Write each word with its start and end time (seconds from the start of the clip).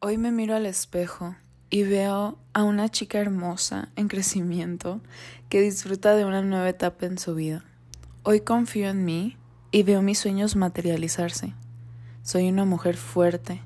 Hoy 0.00 0.16
me 0.16 0.30
miro 0.30 0.54
al 0.54 0.64
espejo 0.64 1.34
y 1.70 1.82
veo 1.82 2.38
a 2.52 2.62
una 2.62 2.88
chica 2.88 3.18
hermosa 3.18 3.88
en 3.96 4.06
crecimiento 4.06 5.00
que 5.48 5.60
disfruta 5.60 6.14
de 6.14 6.24
una 6.24 6.40
nueva 6.40 6.68
etapa 6.68 7.06
en 7.06 7.18
su 7.18 7.34
vida. 7.34 7.64
Hoy 8.22 8.42
confío 8.42 8.90
en 8.90 9.04
mí 9.04 9.36
y 9.72 9.82
veo 9.82 10.00
mis 10.00 10.20
sueños 10.20 10.54
materializarse. 10.54 11.52
Soy 12.22 12.48
una 12.48 12.64
mujer 12.64 12.96
fuerte 12.96 13.60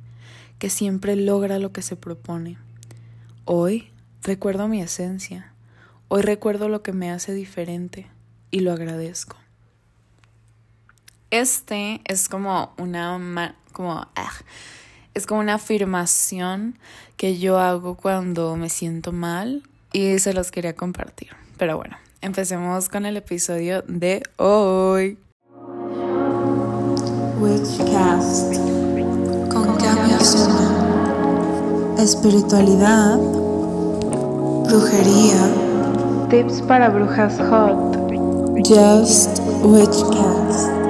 que 0.59 0.71
siempre 0.71 1.17
logra 1.17 1.59
lo 1.59 1.71
que 1.73 1.83
se 1.83 1.97
propone. 1.97 2.57
Hoy 3.45 3.91
recuerdo 4.23 4.69
mi 4.69 4.81
esencia. 4.81 5.53
Hoy 6.09 6.23
recuerdo 6.23 6.71
lo 6.71 6.83
que 6.83 6.95
me 6.95 7.11
hace 7.11 7.35
diferente 7.35 8.07
y 8.51 8.61
lo 8.61 8.73
agradezco. 8.73 9.37
Este 11.31 12.01
es 12.07 12.31
como 12.31 12.73
una 12.79 13.55
como 13.73 14.07
ah, 14.17 14.33
es 15.15 15.27
como 15.27 15.41
una 15.41 15.55
afirmación 15.55 16.79
que 17.17 17.39
yo 17.39 17.59
hago 17.59 17.97
cuando 17.97 18.57
me 18.57 18.69
siento 18.69 19.13
mal 19.13 19.63
y 19.93 20.19
se 20.19 20.33
los 20.33 20.51
quería 20.51 20.75
compartir. 20.75 21.29
Pero 21.59 21.77
bueno, 21.77 21.97
empecemos 22.21 22.89
con 22.89 23.07
el 23.07 23.17
episodio 23.17 23.83
de 23.87 24.23
hoy. 24.37 25.19
Witchcast 27.39 28.55
con 29.53 29.77
Cami 29.77 30.13
Espiritualidad, 31.99 33.19
brujería, 34.67 36.29
tips 36.31 36.63
para 36.63 36.89
brujas 36.89 37.39
hot. 37.49 37.97
Just 38.65 39.41
Witchcast. 39.63 40.82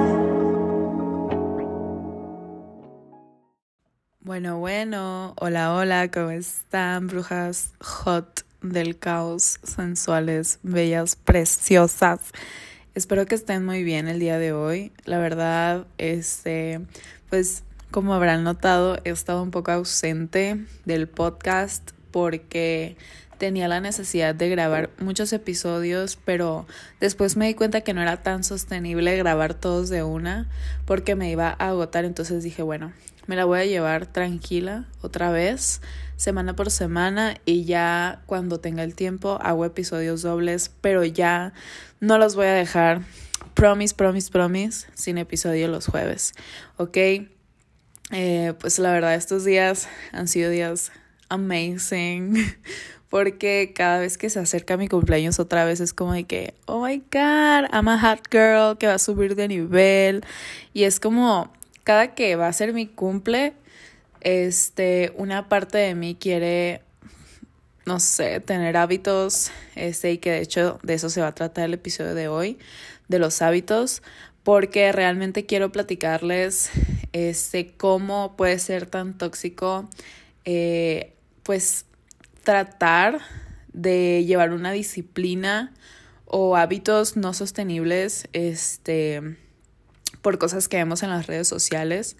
Bueno, 4.25 4.57
bueno, 4.57 5.33
hola, 5.41 5.73
hola, 5.73 6.09
¿cómo 6.09 6.29
están, 6.29 7.07
brujas 7.07 7.73
hot 7.81 8.45
del 8.61 8.97
caos, 8.97 9.59
sensuales, 9.63 10.59
bellas, 10.63 11.17
preciosas? 11.17 12.21
Espero 12.95 13.25
que 13.25 13.35
estén 13.35 13.65
muy 13.65 13.83
bien 13.83 14.07
el 14.07 14.21
día 14.21 14.37
de 14.37 14.53
hoy. 14.53 14.93
La 15.03 15.17
verdad, 15.17 15.87
este, 15.97 16.79
pues 17.29 17.63
como 17.91 18.13
habrán 18.13 18.45
notado, 18.45 18.97
he 19.03 19.09
estado 19.09 19.43
un 19.43 19.51
poco 19.51 19.71
ausente 19.71 20.67
del 20.85 21.09
podcast 21.09 21.91
porque 22.11 22.95
tenía 23.39 23.67
la 23.67 23.81
necesidad 23.81 24.33
de 24.33 24.47
grabar 24.47 24.89
muchos 24.99 25.33
episodios, 25.33 26.17
pero 26.23 26.65
después 27.01 27.35
me 27.35 27.47
di 27.47 27.55
cuenta 27.55 27.81
que 27.81 27.93
no 27.93 28.01
era 28.01 28.23
tan 28.23 28.45
sostenible 28.45 29.17
grabar 29.17 29.53
todos 29.53 29.89
de 29.89 30.01
una 30.01 30.47
porque 30.85 31.15
me 31.15 31.29
iba 31.29 31.49
a 31.49 31.67
agotar, 31.67 32.05
entonces 32.05 32.41
dije, 32.41 32.61
bueno, 32.61 32.93
me 33.27 33.35
la 33.35 33.45
voy 33.45 33.59
a 33.59 33.65
llevar 33.65 34.05
tranquila 34.07 34.85
otra 35.01 35.31
vez, 35.31 35.81
semana 36.17 36.55
por 36.55 36.71
semana 36.71 37.35
y 37.45 37.65
ya 37.65 38.21
cuando 38.25 38.59
tenga 38.59 38.83
el 38.83 38.95
tiempo 38.95 39.39
hago 39.41 39.65
episodios 39.65 40.21
dobles, 40.21 40.71
pero 40.81 41.03
ya 41.03 41.53
no 41.99 42.17
los 42.17 42.35
voy 42.35 42.47
a 42.47 42.53
dejar. 42.53 43.01
Promise, 43.53 43.95
promise, 43.95 44.31
promise, 44.31 44.87
sin 44.93 45.17
episodio 45.17 45.67
los 45.67 45.87
jueves. 45.87 46.33
¿Ok? 46.77 46.97
Eh, 48.11 48.53
pues 48.59 48.79
la 48.79 48.91
verdad, 48.91 49.15
estos 49.15 49.45
días 49.45 49.87
han 50.11 50.27
sido 50.27 50.49
días 50.49 50.91
amazing. 51.29 52.35
Porque 53.09 53.73
cada 53.75 53.99
vez 53.99 54.17
que 54.17 54.31
se 54.31 54.39
acerca 54.39 54.75
mi 54.75 54.87
cumpleaños 54.87 55.39
otra 55.39 55.65
vez 55.65 55.79
es 55.81 55.93
como 55.93 56.13
de 56.13 56.23
que, 56.23 56.55
oh 56.65 56.83
my 56.83 56.97
god, 56.97 57.69
I'm 57.71 57.87
a 57.87 57.99
hot 57.99 58.27
girl 58.31 58.75
que 58.77 58.87
va 58.87 58.95
a 58.95 58.99
subir 58.99 59.35
de 59.35 59.47
nivel. 59.47 60.25
Y 60.73 60.85
es 60.85 60.99
como 60.99 61.53
cada 61.83 62.15
que 62.15 62.35
va 62.35 62.47
a 62.47 62.53
ser 62.53 62.73
mi 62.73 62.87
cumple, 62.87 63.53
este, 64.21 65.13
una 65.17 65.49
parte 65.49 65.77
de 65.77 65.95
mí 65.95 66.15
quiere, 66.15 66.81
no 67.85 67.99
sé, 67.99 68.39
tener 68.39 68.77
hábitos, 68.77 69.51
este, 69.75 70.13
y 70.13 70.17
que 70.17 70.31
de 70.31 70.41
hecho 70.41 70.79
de 70.83 70.93
eso 70.93 71.09
se 71.09 71.21
va 71.21 71.27
a 71.27 71.35
tratar 71.35 71.65
el 71.65 71.73
episodio 71.73 72.15
de 72.15 72.27
hoy, 72.27 72.57
de 73.09 73.19
los 73.19 73.41
hábitos, 73.41 74.01
porque 74.43 74.91
realmente 74.91 75.45
quiero 75.45 75.71
platicarles, 75.71 76.69
este, 77.11 77.73
cómo 77.75 78.35
puede 78.37 78.59
ser 78.59 78.85
tan 78.85 79.17
tóxico, 79.17 79.89
eh, 80.45 81.13
pues, 81.43 81.85
tratar 82.43 83.19
de 83.73 84.23
llevar 84.25 84.53
una 84.53 84.71
disciplina 84.71 85.73
o 86.25 86.55
hábitos 86.55 87.17
no 87.17 87.33
sostenibles, 87.33 88.27
este, 88.33 89.37
por 90.23 90.39
cosas 90.39 90.67
que 90.67 90.77
vemos 90.77 91.03
en 91.03 91.11
las 91.11 91.27
redes 91.27 91.47
sociales 91.47 92.15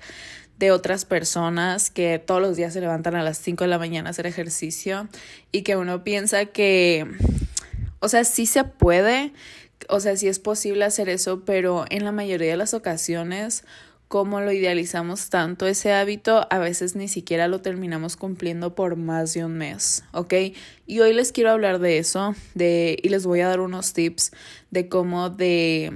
de 0.59 0.71
otras 0.71 1.05
personas 1.05 1.89
que 1.89 2.19
todos 2.19 2.41
los 2.41 2.55
días 2.55 2.73
se 2.73 2.81
levantan 2.81 3.15
a 3.15 3.23
las 3.23 3.39
5 3.39 3.63
de 3.63 3.69
la 3.69 3.79
mañana 3.79 4.09
a 4.09 4.11
hacer 4.11 4.27
ejercicio 4.27 5.07
y 5.51 5.63
que 5.63 5.75
uno 5.75 6.03
piensa 6.03 6.45
que, 6.45 7.07
o 7.99 8.07
sea, 8.07 8.23
sí 8.23 8.45
se 8.45 8.63
puede, 8.63 9.33
o 9.89 9.99
sea, 9.99 10.15
sí 10.15 10.27
es 10.27 10.37
posible 10.37 10.85
hacer 10.85 11.09
eso, 11.09 11.43
pero 11.43 11.85
en 11.89 12.05
la 12.05 12.11
mayoría 12.11 12.51
de 12.51 12.57
las 12.57 12.75
ocasiones, 12.75 13.63
como 14.07 14.41
lo 14.41 14.51
idealizamos 14.51 15.29
tanto 15.29 15.65
ese 15.65 15.91
hábito, 15.91 16.45
a 16.51 16.59
veces 16.59 16.95
ni 16.95 17.07
siquiera 17.07 17.47
lo 17.47 17.61
terminamos 17.61 18.15
cumpliendo 18.15 18.75
por 18.75 18.95
más 18.95 19.33
de 19.33 19.45
un 19.45 19.57
mes, 19.57 20.03
¿ok? 20.11 20.33
Y 20.85 20.99
hoy 20.99 21.13
les 21.13 21.31
quiero 21.31 21.49
hablar 21.49 21.79
de 21.79 21.97
eso, 21.97 22.35
de, 22.53 22.99
y 23.01 23.09
les 23.09 23.25
voy 23.25 23.39
a 23.39 23.47
dar 23.47 23.59
unos 23.59 23.93
tips 23.93 24.31
de 24.69 24.87
cómo 24.87 25.31
de 25.31 25.91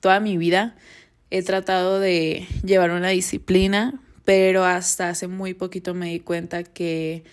toda 0.00 0.20
mi 0.20 0.36
vida 0.36 0.76
he 1.30 1.42
tratado 1.42 2.00
de 2.00 2.46
llevar 2.64 2.90
una 2.90 3.08
disciplina, 3.08 4.00
pero 4.24 4.64
hasta 4.64 5.08
hace 5.08 5.28
muy 5.28 5.54
poquito 5.54 5.94
me 5.94 6.10
di 6.10 6.20
cuenta 6.20 6.64
que 6.64 7.24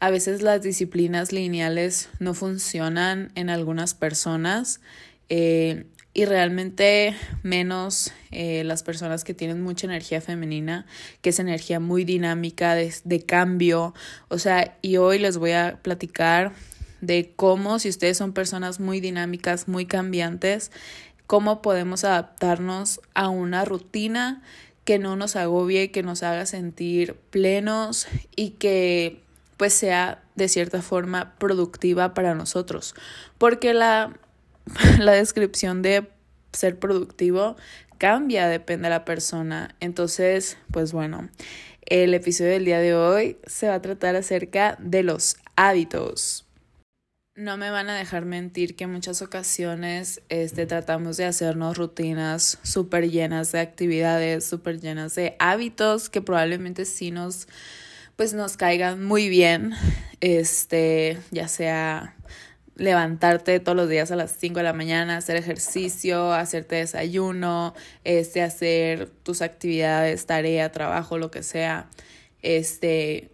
a 0.00 0.10
veces 0.10 0.42
las 0.42 0.62
disciplinas 0.62 1.32
lineales 1.32 2.08
no 2.18 2.34
funcionan 2.34 3.30
en 3.34 3.50
algunas 3.50 3.94
personas 3.94 4.80
eh, 5.28 5.84
y 6.14 6.24
realmente 6.24 7.14
menos 7.42 8.12
eh, 8.32 8.64
las 8.64 8.82
personas 8.82 9.24
que 9.24 9.32
tienen 9.32 9.62
mucha 9.62 9.86
energía 9.86 10.20
femenina, 10.20 10.86
que 11.20 11.30
es 11.30 11.38
energía 11.38 11.80
muy 11.80 12.04
dinámica, 12.04 12.74
de, 12.74 12.92
de 13.04 13.22
cambio. 13.22 13.94
O 14.28 14.38
sea, 14.38 14.76
y 14.82 14.96
hoy 14.98 15.18
les 15.18 15.38
voy 15.38 15.52
a 15.52 15.78
platicar 15.82 16.52
de 17.00 17.32
cómo 17.34 17.78
si 17.78 17.88
ustedes 17.88 18.16
son 18.16 18.32
personas 18.32 18.78
muy 18.78 19.00
dinámicas, 19.00 19.68
muy 19.68 19.86
cambiantes, 19.86 20.70
cómo 21.32 21.62
podemos 21.62 22.04
adaptarnos 22.04 23.00
a 23.14 23.30
una 23.30 23.64
rutina 23.64 24.42
que 24.84 24.98
no 24.98 25.16
nos 25.16 25.34
agobie, 25.34 25.90
que 25.90 26.02
nos 26.02 26.22
haga 26.22 26.44
sentir 26.44 27.14
plenos 27.30 28.06
y 28.36 28.50
que 28.50 29.22
pues 29.56 29.72
sea 29.72 30.22
de 30.34 30.50
cierta 30.50 30.82
forma 30.82 31.34
productiva 31.38 32.12
para 32.12 32.34
nosotros. 32.34 32.94
Porque 33.38 33.72
la, 33.72 34.14
la 34.98 35.12
descripción 35.12 35.80
de 35.80 36.06
ser 36.52 36.78
productivo 36.78 37.56
cambia, 37.96 38.46
depende 38.46 38.88
de 38.88 38.90
la 38.90 39.06
persona. 39.06 39.74
Entonces, 39.80 40.58
pues 40.70 40.92
bueno, 40.92 41.30
el 41.86 42.12
episodio 42.12 42.50
del 42.50 42.66
día 42.66 42.80
de 42.80 42.94
hoy 42.94 43.38
se 43.46 43.68
va 43.68 43.76
a 43.76 43.80
tratar 43.80 44.16
acerca 44.16 44.76
de 44.78 45.02
los 45.02 45.38
hábitos. 45.56 46.44
No 47.34 47.56
me 47.56 47.70
van 47.70 47.88
a 47.88 47.96
dejar 47.96 48.26
mentir 48.26 48.76
que 48.76 48.84
en 48.84 48.92
muchas 48.92 49.22
ocasiones 49.22 50.20
este, 50.28 50.66
tratamos 50.66 51.16
de 51.16 51.24
hacernos 51.24 51.78
rutinas 51.78 52.58
súper 52.62 53.10
llenas 53.10 53.52
de 53.52 53.60
actividades, 53.60 54.44
súper 54.44 54.82
llenas 54.82 55.14
de 55.14 55.34
hábitos 55.38 56.10
que 56.10 56.20
probablemente 56.20 56.84
sí 56.84 57.10
nos, 57.10 57.48
pues 58.16 58.34
nos 58.34 58.58
caigan 58.58 59.02
muy 59.02 59.30
bien, 59.30 59.72
este, 60.20 61.20
ya 61.30 61.48
sea 61.48 62.16
levantarte 62.76 63.60
todos 63.60 63.76
los 63.76 63.88
días 63.88 64.10
a 64.10 64.16
las 64.16 64.32
5 64.32 64.58
de 64.58 64.64
la 64.64 64.74
mañana, 64.74 65.16
hacer 65.16 65.36
ejercicio, 65.36 66.34
hacerte 66.34 66.76
desayuno, 66.76 67.74
este, 68.04 68.42
hacer 68.42 69.08
tus 69.08 69.40
actividades, 69.40 70.26
tarea, 70.26 70.70
trabajo, 70.70 71.16
lo 71.16 71.30
que 71.30 71.42
sea, 71.42 71.88
este, 72.42 73.30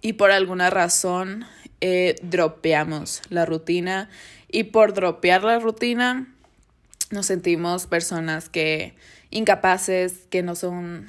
y 0.00 0.14
por 0.14 0.32
alguna 0.32 0.68
razón 0.68 1.46
eh, 1.82 2.14
dropeamos 2.22 3.22
la 3.28 3.44
rutina. 3.44 4.08
Y 4.48 4.64
por 4.64 4.94
dropear 4.94 5.42
la 5.42 5.58
rutina 5.58 6.32
nos 7.10 7.26
sentimos 7.26 7.86
personas 7.86 8.48
que 8.48 8.94
incapaces, 9.30 10.26
que 10.30 10.44
no 10.44 10.54
son 10.54 11.08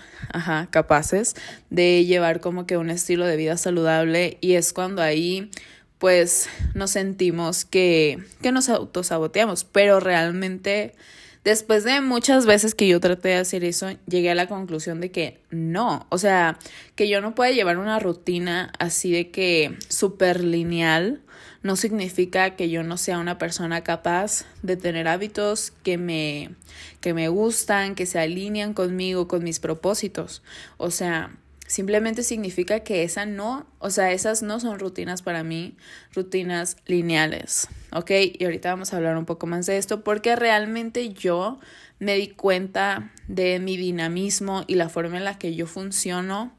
capaces 0.71 1.35
de 1.69 2.05
llevar 2.05 2.39
como 2.39 2.65
que 2.65 2.77
un 2.77 2.89
estilo 2.89 3.27
de 3.27 3.37
vida 3.37 3.55
saludable. 3.55 4.39
Y 4.41 4.53
es 4.53 4.73
cuando 4.73 5.03
ahí 5.03 5.51
pues 5.99 6.49
nos 6.73 6.89
sentimos 6.91 7.65
que 7.65 8.23
nos 8.41 8.67
autosaboteamos, 8.67 9.65
pero 9.65 9.99
realmente 9.99 10.95
Después 11.43 11.83
de 11.83 11.99
muchas 11.99 12.45
veces 12.45 12.73
que 12.73 12.87
yo 12.87 13.01
traté 13.01 13.29
de 13.29 13.35
hacer 13.35 13.65
eso, 13.65 13.89
llegué 14.07 14.31
a 14.31 14.35
la 14.35 14.47
conclusión 14.47 15.01
de 15.01 15.11
que 15.11 15.41
no, 15.49 16.05
o 16.09 16.17
sea, 16.17 16.57
que 16.95 17.09
yo 17.09 17.19
no 17.19 17.35
puedo 17.35 17.51
llevar 17.51 17.77
una 17.77 17.99
rutina 17.99 18.71
así 18.79 19.11
de 19.11 19.29
que 19.29 19.77
súper 19.89 20.41
lineal, 20.41 21.21
no 21.61 21.75
significa 21.75 22.55
que 22.55 22.69
yo 22.69 22.83
no 22.83 22.97
sea 22.97 23.19
una 23.19 23.37
persona 23.37 23.83
capaz 23.83 24.45
de 24.61 24.77
tener 24.77 25.07
hábitos 25.07 25.71
que 25.83 25.97
me, 25.97 26.51
que 26.99 27.13
me 27.13 27.29
gustan, 27.29 27.95
que 27.95 28.05
se 28.05 28.19
alinean 28.19 28.73
conmigo, 28.73 29.27
con 29.27 29.43
mis 29.43 29.59
propósitos. 29.59 30.43
O 30.77 30.91
sea, 30.91 31.35
Simplemente 31.73 32.21
significa 32.21 32.81
que 32.81 33.01
esa 33.01 33.25
no, 33.25 33.65
o 33.79 33.89
sea, 33.89 34.11
esas 34.11 34.43
no 34.43 34.59
son 34.59 34.77
rutinas 34.77 35.23
para 35.23 35.43
mí, 35.43 35.75
rutinas 36.13 36.77
lineales, 36.85 37.67
¿ok? 37.91 38.11
Y 38.37 38.43
ahorita 38.43 38.69
vamos 38.69 38.93
a 38.93 38.97
hablar 38.97 39.17
un 39.17 39.25
poco 39.25 39.47
más 39.47 39.65
de 39.65 39.79
esto 39.79 40.03
porque 40.03 40.35
realmente 40.35 41.09
yo 41.13 41.59
me 41.97 42.13
di 42.13 42.27
cuenta 42.27 43.11
de 43.27 43.57
mi 43.57 43.75
dinamismo 43.75 44.65
y 44.67 44.75
la 44.75 44.87
forma 44.87 45.17
en 45.17 45.23
la 45.23 45.39
que 45.39 45.55
yo 45.55 45.65
funciono 45.65 46.53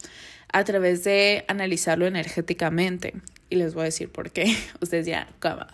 a 0.52 0.64
través 0.64 1.04
de 1.04 1.44
analizarlo 1.46 2.08
energéticamente. 2.08 3.14
Y 3.50 3.54
les 3.54 3.74
voy 3.74 3.82
a 3.82 3.84
decir 3.84 4.10
por 4.10 4.32
qué. 4.32 4.56
Ustedes 4.80 5.06
ya, 5.06 5.28
como, 5.38 5.64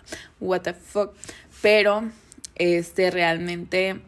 what 0.40 0.60
the 0.60 0.74
fuck. 0.74 1.14
Pero, 1.62 2.10
este, 2.56 3.10
realmente 3.10 4.02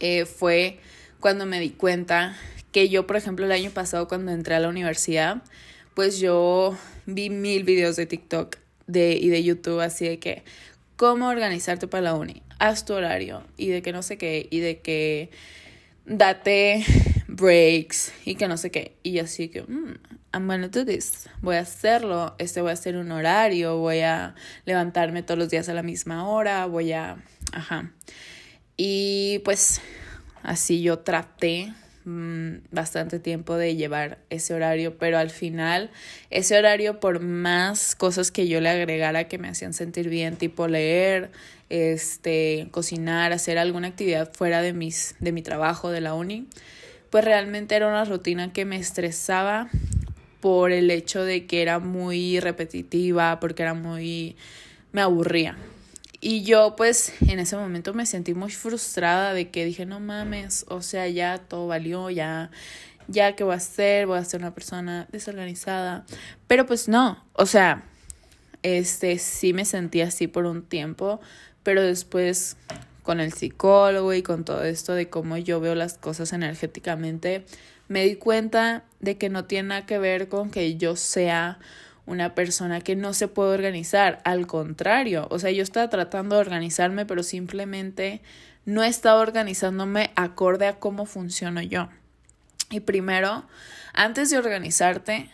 eh, 0.00 0.26
fue 0.26 0.80
cuando 1.18 1.46
me 1.46 1.60
di 1.60 1.70
cuenta 1.70 2.36
que 2.74 2.88
yo, 2.88 3.06
por 3.06 3.14
ejemplo, 3.14 3.46
el 3.46 3.52
año 3.52 3.70
pasado 3.70 4.08
cuando 4.08 4.32
entré 4.32 4.56
a 4.56 4.58
la 4.58 4.68
universidad, 4.68 5.44
pues 5.94 6.18
yo 6.18 6.76
vi 7.06 7.30
mil 7.30 7.62
videos 7.62 7.94
de 7.94 8.04
TikTok 8.04 8.56
de, 8.88 9.12
y 9.12 9.28
de 9.28 9.44
YouTube 9.44 9.78
así 9.78 10.08
de 10.08 10.18
que 10.18 10.42
cómo 10.96 11.28
organizarte 11.28 11.86
para 11.86 12.02
la 12.02 12.14
uni, 12.14 12.42
haz 12.58 12.84
tu 12.84 12.94
horario 12.94 13.44
y 13.56 13.68
de 13.68 13.80
que 13.80 13.92
no 13.92 14.02
sé 14.02 14.18
qué 14.18 14.48
y 14.50 14.58
de 14.58 14.80
que 14.80 15.30
date 16.04 16.84
breaks 17.28 18.12
y 18.24 18.34
que 18.34 18.48
no 18.48 18.56
sé 18.56 18.72
qué. 18.72 18.96
Y 19.04 19.20
así 19.20 19.50
que 19.50 19.62
mm, 19.62 19.94
I'm 20.32 20.48
gonna 20.48 20.66
do 20.66 20.84
this, 20.84 21.28
voy 21.42 21.54
a 21.54 21.60
hacerlo, 21.60 22.34
este 22.38 22.60
voy 22.60 22.70
a 22.70 22.72
hacer 22.72 22.96
un 22.96 23.12
horario, 23.12 23.78
voy 23.78 24.00
a 24.00 24.34
levantarme 24.64 25.22
todos 25.22 25.38
los 25.38 25.48
días 25.48 25.68
a 25.68 25.74
la 25.74 25.84
misma 25.84 26.28
hora, 26.28 26.66
voy 26.66 26.90
a, 26.90 27.18
ajá. 27.52 27.92
Y 28.76 29.42
pues 29.44 29.80
así 30.42 30.82
yo 30.82 30.98
traté 30.98 31.72
Mm, 32.06 32.56
bastante 32.70 33.18
tiempo 33.18 33.56
de 33.56 33.76
llevar 33.76 34.18
ese 34.28 34.52
horario, 34.52 34.98
pero 34.98 35.16
al 35.16 35.30
final 35.30 35.90
ese 36.28 36.58
horario 36.58 37.00
por 37.00 37.20
más 37.20 37.94
cosas 37.94 38.30
que 38.30 38.46
yo 38.46 38.60
le 38.60 38.68
agregara 38.68 39.26
que 39.26 39.38
me 39.38 39.48
hacían 39.48 39.72
sentir 39.72 40.10
bien, 40.10 40.36
tipo 40.36 40.68
leer, 40.68 41.30
este, 41.70 42.68
cocinar, 42.72 43.32
hacer 43.32 43.56
alguna 43.56 43.88
actividad 43.88 44.30
fuera 44.34 44.60
de 44.60 44.74
mis 44.74 45.16
de 45.18 45.32
mi 45.32 45.40
trabajo 45.40 45.90
de 45.90 46.02
la 46.02 46.12
uni, 46.12 46.46
pues 47.08 47.24
realmente 47.24 47.74
era 47.74 47.88
una 47.88 48.04
rutina 48.04 48.52
que 48.52 48.66
me 48.66 48.76
estresaba 48.76 49.70
por 50.40 50.72
el 50.72 50.90
hecho 50.90 51.24
de 51.24 51.46
que 51.46 51.62
era 51.62 51.78
muy 51.78 52.38
repetitiva, 52.38 53.40
porque 53.40 53.62
era 53.62 53.72
muy 53.72 54.36
me 54.92 55.00
aburría. 55.00 55.56
Y 56.26 56.42
yo 56.42 56.74
pues 56.74 57.12
en 57.28 57.38
ese 57.38 57.54
momento 57.54 57.92
me 57.92 58.06
sentí 58.06 58.32
muy 58.32 58.50
frustrada 58.50 59.34
de 59.34 59.50
que 59.50 59.66
dije, 59.66 59.84
no 59.84 60.00
mames, 60.00 60.64
o 60.70 60.80
sea, 60.80 61.06
ya 61.06 61.36
todo 61.36 61.66
valió, 61.66 62.08
ya, 62.08 62.50
ya 63.08 63.36
qué 63.36 63.44
voy 63.44 63.52
a 63.52 63.56
hacer, 63.58 64.06
voy 64.06 64.16
a 64.16 64.24
ser 64.24 64.40
una 64.40 64.54
persona 64.54 65.06
desorganizada. 65.12 66.06
Pero 66.46 66.64
pues 66.64 66.88
no, 66.88 67.22
o 67.34 67.44
sea, 67.44 67.84
este 68.62 69.18
sí 69.18 69.52
me 69.52 69.66
sentí 69.66 70.00
así 70.00 70.26
por 70.26 70.46
un 70.46 70.62
tiempo, 70.62 71.20
pero 71.62 71.82
después 71.82 72.56
con 73.02 73.20
el 73.20 73.34
psicólogo 73.34 74.14
y 74.14 74.22
con 74.22 74.46
todo 74.46 74.64
esto 74.64 74.94
de 74.94 75.10
cómo 75.10 75.36
yo 75.36 75.60
veo 75.60 75.74
las 75.74 75.98
cosas 75.98 76.32
energéticamente, 76.32 77.44
me 77.88 78.02
di 78.02 78.16
cuenta 78.16 78.84
de 78.98 79.18
que 79.18 79.28
no 79.28 79.44
tiene 79.44 79.68
nada 79.68 79.84
que 79.84 79.98
ver 79.98 80.28
con 80.30 80.50
que 80.50 80.76
yo 80.78 80.96
sea 80.96 81.58
una 82.06 82.34
persona 82.34 82.80
que 82.80 82.96
no 82.96 83.14
se 83.14 83.28
puede 83.28 83.54
organizar. 83.54 84.20
Al 84.24 84.46
contrario, 84.46 85.26
o 85.30 85.38
sea, 85.38 85.50
yo 85.50 85.62
estaba 85.62 85.88
tratando 85.88 86.36
de 86.36 86.42
organizarme, 86.42 87.06
pero 87.06 87.22
simplemente 87.22 88.20
no 88.66 88.82
estaba 88.82 89.20
organizándome 89.20 90.10
acorde 90.16 90.66
a 90.66 90.78
cómo 90.78 91.06
funciono 91.06 91.62
yo. 91.62 91.88
Y 92.70 92.80
primero, 92.80 93.44
antes 93.92 94.30
de 94.30 94.38
organizarte, 94.38 95.28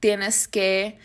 tienes 0.00 0.48
que 0.48 0.98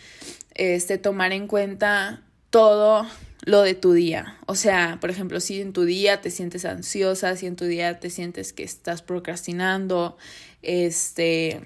este, 0.54 0.98
tomar 0.98 1.34
en 1.34 1.48
cuenta 1.48 2.22
todo 2.50 3.08
lo 3.44 3.62
de 3.62 3.74
tu 3.74 3.94
día. 3.94 4.38
O 4.46 4.56
sea, 4.56 4.98
por 5.02 5.10
ejemplo, 5.10 5.40
si 5.40 5.62
en 5.62 5.74
tu 5.74 5.86
día 5.86 6.22
te 6.22 6.30
sientes 6.30 6.66
ansiosa, 6.66 7.36
si 7.36 7.48
en 7.48 7.56
tu 7.56 7.66
día 7.66 8.00
te 8.00 8.10
sientes 8.10 8.54
que 8.54 8.64
estás 8.64 9.02
procrastinando, 9.02 10.18
este, 10.62 11.62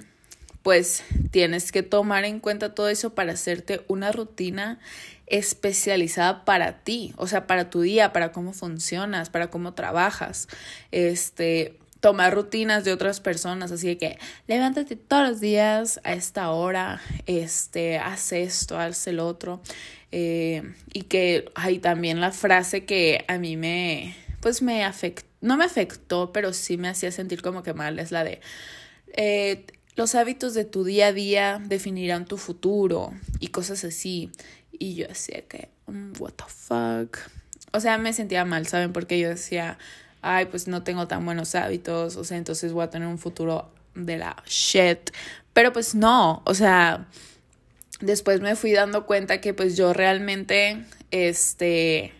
pues 0.65 1.03
tienes 1.29 1.71
que 1.71 1.83
tomar 1.83 2.25
en 2.25 2.39
cuenta 2.39 2.73
todo 2.73 2.89
eso 2.89 3.13
para 3.13 3.33
hacerte 3.33 3.83
una 3.87 4.11
rutina 4.11 4.79
especializada 5.27 6.43
para 6.43 6.79
ti, 6.79 7.13
o 7.17 7.27
sea, 7.27 7.45
para 7.45 7.69
tu 7.69 7.81
día, 7.81 8.11
para 8.11 8.31
cómo 8.31 8.51
funcionas, 8.51 9.29
para 9.29 9.51
cómo 9.51 9.75
trabajas. 9.75 10.47
Este, 10.89 11.77
tomar 11.99 12.33
rutinas 12.33 12.83
de 12.83 12.93
otras 12.93 13.19
personas, 13.19 13.71
así 13.71 13.85
de 13.89 13.99
que 13.99 14.17
levántate 14.47 14.95
todos 14.95 15.29
los 15.29 15.39
días 15.39 16.01
a 16.03 16.13
esta 16.13 16.49
hora, 16.49 16.99
este, 17.27 17.99
haz 17.99 18.31
esto, 18.31 18.79
haz 18.79 19.05
el 19.05 19.19
otro. 19.19 19.61
Eh, 20.11 20.63
y 20.91 21.03
que 21.03 21.45
hay 21.53 21.77
también 21.77 22.21
la 22.21 22.31
frase 22.31 22.85
que 22.85 23.23
a 23.27 23.37
mí 23.37 23.55
me, 23.55 24.15
pues 24.39 24.63
me 24.63 24.83
afectó, 24.83 25.27
no 25.41 25.57
me 25.57 25.65
afectó, 25.65 26.33
pero 26.33 26.53
sí 26.53 26.77
me 26.77 26.87
hacía 26.87 27.11
sentir 27.11 27.43
como 27.43 27.61
que 27.61 27.75
mal, 27.75 27.99
es 27.99 28.11
la 28.11 28.23
de, 28.23 28.41
eh, 29.15 29.63
los 29.95 30.15
hábitos 30.15 30.53
de 30.53 30.65
tu 30.65 30.83
día 30.83 31.07
a 31.07 31.13
día 31.13 31.61
definirán 31.63 32.25
tu 32.25 32.37
futuro 32.37 33.13
y 33.39 33.47
cosas 33.47 33.83
así. 33.83 34.31
Y 34.71 34.95
yo 34.95 35.07
decía 35.07 35.41
que, 35.47 35.69
mm, 35.87 36.13
what 36.19 36.33
the 36.33 36.43
fuck. 36.47 37.17
O 37.71 37.79
sea, 37.79 37.97
me 37.97 38.13
sentía 38.13 38.45
mal, 38.45 38.67
¿saben? 38.67 38.93
Porque 38.93 39.19
yo 39.19 39.29
decía, 39.29 39.77
ay, 40.21 40.45
pues 40.45 40.67
no 40.67 40.83
tengo 40.83 41.07
tan 41.07 41.23
buenos 41.25 41.55
hábitos, 41.55 42.15
o 42.15 42.23
sea, 42.23 42.37
entonces 42.37 42.73
voy 42.73 42.83
a 42.83 42.89
tener 42.89 43.07
un 43.07 43.19
futuro 43.19 43.71
de 43.93 44.17
la 44.17 44.43
shit. 44.47 45.11
Pero 45.53 45.71
pues 45.71 45.95
no, 45.95 46.41
o 46.45 46.53
sea, 46.53 47.07
después 48.01 48.41
me 48.41 48.55
fui 48.55 48.73
dando 48.73 49.05
cuenta 49.05 49.39
que 49.39 49.53
pues 49.53 49.77
yo 49.77 49.93
realmente, 49.93 50.83
este, 51.11 52.13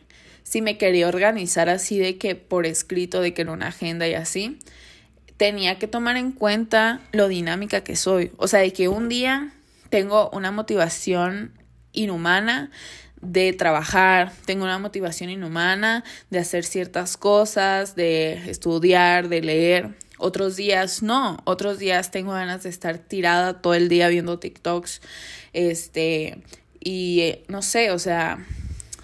si 0.43 0.61
me 0.61 0.77
quería 0.77 1.07
organizar 1.07 1.67
así 1.67 1.99
de 1.99 2.17
que 2.17 2.35
por 2.35 2.65
escrito, 2.65 3.21
de 3.21 3.33
que 3.33 3.41
en 3.41 3.49
una 3.49 3.67
agenda 3.67 4.07
y 4.07 4.13
así, 4.13 4.59
tenía 5.37 5.77
que 5.77 5.87
tomar 5.87 6.17
en 6.17 6.31
cuenta 6.31 7.01
lo 7.11 7.27
dinámica 7.27 7.83
que 7.83 7.95
soy. 7.95 8.31
O 8.37 8.47
sea, 8.47 8.59
de 8.61 8.73
que 8.73 8.87
un 8.87 9.09
día 9.09 9.51
tengo 9.89 10.29
una 10.31 10.51
motivación 10.51 11.51
inhumana 11.91 12.71
de 13.21 13.53
trabajar, 13.53 14.31
tengo 14.45 14.65
una 14.65 14.77
motivación 14.77 15.29
inhumana 15.29 16.03
de 16.29 16.39
hacer 16.39 16.63
ciertas 16.63 17.17
cosas, 17.17 17.95
de 17.95 18.49
estudiar, 18.49 19.29
de 19.29 19.41
leer. 19.41 19.95
Otros 20.17 20.55
días 20.55 21.03
no, 21.03 21.37
otros 21.43 21.79
días 21.79 22.11
tengo 22.11 22.31
ganas 22.31 22.63
de 22.63 22.69
estar 22.69 22.97
tirada 22.97 23.61
todo 23.61 23.73
el 23.73 23.89
día 23.89 24.07
viendo 24.07 24.39
TikToks, 24.39 25.01
este, 25.51 26.41
y 26.79 27.19
eh, 27.21 27.43
no 27.49 27.61
sé, 27.61 27.91
o 27.91 27.99
sea, 27.99 28.45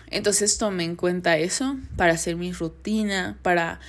entonces 0.09 0.57
tomé 0.57 0.85
en 0.85 0.95
cuenta 0.95 1.37
eso 1.37 1.77
para 1.97 2.13
hacer 2.13 2.37
mi 2.37 2.53
rutina, 2.53 3.37
para 3.41 3.81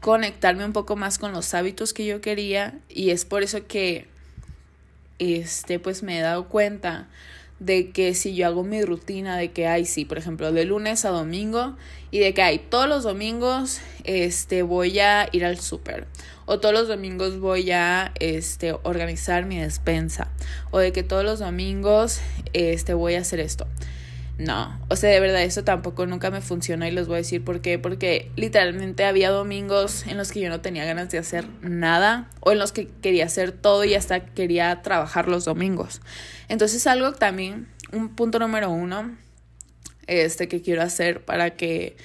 conectarme 0.00 0.64
un 0.64 0.72
poco 0.72 0.96
más 0.96 1.18
con 1.18 1.32
los 1.32 1.52
hábitos 1.54 1.92
que 1.92 2.06
yo 2.06 2.20
quería 2.20 2.78
y 2.88 3.10
es 3.10 3.24
por 3.24 3.42
eso 3.42 3.66
que 3.66 4.06
este 5.18 5.78
pues 5.78 6.02
me 6.02 6.18
he 6.18 6.22
dado 6.22 6.48
cuenta 6.48 7.08
de 7.58 7.90
que 7.90 8.14
si 8.14 8.34
yo 8.34 8.46
hago 8.46 8.64
mi 8.64 8.82
rutina 8.82 9.36
de 9.36 9.52
que 9.52 9.66
hay 9.66 9.84
sí, 9.84 10.06
por 10.06 10.16
ejemplo, 10.16 10.50
de 10.50 10.64
lunes 10.64 11.04
a 11.04 11.10
domingo 11.10 11.76
y 12.10 12.18
de 12.18 12.32
que 12.32 12.40
hay 12.40 12.58
todos 12.58 12.88
los 12.88 13.04
domingos 13.04 13.80
este 14.04 14.62
voy 14.62 14.98
a 14.98 15.28
ir 15.32 15.44
al 15.44 15.60
súper 15.60 16.06
o 16.46 16.58
todos 16.58 16.74
los 16.74 16.88
domingos 16.88 17.38
voy 17.38 17.70
a 17.70 18.12
este 18.18 18.72
organizar 18.82 19.44
mi 19.44 19.58
despensa 19.58 20.28
o 20.70 20.78
de 20.78 20.92
que 20.92 21.02
todos 21.02 21.22
los 21.22 21.38
domingos 21.38 22.20
este 22.54 22.94
voy 22.94 23.14
a 23.14 23.20
hacer 23.20 23.40
esto. 23.40 23.66
No, 24.40 24.80
o 24.88 24.96
sea, 24.96 25.10
de 25.10 25.20
verdad 25.20 25.42
eso 25.42 25.64
tampoco 25.64 26.06
nunca 26.06 26.30
me 26.30 26.40
funcionó 26.40 26.86
y 26.86 26.90
les 26.90 27.06
voy 27.06 27.16
a 27.16 27.18
decir 27.18 27.44
por 27.44 27.60
qué, 27.60 27.78
porque 27.78 28.30
literalmente 28.36 29.04
había 29.04 29.28
domingos 29.28 30.06
en 30.06 30.16
los 30.16 30.32
que 30.32 30.40
yo 30.40 30.48
no 30.48 30.62
tenía 30.62 30.86
ganas 30.86 31.10
de 31.10 31.18
hacer 31.18 31.46
nada 31.60 32.30
o 32.40 32.50
en 32.50 32.58
los 32.58 32.72
que 32.72 32.88
quería 32.88 33.26
hacer 33.26 33.52
todo 33.52 33.84
y 33.84 33.92
hasta 33.94 34.24
quería 34.24 34.80
trabajar 34.80 35.28
los 35.28 35.44
domingos. 35.44 36.00
Entonces 36.48 36.86
algo 36.86 37.12
también, 37.12 37.68
un 37.92 38.16
punto 38.16 38.38
número 38.38 38.70
uno, 38.70 39.14
este 40.06 40.48
que 40.48 40.62
quiero 40.62 40.80
hacer 40.80 41.22
para 41.22 41.50
que, 41.50 41.98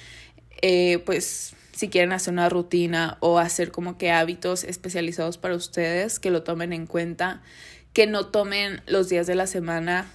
eh, 0.60 0.98
pues, 1.06 1.54
si 1.72 1.88
quieren 1.88 2.12
hacer 2.12 2.34
una 2.34 2.50
rutina 2.50 3.16
o 3.20 3.38
hacer 3.38 3.70
como 3.70 3.96
que 3.96 4.10
hábitos 4.10 4.62
especializados 4.64 5.38
para 5.38 5.54
ustedes, 5.54 6.18
que 6.18 6.30
lo 6.30 6.42
tomen 6.42 6.74
en 6.74 6.86
cuenta, 6.86 7.40
que 7.94 8.06
no 8.06 8.26
tomen 8.26 8.82
los 8.86 9.08
días 9.08 9.26
de 9.26 9.36
la 9.36 9.46
semana 9.46 10.06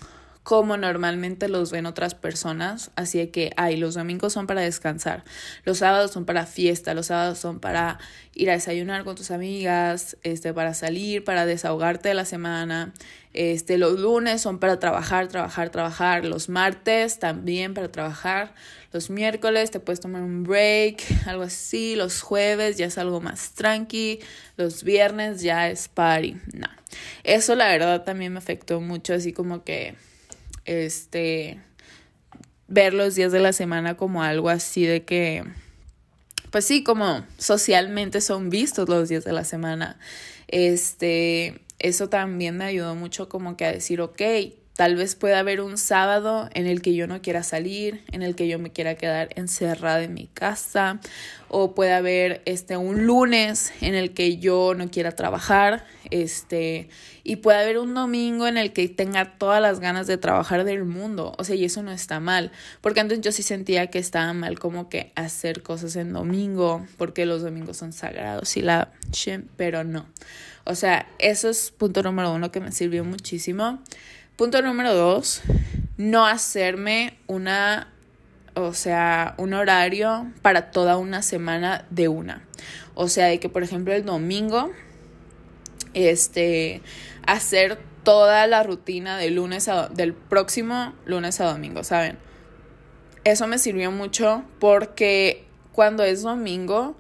como 0.44 0.76
normalmente 0.76 1.48
los 1.50 1.72
ven 1.72 1.86
otras 1.86 2.16
personas, 2.16 2.92
así 2.96 3.26
que, 3.28 3.52
ay, 3.58 3.78
los 3.78 3.94
domingos 3.94 4.34
son 4.34 4.48
para 4.48 4.62
descansar, 4.62 5.24
los 5.66 5.80
sábados 5.80 6.12
son 6.12 6.26
para 6.26 6.48
fiesta, 6.48 6.96
los 6.96 7.08
sábados 7.08 7.38
son 7.38 7.60
para 7.60 8.00
ir 8.34 8.50
a 8.50 8.54
desayunar 8.54 9.04
con 9.04 9.16
tus 9.16 9.30
amigas, 9.30 10.18
este, 10.24 10.52
para 10.54 10.74
salir, 10.74 11.24
para 11.24 11.46
desahogarte 11.46 12.10
de 12.10 12.16
la 12.16 12.26
semana, 12.26 12.92
este, 13.34 13.78
los 13.78 14.00
lunes 14.00 14.42
son 14.42 14.58
para 14.58 14.80
trabajar, 14.80 15.28
trabajar, 15.28 15.70
trabajar, 15.70 16.26
los 16.26 16.50
martes 16.50 17.20
también 17.20 17.76
para 17.76 17.92
trabajar, 17.92 18.56
los 18.94 19.12
miércoles 19.12 19.70
te 19.70 19.80
puedes 19.80 20.00
tomar 20.00 20.24
un 20.24 20.42
break, 20.44 21.04
algo 21.28 21.44
así, 21.44 21.96
los 21.96 22.22
jueves 22.22 22.78
ya 22.78 22.88
es 22.88 22.98
algo 22.98 23.22
más 23.22 23.52
tranqui, 23.52 24.20
los 24.58 24.84
viernes 24.84 25.42
ya 25.44 25.70
es 25.70 25.88
party, 25.88 26.38
no. 26.54 26.68
Eso 27.24 27.56
la 27.56 27.68
verdad 27.68 28.04
también 28.04 28.34
me 28.34 28.40
afectó 28.40 28.82
mucho, 28.82 29.14
así 29.14 29.34
como 29.34 29.64
que 29.64 29.96
este, 30.72 31.60
ver 32.68 32.94
los 32.94 33.16
días 33.16 33.32
de 33.32 33.40
la 33.40 33.54
semana 33.54 33.98
como 33.98 34.24
algo 34.24 34.50
así 34.50 34.86
de 34.86 35.04
que, 35.04 35.44
pues 36.50 36.66
sí, 36.66 36.84
como 36.84 37.26
socialmente 37.38 38.22
son 38.22 38.50
vistos 38.50 38.88
los 38.90 39.10
días 39.10 39.24
de 39.24 39.34
la 39.34 39.44
semana. 39.44 40.00
Este, 40.48 41.62
eso 41.80 42.10
también 42.10 42.58
me 42.58 42.66
ayudó 42.66 42.96
mucho 42.96 43.30
como 43.30 43.58
que 43.58 43.66
a 43.66 43.72
decir, 43.72 44.02
ok, 44.02 44.22
Tal 44.76 44.96
vez 44.96 45.16
pueda 45.16 45.40
haber 45.40 45.60
un 45.62 45.78
sábado 45.78 46.50
en 46.54 46.66
el 46.66 46.82
que 46.82 46.96
yo 46.96 47.06
no 47.06 47.22
quiera 47.22 47.44
salir, 47.44 48.04
en 48.12 48.24
el 48.24 48.36
que 48.36 48.48
yo 48.48 48.58
me 48.58 48.72
quiera 48.72 48.96
quedar 48.96 49.30
encerrada 49.36 50.02
en 50.04 50.14
mi 50.14 50.28
casa, 50.28 51.00
o 51.50 51.76
puede 51.76 51.92
haber 51.92 52.42
este 52.46 52.78
un 52.78 53.06
lunes 53.06 53.74
en 53.82 53.96
el 53.96 54.14
que 54.14 54.38
yo 54.38 54.74
no 54.74 54.90
quiera 54.90 55.12
trabajar, 55.12 55.86
este, 56.10 56.90
y 57.24 57.38
puede 57.38 57.60
haber 57.60 57.78
un 57.80 57.94
domingo 57.94 58.48
en 58.48 58.58
el 58.58 58.72
que 58.72 58.88
tenga 58.88 59.38
todas 59.38 59.62
las 59.62 59.82
ganas 59.82 60.08
de 60.08 60.18
trabajar 60.18 60.64
del 60.64 60.86
mundo. 60.86 61.34
O 61.38 61.44
sea, 61.44 61.56
y 61.56 61.66
eso 61.66 61.84
no 61.84 61.92
está 61.92 62.20
mal, 62.20 62.52
porque 62.80 63.02
antes 63.02 63.20
yo 63.22 63.32
sí 63.32 63.44
sentía 63.44 63.88
que 63.88 64.00
estaba 64.00 64.32
mal 64.34 64.58
como 64.58 64.88
que 64.88 65.12
hacer 65.16 65.64
cosas 65.64 65.98
en 65.98 66.14
domingo, 66.14 66.86
porque 66.98 67.26
los 67.26 67.42
domingos 67.42 67.78
son 67.78 67.92
sagrados 67.92 68.56
y 68.56 68.62
la 68.62 68.92
pero 69.58 69.84
no. 69.84 70.06
O 70.64 70.76
sea, 70.76 71.08
eso 71.20 71.50
es 71.50 71.72
punto 71.72 72.04
número 72.04 72.32
uno 72.34 72.52
que 72.52 72.60
me 72.60 72.72
sirvió 72.72 73.04
muchísimo. 73.04 73.80
Punto 74.42 74.60
número 74.64 74.96
dos, 74.96 75.44
no 75.98 76.26
hacerme 76.26 77.16
una, 77.28 77.94
o 78.56 78.74
sea, 78.74 79.36
un 79.38 79.54
horario 79.54 80.32
para 80.42 80.72
toda 80.72 80.98
una 80.98 81.22
semana 81.22 81.86
de 81.92 82.08
una. 82.08 82.44
O 82.96 83.08
sea, 83.08 83.28
de 83.28 83.40
que 83.40 83.50
por 83.50 83.62
ejemplo 83.62 83.94
el 83.94 84.04
domingo, 84.04 84.72
este, 85.94 86.82
hacer 87.28 87.78
toda 88.02 88.48
la 88.48 88.64
rutina 88.64 89.16
de 89.20 89.30
lunes 89.30 89.68
a, 89.68 89.90
del 89.90 90.16
próximo 90.16 90.96
lunes 91.06 91.40
a 91.40 91.46
domingo, 91.46 91.84
¿saben? 91.84 92.18
Eso 93.24 93.46
me 93.46 93.60
sirvió 93.60 93.92
mucho 93.92 94.44
porque 94.58 95.46
cuando 95.72 96.04
es 96.04 96.24
domingo, 96.24 96.96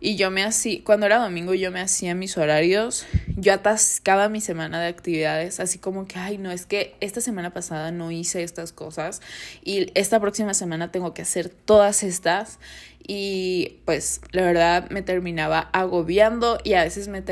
y 0.00 0.16
yo 0.16 0.30
me 0.30 0.44
hacía, 0.44 0.82
cuando 0.84 1.06
era 1.06 1.18
domingo 1.18 1.54
yo 1.54 1.70
me 1.70 1.80
hacía 1.80 2.14
mis 2.14 2.36
horarios, 2.36 3.06
yo 3.36 3.52
atascaba 3.52 4.28
mi 4.28 4.40
semana 4.40 4.80
de 4.80 4.88
actividades, 4.88 5.60
así 5.60 5.78
como 5.78 6.06
que, 6.06 6.18
ay, 6.18 6.38
no, 6.38 6.50
es 6.50 6.66
que 6.66 6.94
esta 7.00 7.20
semana 7.20 7.52
pasada 7.52 7.90
no 7.92 8.10
hice 8.10 8.42
estas 8.42 8.72
cosas 8.72 9.20
y 9.64 9.90
esta 9.94 10.20
próxima 10.20 10.54
semana 10.54 10.90
tengo 10.92 11.14
que 11.14 11.22
hacer 11.22 11.48
todas 11.48 12.02
estas 12.02 12.58
y 13.06 13.78
pues 13.84 14.20
la 14.32 14.42
verdad 14.42 14.90
me 14.90 15.02
terminaba 15.02 15.70
agobiando 15.72 16.58
y 16.64 16.74
a 16.74 16.82
veces 16.82 17.08
me, 17.08 17.22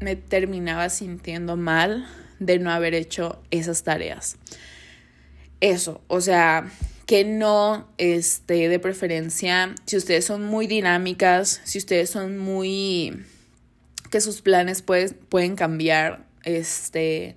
me 0.00 0.16
terminaba 0.16 0.88
sintiendo 0.88 1.56
mal 1.56 2.06
de 2.38 2.58
no 2.58 2.70
haber 2.70 2.94
hecho 2.94 3.40
esas 3.50 3.82
tareas. 3.82 4.36
Eso, 5.60 6.00
o 6.08 6.20
sea, 6.20 6.70
que 7.06 7.24
no, 7.24 7.88
este, 7.98 8.68
de 8.68 8.78
preferencia, 8.78 9.74
si 9.86 9.96
ustedes 9.96 10.24
son 10.24 10.44
muy 10.44 10.66
dinámicas, 10.66 11.60
si 11.64 11.78
ustedes 11.78 12.10
son 12.10 12.38
muy, 12.38 13.24
que 14.10 14.20
sus 14.20 14.42
planes 14.42 14.82
pueden 14.82 15.56
cambiar, 15.56 16.24
este, 16.44 17.36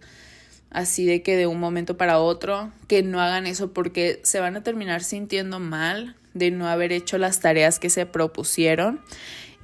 así 0.69 1.05
de 1.05 1.21
que 1.21 1.35
de 1.35 1.47
un 1.47 1.59
momento 1.59 1.97
para 1.97 2.19
otro, 2.19 2.71
que 2.87 3.01
no 3.01 3.21
hagan 3.21 3.47
eso 3.47 3.73
porque 3.73 4.19
se 4.23 4.39
van 4.39 4.55
a 4.55 4.63
terminar 4.63 5.03
sintiendo 5.03 5.59
mal 5.59 6.15
de 6.33 6.51
no 6.51 6.67
haber 6.67 6.91
hecho 6.91 7.17
las 7.17 7.39
tareas 7.39 7.79
que 7.79 7.89
se 7.89 8.05
propusieron. 8.05 9.01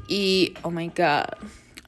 Y, 0.08 0.53
oh 0.63 0.72
my 0.72 0.88
god, 0.88 1.38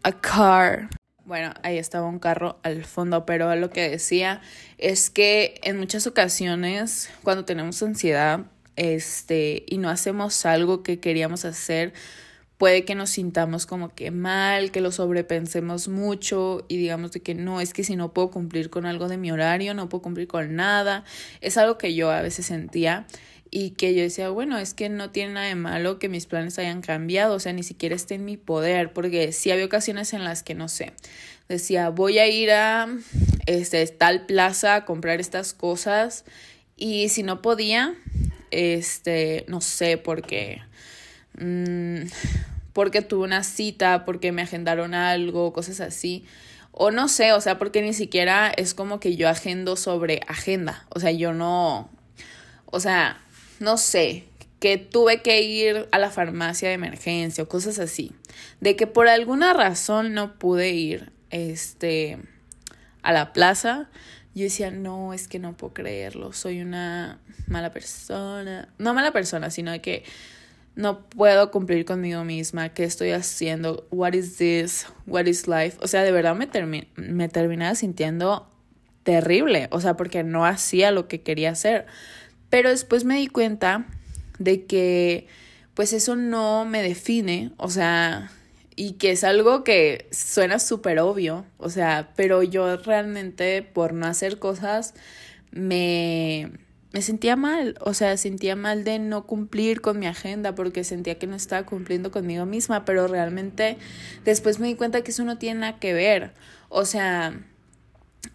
a 0.03 0.11
car. 0.21 0.89
Bueno, 1.25 1.53
ahí 1.63 1.77
estaba 1.77 2.07
un 2.07 2.19
carro 2.19 2.59
al 2.63 2.83
fondo, 2.83 3.25
pero 3.25 3.55
lo 3.55 3.69
que 3.69 3.89
decía 3.89 4.41
es 4.77 5.09
que 5.09 5.61
en 5.63 5.79
muchas 5.79 6.05
ocasiones 6.05 7.09
cuando 7.23 7.45
tenemos 7.45 7.81
ansiedad 7.81 8.41
este 8.75 9.63
y 9.67 9.77
no 9.77 9.89
hacemos 9.89 10.45
algo 10.45 10.83
que 10.83 10.99
queríamos 10.99 11.45
hacer, 11.45 11.93
puede 12.57 12.83
que 12.83 12.95
nos 12.95 13.11
sintamos 13.11 13.65
como 13.65 13.95
que 13.95 14.11
mal, 14.11 14.71
que 14.71 14.81
lo 14.81 14.91
sobrepensemos 14.91 15.87
mucho 15.87 16.65
y 16.67 16.75
digamos 16.75 17.13
de 17.13 17.21
que 17.21 17.35
no, 17.35 17.61
es 17.61 17.73
que 17.73 17.85
si 17.85 17.95
no 17.95 18.13
puedo 18.13 18.29
cumplir 18.29 18.69
con 18.69 18.85
algo 18.85 19.07
de 19.07 19.17
mi 19.17 19.31
horario, 19.31 19.73
no 19.73 19.87
puedo 19.87 20.01
cumplir 20.01 20.27
con 20.27 20.55
nada. 20.55 21.05
Es 21.39 21.57
algo 21.57 21.77
que 21.77 21.95
yo 21.95 22.11
a 22.11 22.21
veces 22.21 22.47
sentía 22.47 23.05
y 23.55 23.69
que 23.69 23.93
yo 23.93 24.01
decía, 24.01 24.29
bueno, 24.29 24.57
es 24.57 24.73
que 24.73 24.89
no 24.89 25.11
tiene 25.11 25.33
nada 25.33 25.45
de 25.45 25.53
malo 25.53 25.99
que 25.99 26.09
mis 26.09 26.25
planes 26.25 26.57
hayan 26.57 26.81
cambiado, 26.81 27.35
o 27.35 27.39
sea, 27.39 27.53
ni 27.53 27.61
siquiera 27.61 27.95
esté 27.95 28.15
en 28.15 28.25
mi 28.25 28.35
poder, 28.35 28.93
porque 28.93 29.31
sí 29.31 29.51
había 29.51 29.65
ocasiones 29.65 30.11
en 30.13 30.23
las 30.23 30.41
que 30.41 30.55
no 30.55 30.67
sé, 30.67 30.93
decía, 31.47 31.89
voy 31.89 32.17
a 32.17 32.27
ir 32.27 32.49
a 32.49 32.87
este, 33.45 33.85
tal 33.85 34.25
plaza 34.25 34.73
a 34.73 34.85
comprar 34.85 35.19
estas 35.19 35.53
cosas 35.53 36.25
y 36.77 37.09
si 37.09 37.21
no 37.21 37.43
podía, 37.43 37.93
este, 38.49 39.45
no 39.47 39.61
sé, 39.61 39.99
porque, 39.99 40.63
mm, 41.37 42.07
porque 42.73 43.03
tuve 43.03 43.23
una 43.23 43.43
cita, 43.43 44.03
porque 44.03 44.31
me 44.31 44.41
agendaron 44.41 44.95
algo, 44.95 45.53
cosas 45.53 45.79
así. 45.79 46.25
O 46.71 46.89
no 46.89 47.07
sé, 47.07 47.33
o 47.33 47.41
sea, 47.41 47.59
porque 47.59 47.83
ni 47.83 47.93
siquiera 47.93 48.49
es 48.49 48.73
como 48.73 48.99
que 48.99 49.15
yo 49.15 49.29
agendo 49.29 49.75
sobre 49.75 50.21
agenda. 50.27 50.87
O 50.89 50.99
sea, 50.99 51.11
yo 51.11 51.31
no. 51.31 51.91
O 52.65 52.79
sea, 52.79 53.22
no 53.63 53.77
sé, 53.77 54.25
que 54.59 54.77
tuve 54.77 55.21
que 55.21 55.41
ir 55.41 55.87
a 55.91 55.99
la 55.99 56.09
farmacia 56.09 56.69
de 56.69 56.75
emergencia 56.75 57.43
o 57.43 57.47
cosas 57.47 57.79
así, 57.79 58.11
de 58.61 58.75
que 58.75 58.87
por 58.87 59.07
alguna 59.07 59.53
razón 59.53 60.13
no 60.13 60.37
pude 60.37 60.71
ir 60.71 61.11
este 61.31 62.17
a 63.01 63.11
la 63.11 63.33
plaza, 63.33 63.89
yo 64.35 64.43
decía, 64.43 64.71
"No, 64.71 65.13
es 65.13 65.27
que 65.27 65.39
no 65.39 65.57
puedo 65.57 65.73
creerlo, 65.73 66.33
soy 66.33 66.61
una 66.61 67.19
mala 67.47 67.71
persona." 67.71 68.69
No 68.77 68.93
mala 68.93 69.11
persona, 69.11 69.49
sino 69.49 69.71
de 69.71 69.81
que 69.81 70.03
no 70.75 71.07
puedo 71.09 71.51
cumplir 71.51 71.85
conmigo 71.85 72.23
misma, 72.23 72.69
¿qué 72.69 72.83
estoy 72.83 73.11
haciendo? 73.11 73.85
What 73.91 74.13
is 74.13 74.37
this? 74.37 74.87
What 75.05 75.25
is 75.25 75.47
life? 75.47 75.77
O 75.81 75.87
sea, 75.87 76.03
de 76.03 76.11
verdad 76.11 76.35
me, 76.35 76.87
me 76.95 77.29
terminaba 77.29 77.75
sintiendo 77.75 78.49
terrible, 79.03 79.67
o 79.71 79.81
sea, 79.81 79.95
porque 79.95 80.23
no 80.23 80.45
hacía 80.45 80.91
lo 80.91 81.07
que 81.07 81.21
quería 81.21 81.51
hacer. 81.51 81.85
Pero 82.53 82.69
después 82.69 83.03
me 83.03 83.17
di 83.17 83.25
cuenta 83.25 83.87
de 84.37 84.65
que 84.65 85.25
pues 85.73 85.91
eso 85.91 86.15
no 86.15 86.65
me 86.65 86.83
define, 86.83 87.51
o 87.57 87.67
sea, 87.67 88.29
y 88.75 88.91
que 88.91 89.09
es 89.09 89.23
algo 89.23 89.63
que 89.63 90.07
suena 90.11 90.59
súper 90.59 90.99
obvio, 90.99 91.47
o 91.57 91.71
sea, 91.71 92.11
pero 92.15 92.43
yo 92.43 92.77
realmente 92.77 93.63
por 93.63 93.93
no 93.93 94.05
hacer 94.05 94.37
cosas 94.37 94.93
me, 95.49 96.51
me 96.91 97.01
sentía 97.01 97.35
mal, 97.35 97.75
o 97.81 97.95
sea, 97.95 98.17
sentía 98.17 98.55
mal 98.55 98.83
de 98.83 98.99
no 98.99 99.25
cumplir 99.25 99.81
con 99.81 99.97
mi 99.97 100.05
agenda 100.05 100.53
porque 100.53 100.83
sentía 100.83 101.17
que 101.17 101.25
no 101.25 101.35
estaba 101.35 101.65
cumpliendo 101.65 102.11
conmigo 102.11 102.45
misma, 102.45 102.85
pero 102.85 103.07
realmente 103.07 103.79
después 104.25 104.59
me 104.59 104.67
di 104.67 104.75
cuenta 104.75 105.01
que 105.01 105.09
eso 105.09 105.23
no 105.23 105.39
tiene 105.39 105.61
nada 105.61 105.79
que 105.79 105.95
ver, 105.95 106.35
o 106.69 106.85
sea, 106.85 107.33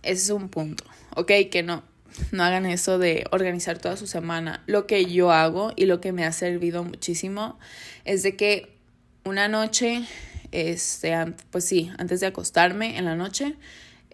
ese 0.02 0.22
es 0.24 0.30
un 0.30 0.48
punto, 0.48 0.82
ok, 1.14 1.30
que 1.52 1.62
no, 1.62 1.84
no 2.32 2.44
hagan 2.44 2.66
eso 2.66 2.98
de 2.98 3.24
organizar 3.30 3.78
toda 3.78 3.96
su 3.96 4.06
semana. 4.06 4.62
Lo 4.66 4.86
que 4.86 5.06
yo 5.06 5.32
hago 5.32 5.72
y 5.76 5.86
lo 5.86 6.00
que 6.00 6.12
me 6.12 6.24
ha 6.24 6.32
servido 6.32 6.84
muchísimo 6.84 7.58
es 8.04 8.22
de 8.22 8.36
que 8.36 8.72
una 9.24 9.48
noche, 9.48 10.04
este, 10.52 11.14
pues 11.50 11.64
sí, 11.64 11.90
antes 11.98 12.20
de 12.20 12.26
acostarme 12.26 12.98
en 12.98 13.04
la 13.04 13.16
noche, 13.16 13.54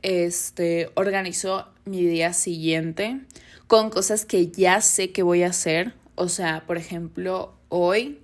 este, 0.02 0.90
organizo 0.94 1.68
mi 1.84 2.04
día 2.04 2.32
siguiente 2.32 3.20
con 3.66 3.90
cosas 3.90 4.24
que 4.24 4.48
ya 4.48 4.80
sé 4.80 5.10
que 5.12 5.22
voy 5.22 5.42
a 5.42 5.48
hacer. 5.48 5.94
O 6.14 6.28
sea, 6.28 6.64
por 6.66 6.76
ejemplo, 6.76 7.54
hoy, 7.68 8.20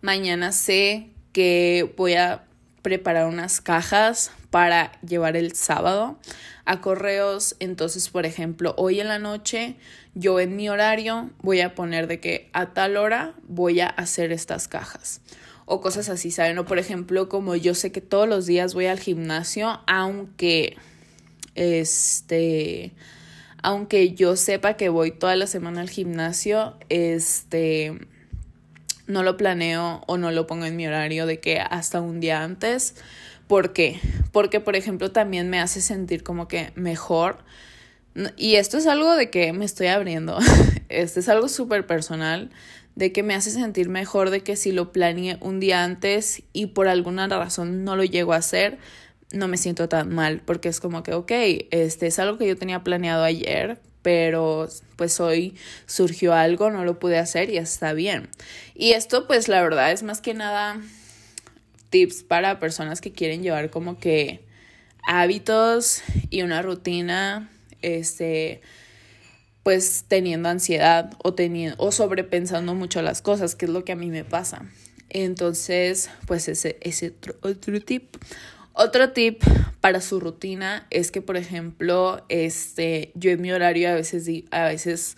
mañana 0.00 0.52
sé 0.52 1.08
que 1.32 1.92
voy 1.96 2.14
a 2.14 2.44
preparar 2.82 3.26
unas 3.26 3.60
cajas 3.60 4.32
para 4.50 4.92
llevar 5.02 5.36
el 5.36 5.54
sábado 5.54 6.18
a 6.64 6.80
correos. 6.80 7.56
Entonces, 7.60 8.08
por 8.08 8.26
ejemplo, 8.26 8.74
hoy 8.76 9.00
en 9.00 9.08
la 9.08 9.18
noche 9.18 9.76
yo 10.14 10.40
en 10.40 10.56
mi 10.56 10.68
horario 10.68 11.30
voy 11.42 11.60
a 11.60 11.74
poner 11.74 12.06
de 12.06 12.20
que 12.20 12.50
a 12.52 12.72
tal 12.72 12.96
hora 12.96 13.34
voy 13.46 13.80
a 13.80 13.86
hacer 13.86 14.32
estas 14.32 14.68
cajas 14.68 15.20
o 15.66 15.80
cosas 15.80 16.08
así, 16.08 16.30
¿saben? 16.32 16.58
O 16.58 16.64
por 16.64 16.78
ejemplo, 16.78 17.28
como 17.28 17.54
yo 17.54 17.74
sé 17.74 17.92
que 17.92 18.00
todos 18.00 18.28
los 18.28 18.46
días 18.46 18.74
voy 18.74 18.86
al 18.86 18.98
gimnasio, 18.98 19.80
aunque 19.86 20.76
este 21.54 22.92
aunque 23.62 24.14
yo 24.14 24.36
sepa 24.36 24.74
que 24.74 24.88
voy 24.88 25.12
toda 25.12 25.36
la 25.36 25.46
semana 25.46 25.82
al 25.82 25.90
gimnasio, 25.90 26.76
este 26.88 27.98
no 29.10 29.22
lo 29.22 29.36
planeo 29.36 30.02
o 30.06 30.16
no 30.16 30.30
lo 30.30 30.46
pongo 30.46 30.64
en 30.64 30.76
mi 30.76 30.86
horario 30.86 31.26
de 31.26 31.40
que 31.40 31.60
hasta 31.60 32.00
un 32.00 32.20
día 32.20 32.42
antes. 32.42 32.94
¿Por 33.46 33.72
qué? 33.72 34.00
Porque, 34.32 34.60
por 34.60 34.76
ejemplo, 34.76 35.10
también 35.10 35.50
me 35.50 35.60
hace 35.60 35.80
sentir 35.80 36.22
como 36.22 36.48
que 36.48 36.72
mejor. 36.76 37.38
Y 38.36 38.56
esto 38.56 38.78
es 38.78 38.86
algo 38.86 39.14
de 39.16 39.30
que 39.30 39.52
me 39.52 39.64
estoy 39.64 39.88
abriendo. 39.88 40.38
Este 40.88 41.20
es 41.20 41.28
algo 41.28 41.48
súper 41.48 41.86
personal, 41.86 42.50
de 42.96 43.12
que 43.12 43.22
me 43.22 43.34
hace 43.34 43.52
sentir 43.52 43.88
mejor 43.88 44.30
de 44.30 44.40
que 44.40 44.56
si 44.56 44.72
lo 44.72 44.90
planeé 44.90 45.38
un 45.40 45.60
día 45.60 45.84
antes 45.84 46.42
y 46.52 46.66
por 46.66 46.88
alguna 46.88 47.28
razón 47.28 47.84
no 47.84 47.94
lo 47.94 48.02
llego 48.02 48.32
a 48.32 48.38
hacer, 48.38 48.78
no 49.32 49.46
me 49.46 49.56
siento 49.56 49.88
tan 49.88 50.12
mal, 50.12 50.42
porque 50.44 50.68
es 50.68 50.80
como 50.80 51.04
que, 51.04 51.14
ok, 51.14 51.30
este 51.70 52.08
es 52.08 52.18
algo 52.18 52.38
que 52.38 52.48
yo 52.48 52.56
tenía 52.56 52.82
planeado 52.82 53.22
ayer, 53.22 53.78
pero 54.02 54.68
pues 54.96 55.20
hoy 55.20 55.56
surgió 55.86 56.34
algo, 56.34 56.70
no 56.70 56.84
lo 56.84 56.98
pude 56.98 57.18
hacer 57.18 57.50
y 57.50 57.58
está 57.58 57.92
bien. 57.92 58.28
Y 58.74 58.92
esto 58.92 59.26
pues 59.26 59.48
la 59.48 59.62
verdad 59.62 59.92
es 59.92 60.02
más 60.02 60.20
que 60.20 60.34
nada 60.34 60.80
tips 61.90 62.22
para 62.22 62.58
personas 62.58 63.00
que 63.00 63.12
quieren 63.12 63.42
llevar 63.42 63.70
como 63.70 63.98
que 63.98 64.40
hábitos 65.06 66.02
y 66.30 66.42
una 66.42 66.62
rutina, 66.62 67.50
este, 67.82 68.60
pues 69.62 70.04
teniendo 70.08 70.48
ansiedad 70.48 71.12
o, 71.22 71.34
teniendo, 71.34 71.76
o 71.78 71.92
sobrepensando 71.92 72.74
mucho 72.74 73.02
las 73.02 73.22
cosas, 73.22 73.54
que 73.54 73.66
es 73.66 73.70
lo 73.70 73.84
que 73.84 73.92
a 73.92 73.96
mí 73.96 74.10
me 74.10 74.24
pasa. 74.24 74.64
Entonces, 75.08 76.10
pues 76.26 76.48
ese 76.48 76.78
es 76.80 77.02
otro, 77.02 77.34
otro 77.42 77.80
tip. 77.80 78.16
Otro 78.72 79.10
tip 79.10 79.42
para 79.80 80.00
su 80.00 80.20
rutina 80.20 80.86
es 80.90 81.10
que, 81.10 81.22
por 81.22 81.36
ejemplo, 81.36 82.24
este, 82.28 83.10
yo 83.14 83.30
en 83.30 83.40
mi 83.40 83.50
horario 83.50 83.90
a 83.90 83.94
veces, 83.94 84.28
a 84.50 84.64
veces 84.64 85.16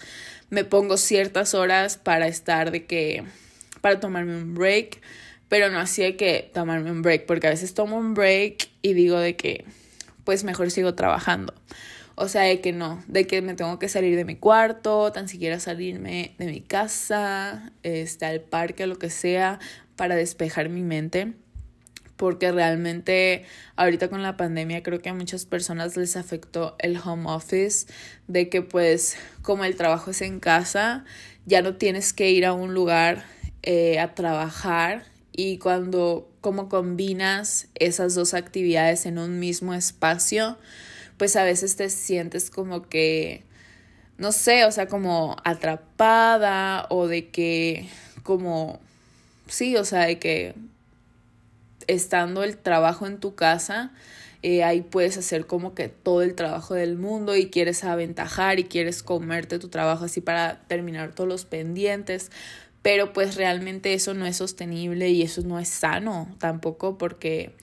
me 0.51 0.65
pongo 0.65 0.97
ciertas 0.97 1.55
horas 1.55 1.97
para 1.99 2.29
estar 2.29 2.71
de 2.71 2.87
que, 2.87 3.25
para 3.81 4.01
tomarme 4.01 4.37
un 4.37 4.55
break, 4.55 5.01
pero 5.49 5.69
no 5.71 5.79
así 5.81 6.03
de 6.03 6.17
que 6.17 6.51
tomarme 6.55 6.91
un 6.91 7.03
break, 7.03 7.27
porque 7.27 7.49
a 7.49 7.51
veces 7.51 7.75
tomo 7.75 7.99
un 7.99 8.15
break 8.15 8.69
y 8.81 8.95
digo 8.95 9.19
de 9.19 9.37
que, 9.37 9.65
pues 10.25 10.45
mejor 10.45 10.71
sigo 10.71 10.95
trabajando. 10.95 11.53
O 12.15 12.29
sea, 12.29 12.43
de 12.43 12.61
que 12.61 12.73
no, 12.73 13.03
de 13.07 13.27
que 13.27 13.43
me 13.43 13.55
tengo 13.55 13.79
que 13.79 13.89
salir 13.89 14.17
de 14.17 14.25
mi 14.25 14.37
cuarto, 14.37 15.13
tan 15.13 15.29
siquiera 15.29 15.61
salirme 15.61 16.35
de 16.39 16.47
mi 16.47 16.61
casa, 16.61 17.73
este, 17.83 18.25
al 18.25 18.41
parque, 18.41 18.87
lo 18.87 18.99
que 18.99 19.11
sea, 19.11 19.59
para 19.97 20.15
despejar 20.15 20.69
mi 20.69 20.83
mente 20.83 21.35
porque 22.17 22.53
realmente 22.53 23.45
ahorita 23.77 24.09
con 24.09 24.23
la 24.23 24.37
pandemia 24.37 24.83
creo 24.83 25.01
que 25.01 25.09
a 25.09 25.15
muchas 25.15 25.45
personas 25.45 25.97
les 25.97 26.17
afectó 26.17 26.77
el 26.79 26.99
home 26.99 27.25
office, 27.31 27.87
de 28.29 28.49
que 28.49 28.63
pues 28.63 29.17
como 29.43 29.65
el 29.65 29.77
trabajo 29.77 30.11
es 30.11 30.23
en 30.23 30.41
casa, 30.41 31.05
ya 31.47 31.63
no 31.63 31.77
tienes 31.77 32.13
que 32.13 32.31
ir 32.31 32.47
a 32.47 32.53
un 32.53 32.75
lugar 32.75 33.25
eh, 33.63 33.99
a 33.99 34.15
trabajar 34.15 35.05
y 35.33 35.59
cuando 35.59 36.31
como 36.41 36.69
combinas 36.69 37.69
esas 37.75 38.15
dos 38.15 38.35
actividades 38.35 39.07
en 39.07 39.19
un 39.19 39.39
mismo 39.39 39.75
espacio, 39.75 40.59
pues 41.17 41.37
a 41.37 41.45
veces 41.45 41.77
te 41.77 41.89
sientes 41.89 42.51
como 42.51 42.83
que, 42.83 43.45
no 44.19 44.33
sé, 44.33 44.65
o 44.65 44.73
sea, 44.73 44.89
como 44.89 45.37
atrapada 45.45 46.87
o 46.91 47.07
de 47.07 47.31
que 47.31 47.89
como, 48.23 48.81
sí, 49.47 49.77
o 49.77 49.85
sea, 49.85 50.07
de 50.07 50.19
que 50.19 50.55
estando 51.87 52.43
el 52.45 52.57
trabajo 52.57 53.07
en 53.07 53.19
tu 53.19 53.35
casa, 53.35 53.93
eh, 54.43 54.65
ahí 54.65 54.83
puedes 54.83 55.17
hacer 55.17 55.47
como 55.47 55.75
que 55.75 55.89
todo 55.89 56.23
el 56.23 56.35
trabajo 56.35 56.75
del 56.75 56.97
mundo 56.97 57.37
y 57.37 57.49
quieres 57.49 57.85
aventajar 57.85 58.59
y 58.59 58.65
quieres 58.65 59.03
comerte 59.03 59.59
tu 59.61 59.69
trabajo 59.69 60.05
así 60.05 60.21
para 60.21 60.63
terminar 60.67 61.15
todos 61.15 61.29
los 61.29 61.45
pendientes. 61.45 62.31
Pero 62.83 63.13
pues 63.13 63.37
realmente 63.37 63.95
eso 63.95 64.15
no 64.15 64.27
es 64.27 64.37
sostenible 64.37 65.11
y 65.11 65.23
eso 65.23 65.43
no 65.43 65.61
es 65.61 65.69
sano 65.69 66.35
tampoco 66.39 66.99
porque 66.99 67.55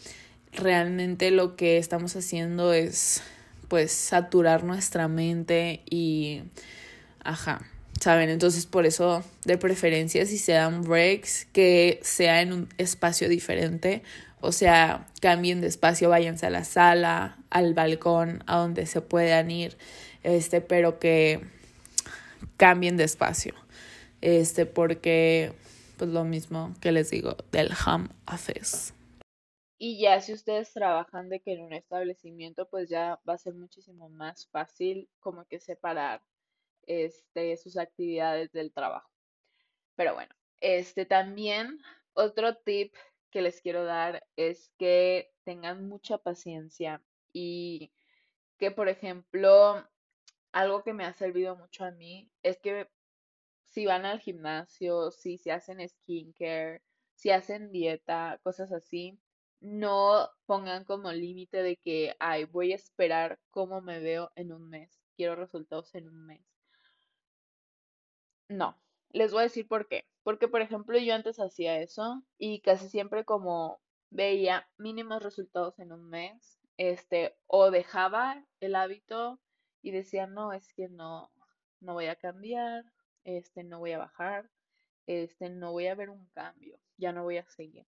realmente 0.53 1.31
lo 1.31 1.57
que 1.57 1.77
estamos 1.77 2.15
haciendo 2.15 2.71
es 2.71 3.21
pues 3.67 3.91
saturar 3.91 4.63
nuestra 4.63 5.07
mente 5.09 5.81
y 5.89 6.43
ajá. 7.23 7.61
¿Saben? 7.99 8.29
Entonces 8.29 8.65
por 8.65 8.85
eso 8.85 9.23
de 9.45 9.57
preferencia 9.57 10.25
si 10.25 10.37
se 10.37 10.53
dan 10.53 10.83
breaks 10.83 11.45
que 11.51 11.99
sea 12.03 12.41
en 12.41 12.53
un 12.53 12.69
espacio 12.77 13.29
diferente, 13.29 14.03
o 14.41 14.51
sea, 14.51 15.07
cambien 15.21 15.61
de 15.61 15.67
espacio, 15.67 16.09
váyanse 16.09 16.45
a 16.45 16.49
la 16.49 16.63
sala, 16.63 17.37
al 17.49 17.73
balcón, 17.73 18.43
a 18.47 18.57
donde 18.57 18.85
se 18.85 19.01
puedan 19.01 19.51
ir, 19.51 19.77
este, 20.23 20.61
pero 20.61 20.97
que 20.97 21.41
cambien 22.55 22.95
de 22.95 23.03
espacio, 23.03 23.53
este, 24.21 24.65
porque 24.65 25.53
pues 25.97 26.09
lo 26.09 26.23
mismo 26.23 26.73
que 26.79 26.93
les 26.93 27.09
digo 27.09 27.35
del 27.51 27.71
home 27.85 28.07
office. 28.25 28.93
Y 29.77 29.99
ya 29.99 30.19
si 30.21 30.33
ustedes 30.33 30.71
trabajan 30.73 31.29
de 31.29 31.41
que 31.41 31.53
en 31.53 31.61
un 31.61 31.73
establecimiento, 31.73 32.67
pues 32.69 32.89
ya 32.89 33.19
va 33.27 33.33
a 33.33 33.37
ser 33.37 33.55
muchísimo 33.55 34.09
más 34.09 34.47
fácil 34.47 35.09
como 35.19 35.45
que 35.45 35.59
separar 35.59 36.21
este, 36.89 37.55
sus 37.55 37.77
actividades 37.77 38.51
del 38.51 38.73
trabajo. 38.73 39.09
Pero 39.95 40.15
bueno, 40.15 40.35
este 40.59 41.05
también 41.05 41.79
otro 42.13 42.55
tip 42.57 42.93
que 43.31 43.41
les 43.41 43.61
quiero 43.61 43.85
dar 43.85 44.25
es 44.35 44.71
que 44.77 45.31
tengan 45.43 45.87
mucha 45.87 46.17
paciencia 46.17 47.01
y 47.31 47.91
que, 48.57 48.71
por 48.71 48.89
ejemplo, 48.89 49.87
algo 50.51 50.83
que 50.83 50.93
me 50.93 51.05
ha 51.05 51.13
servido 51.13 51.55
mucho 51.55 51.85
a 51.85 51.91
mí 51.91 52.31
es 52.43 52.59
que 52.59 52.89
si 53.65 53.85
van 53.85 54.05
al 54.05 54.19
gimnasio, 54.19 55.11
si 55.11 55.37
se 55.37 55.51
hacen 55.51 55.87
skincare, 55.87 56.81
si 57.13 57.29
hacen 57.29 57.71
dieta, 57.71 58.39
cosas 58.43 58.71
así, 58.71 59.19
no 59.61 60.29
pongan 60.45 60.85
como 60.85 61.11
límite 61.11 61.61
de 61.61 61.77
que, 61.77 62.15
ay, 62.19 62.45
voy 62.45 62.71
a 62.71 62.75
esperar 62.75 63.39
cómo 63.51 63.81
me 63.81 63.99
veo 63.99 64.31
en 64.35 64.51
un 64.53 64.69
mes, 64.69 64.99
quiero 65.15 65.35
resultados 65.35 65.93
en 65.95 66.07
un 66.07 66.25
mes. 66.25 66.58
No, 68.49 68.75
les 69.11 69.31
voy 69.31 69.41
a 69.41 69.43
decir 69.43 69.67
por 69.67 69.87
qué. 69.87 70.05
Porque, 70.23 70.47
por 70.47 70.61
ejemplo, 70.61 70.97
yo 70.97 71.13
antes 71.15 71.39
hacía 71.39 71.79
eso 71.79 72.23
y 72.37 72.61
casi 72.61 72.89
siempre 72.89 73.23
como 73.23 73.79
veía 74.09 74.67
mínimos 74.77 75.23
resultados 75.23 75.79
en 75.79 75.91
un 75.91 76.09
mes, 76.09 76.59
este, 76.77 77.35
o 77.47 77.71
dejaba 77.71 78.43
el 78.59 78.75
hábito 78.75 79.39
y 79.81 79.91
decía, 79.91 80.27
no, 80.27 80.53
es 80.53 80.73
que 80.73 80.89
no, 80.89 81.31
no 81.79 81.93
voy 81.93 82.07
a 82.07 82.15
cambiar, 82.15 82.85
este, 83.23 83.63
no 83.63 83.79
voy 83.79 83.91
a 83.91 83.99
bajar, 83.99 84.49
este, 85.05 85.49
no 85.49 85.71
voy 85.71 85.87
a 85.87 85.95
ver 85.95 86.09
un 86.09 86.27
cambio, 86.29 86.79
ya 86.97 87.11
no 87.11 87.23
voy 87.23 87.37
a 87.37 87.45
seguir. 87.45 87.85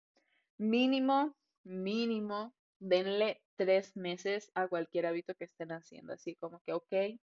Mínimo, 0.59 1.37
mínimo, 1.65 2.55
denle 2.79 3.43
tres 3.57 3.97
meses 3.97 4.51
a 4.55 4.69
cualquier 4.69 5.07
hábito 5.07 5.35
que 5.35 5.45
estén 5.45 5.73
haciendo, 5.73 6.13
así 6.13 6.35
como 6.37 6.61
que, 6.61 6.73
ok, 6.73 7.21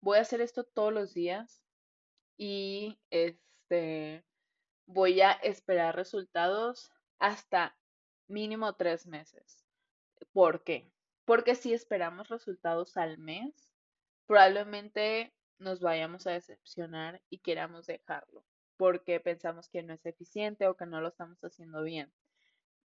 voy 0.00 0.18
a 0.18 0.22
hacer 0.22 0.40
esto 0.40 0.64
todos 0.64 0.92
los 0.92 1.14
días, 1.14 1.62
y 2.42 2.98
este 3.10 4.24
voy 4.86 5.20
a 5.20 5.32
esperar 5.32 5.94
resultados 5.94 6.90
hasta 7.18 7.76
mínimo 8.28 8.76
tres 8.76 9.06
meses. 9.06 9.66
¿Por 10.32 10.64
qué? 10.64 10.90
Porque 11.26 11.54
si 11.54 11.74
esperamos 11.74 12.30
resultados 12.30 12.96
al 12.96 13.18
mes, 13.18 13.74
probablemente 14.26 15.34
nos 15.58 15.80
vayamos 15.80 16.26
a 16.26 16.30
decepcionar 16.30 17.20
y 17.28 17.40
queramos 17.40 17.86
dejarlo 17.86 18.42
porque 18.78 19.20
pensamos 19.20 19.68
que 19.68 19.82
no 19.82 19.92
es 19.92 20.06
eficiente 20.06 20.66
o 20.66 20.78
que 20.78 20.86
no 20.86 21.02
lo 21.02 21.08
estamos 21.08 21.38
haciendo 21.44 21.82
bien. 21.82 22.10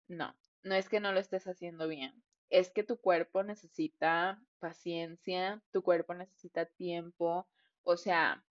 No, 0.08 0.36
no 0.64 0.74
es 0.74 0.90
que 0.90 1.00
no 1.00 1.12
lo 1.12 1.20
estés 1.20 1.46
haciendo 1.46 1.88
bien, 1.88 2.24
es 2.50 2.72
que 2.72 2.84
tu 2.84 2.98
cuerpo 2.98 3.44
necesita 3.44 4.42
paciencia, 4.58 5.62
tu 5.72 5.84
cuerpo 5.84 6.16
necesita 6.16 6.66
tiempo, 6.66 7.48
o 7.84 7.98
sea, 7.98 8.44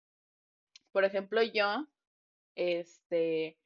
por 0.92 1.04
ejemplo, 1.04 1.42
yo, 1.42 1.86
este, 2.54 3.58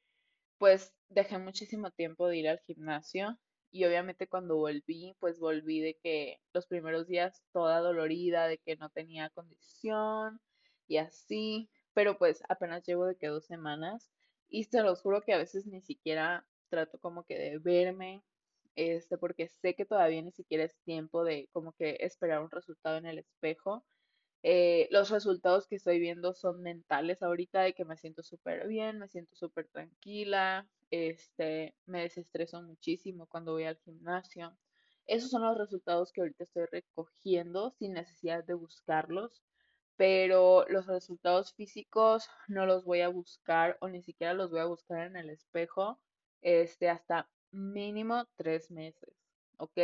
pues 0.57 0.95
dejé 1.09 1.37
muchísimo 1.37 1.91
tiempo 1.91 2.27
de 2.27 2.37
ir 2.37 2.49
al 2.49 2.59
gimnasio 2.61 3.39
y 3.71 3.85
obviamente 3.85 4.27
cuando 4.27 4.57
volví, 4.57 5.15
pues 5.19 5.39
volví 5.39 5.81
de 5.81 5.97
que 6.01 6.41
los 6.53 6.67
primeros 6.67 7.07
días 7.07 7.43
toda 7.51 7.79
dolorida, 7.81 8.47
de 8.47 8.57
que 8.59 8.75
no 8.77 8.89
tenía 8.89 9.29
condición 9.29 10.41
y 10.87 10.97
así, 10.97 11.69
pero 11.93 12.17
pues 12.17 12.43
apenas 12.49 12.85
llevo 12.85 13.05
de 13.05 13.17
que 13.17 13.27
dos 13.27 13.45
semanas 13.45 14.11
y 14.49 14.63
se 14.65 14.81
los 14.81 15.01
juro 15.01 15.21
que 15.21 15.33
a 15.33 15.37
veces 15.37 15.65
ni 15.67 15.81
siquiera 15.81 16.47
trato 16.69 16.99
como 16.99 17.25
que 17.25 17.37
de 17.37 17.59
verme, 17.59 18.23
este, 18.75 19.17
porque 19.17 19.47
sé 19.49 19.75
que 19.75 19.85
todavía 19.85 20.21
ni 20.21 20.31
siquiera 20.31 20.63
es 20.63 20.77
tiempo 20.83 21.23
de 21.23 21.49
como 21.51 21.73
que 21.73 21.97
esperar 22.01 22.41
un 22.41 22.51
resultado 22.51 22.97
en 22.97 23.05
el 23.07 23.19
espejo 23.19 23.85
eh, 24.49 24.87
los 24.91 25.09
resultados 25.09 25.67
que 25.67 25.75
estoy 25.75 25.99
viendo 25.99 26.33
son 26.33 26.61
mentales 26.61 27.21
ahorita, 27.21 27.63
de 27.63 27.73
que 27.73 27.83
me 27.83 27.97
siento 27.97 28.23
súper 28.23 28.65
bien, 28.65 28.97
me 28.97 29.09
siento 29.09 29.35
súper 29.35 29.67
tranquila, 29.67 30.65
este, 30.89 31.75
me 31.85 32.03
desestreso 32.03 32.61
muchísimo 32.61 33.27
cuando 33.27 33.51
voy 33.51 33.65
al 33.65 33.77
gimnasio. 33.79 34.57
Esos 35.05 35.31
son 35.31 35.41
los 35.41 35.57
resultados 35.57 36.13
que 36.13 36.21
ahorita 36.21 36.45
estoy 36.45 36.63
recogiendo 36.71 37.71
sin 37.71 37.91
necesidad 37.91 38.45
de 38.45 38.53
buscarlos, 38.53 39.43
pero 39.97 40.65
los 40.69 40.87
resultados 40.87 41.53
físicos 41.53 42.29
no 42.47 42.65
los 42.65 42.85
voy 42.85 43.01
a 43.01 43.09
buscar 43.09 43.77
o 43.81 43.89
ni 43.89 44.01
siquiera 44.01 44.33
los 44.33 44.49
voy 44.49 44.61
a 44.61 44.65
buscar 44.65 45.07
en 45.07 45.17
el 45.17 45.29
espejo 45.29 45.99
este, 46.41 46.87
hasta 46.87 47.29
mínimo 47.51 48.25
tres 48.37 48.71
meses, 48.71 49.13
¿ok? 49.57 49.77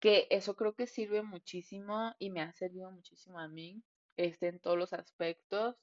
Que 0.00 0.26
eso 0.30 0.56
creo 0.56 0.74
que 0.74 0.86
sirve 0.86 1.22
muchísimo 1.22 2.14
y 2.18 2.30
me 2.30 2.40
ha 2.42 2.52
servido 2.52 2.90
muchísimo 2.90 3.38
a 3.38 3.48
mí, 3.48 3.82
este, 4.16 4.48
en 4.48 4.60
todos 4.60 4.78
los 4.78 4.92
aspectos, 4.92 5.76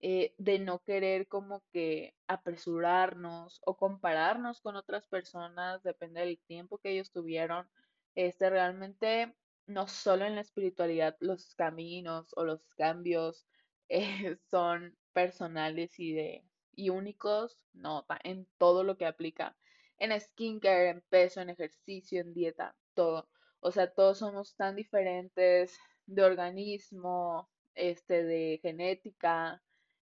eh, 0.00 0.34
de 0.38 0.58
no 0.58 0.82
querer 0.82 1.28
como 1.28 1.64
que 1.72 2.14
apresurarnos 2.26 3.60
o 3.64 3.76
compararnos 3.76 4.60
con 4.60 4.76
otras 4.76 5.06
personas, 5.08 5.82
depende 5.82 6.20
del 6.20 6.38
tiempo 6.40 6.78
que 6.78 6.90
ellos 6.90 7.10
tuvieron, 7.10 7.68
este, 8.14 8.50
realmente 8.50 9.34
no 9.66 9.88
solo 9.88 10.26
en 10.26 10.34
la 10.34 10.42
espiritualidad 10.42 11.16
los 11.20 11.54
caminos 11.54 12.34
o 12.36 12.44
los 12.44 12.66
cambios 12.76 13.46
eh, 13.88 14.36
son 14.50 14.96
personales 15.12 15.98
y 15.98 16.12
de 16.12 16.44
y 16.76 16.90
únicos, 16.90 17.58
no, 17.72 18.04
en 18.24 18.48
todo 18.58 18.82
lo 18.84 18.96
que 18.96 19.06
aplica, 19.06 19.56
en 19.98 20.18
skincare, 20.20 20.88
en 20.90 21.02
peso, 21.02 21.40
en 21.40 21.50
ejercicio, 21.50 22.20
en 22.20 22.34
dieta, 22.34 22.76
todo. 22.94 23.28
O 23.66 23.70
sea, 23.72 23.90
todos 23.90 24.18
somos 24.18 24.56
tan 24.56 24.76
diferentes 24.76 25.78
de 26.04 26.22
organismo, 26.22 27.48
este, 27.74 28.22
de 28.22 28.58
genética, 28.60 29.62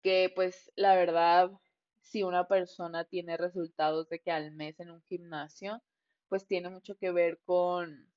que 0.03 0.33
pues 0.35 0.73
la 0.75 0.97
verdad, 0.97 1.53
si 2.01 2.25
una 2.25 2.49
persona 2.49 3.05
tiene 3.05 3.37
resultados 3.37 4.09
de 4.09 4.19
que 4.19 4.33
al 4.33 4.51
mes 4.51 4.81
en 4.81 4.91
un 4.91 5.01
gimnasio, 5.03 5.81
pues 6.29 6.45
tiene 6.49 6.71
mucho 6.71 6.97
que 6.99 7.13
ver 7.13 7.39
con 7.45 8.11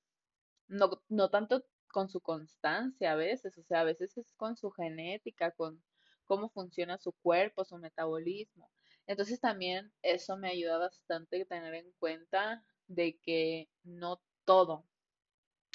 no, 0.68 0.90
no 1.10 1.30
tanto 1.30 1.64
con 1.92 2.10
su 2.10 2.22
constancia 2.22 3.12
a 3.12 3.16
veces, 3.16 3.56
o 3.56 3.64
sea, 3.64 3.82
a 3.82 3.84
veces 3.84 4.18
es 4.18 4.34
con 4.34 4.58
su 4.58 4.72
genética, 4.72 5.52
con 5.52 5.84
cómo 6.26 6.50
funciona 6.50 6.98
su 6.98 7.12
cuerpo, 7.12 7.66
su 7.66 7.78
metabolismo. 7.78 8.72
Entonces 9.06 9.40
también 9.40 9.94
eso 10.02 10.38
me 10.38 10.50
ayuda 10.50 10.80
bastante 10.80 11.40
a 11.40 11.46
tener 11.46 11.76
en 11.76 11.92
cuenta 12.00 12.64
de 12.88 13.20
que 13.20 13.70
no 13.84 14.20
todo 14.44 14.89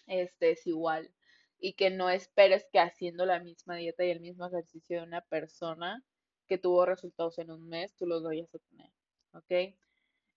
este 0.07 0.53
es 0.53 0.67
igual 0.67 1.11
y 1.59 1.75
que 1.75 1.91
no 1.91 2.11
esperes 2.11 2.67
que 2.73 2.79
haciendo 2.79 3.27
la 3.27 3.41
misma 3.41 3.77
dieta 3.77 4.05
y 4.05 4.11
el 4.11 4.21
mismo 4.21 4.47
ejercicio 4.47 4.99
de 4.99 5.07
una 5.07 5.23
persona 5.23 6.05
que 6.47 6.59
tuvo 6.59 6.85
resultados 6.85 7.39
en 7.39 7.51
un 7.51 7.69
mes, 7.69 7.95
tú 7.97 8.07
los 8.07 8.23
vayas 8.23 8.55
a 8.55 8.59
tener, 8.59 8.91
¿ok? 9.33 9.77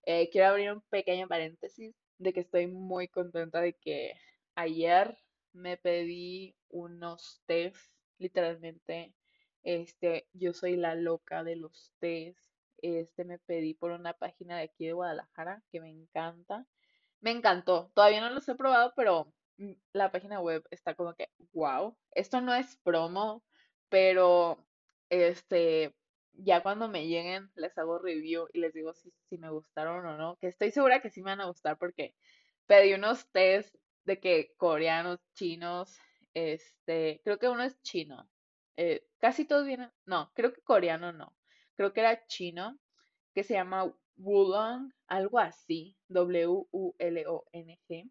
Eh, 0.04 0.30
quiero 0.32 0.48
abrir 0.48 0.72
un 0.72 0.82
pequeño 0.84 1.28
paréntesis 1.28 1.94
de 2.18 2.34
que 2.34 2.40
estoy 2.40 2.68
muy 2.68 3.10
contenta 3.10 3.60
de 3.60 3.74
que 3.74 4.14
ayer 4.56 5.18
me 5.52 5.76
pedí 5.78 6.56
unos 6.70 7.42
tés, 7.46 7.76
literalmente, 8.20 9.14
este, 9.64 10.28
yo 10.34 10.54
soy 10.54 10.78
la 10.78 10.96
loca 10.96 11.44
de 11.44 11.58
los 11.58 11.92
tés, 12.00 12.38
este 12.78 13.26
me 13.26 13.40
pedí 13.40 13.74
por 13.74 13.92
una 13.92 14.14
página 14.14 14.58
de 14.58 14.64
aquí 14.64 14.86
de 14.86 14.94
Guadalajara 14.94 15.64
que 15.72 15.82
me 15.82 15.90
encanta, 15.90 16.66
me 17.20 17.32
encantó, 17.32 17.92
todavía 17.94 18.22
no 18.22 18.30
los 18.30 18.48
he 18.48 18.56
probado, 18.56 18.94
pero 18.96 19.34
la 19.94 20.12
página 20.12 20.40
web 20.40 20.64
está 20.72 20.96
como 20.96 21.14
que, 21.16 21.30
wow, 21.54 21.98
esto 22.12 22.42
no 22.42 22.54
es 22.54 22.78
promo, 22.84 23.44
pero 23.90 24.66
este, 25.10 25.96
ya 26.34 26.62
cuando 26.62 26.88
me 26.88 27.08
lleguen 27.08 27.50
les 27.56 27.78
hago 27.78 28.00
review 28.00 28.48
y 28.54 28.60
les 28.60 28.74
digo 28.74 28.94
si, 28.94 29.12
si 29.30 29.38
me 29.38 29.50
gustaron 29.50 30.06
o 30.06 30.18
no, 30.18 30.38
que 30.38 30.48
estoy 30.48 30.72
segura 30.72 31.02
que 31.02 31.10
sí 31.10 31.22
me 31.22 31.32
van 31.32 31.42
a 31.42 31.48
gustar 31.48 31.78
porque 31.78 32.14
pedí 32.68 32.94
unos 32.94 33.28
tés 33.32 33.78
de 34.06 34.20
que 34.20 34.54
coreanos, 34.58 35.20
chinos, 35.34 35.98
este, 36.34 37.22
creo 37.24 37.40
que 37.40 37.50
uno 37.50 37.64
es 37.64 37.82
chino. 37.82 38.30
Eh, 38.78 39.04
casi 39.20 39.46
todos 39.46 39.66
vienen, 39.66 39.92
no, 40.06 40.32
creo 40.34 40.54
que 40.54 40.62
coreano 40.62 41.12
no. 41.12 41.36
Creo 41.76 41.94
que 41.94 42.02
era 42.02 42.26
chino, 42.28 42.78
que 43.34 43.44
se 43.44 43.56
llama 43.56 43.92
Wulong, 44.18 44.92
algo 45.08 45.40
así, 45.40 45.98
W-U-L-O-N-G. 46.10 48.10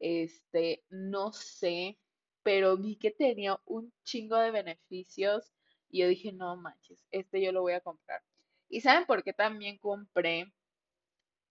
Este, 0.00 0.84
no 0.90 1.32
sé, 1.32 1.98
pero 2.42 2.76
vi 2.76 2.96
que 2.96 3.10
tenía 3.10 3.60
un 3.66 3.92
chingo 4.04 4.36
de 4.36 4.50
beneficios 4.50 5.52
y 5.90 6.00
yo 6.00 6.08
dije, 6.08 6.32
no 6.32 6.56
manches, 6.56 7.06
este 7.10 7.42
yo 7.42 7.52
lo 7.52 7.62
voy 7.62 7.72
a 7.72 7.80
comprar. 7.80 8.22
¿Y 8.68 8.80
saben 8.80 9.06
por 9.06 9.24
qué 9.24 9.32
también 9.32 9.78
compré 9.78 10.52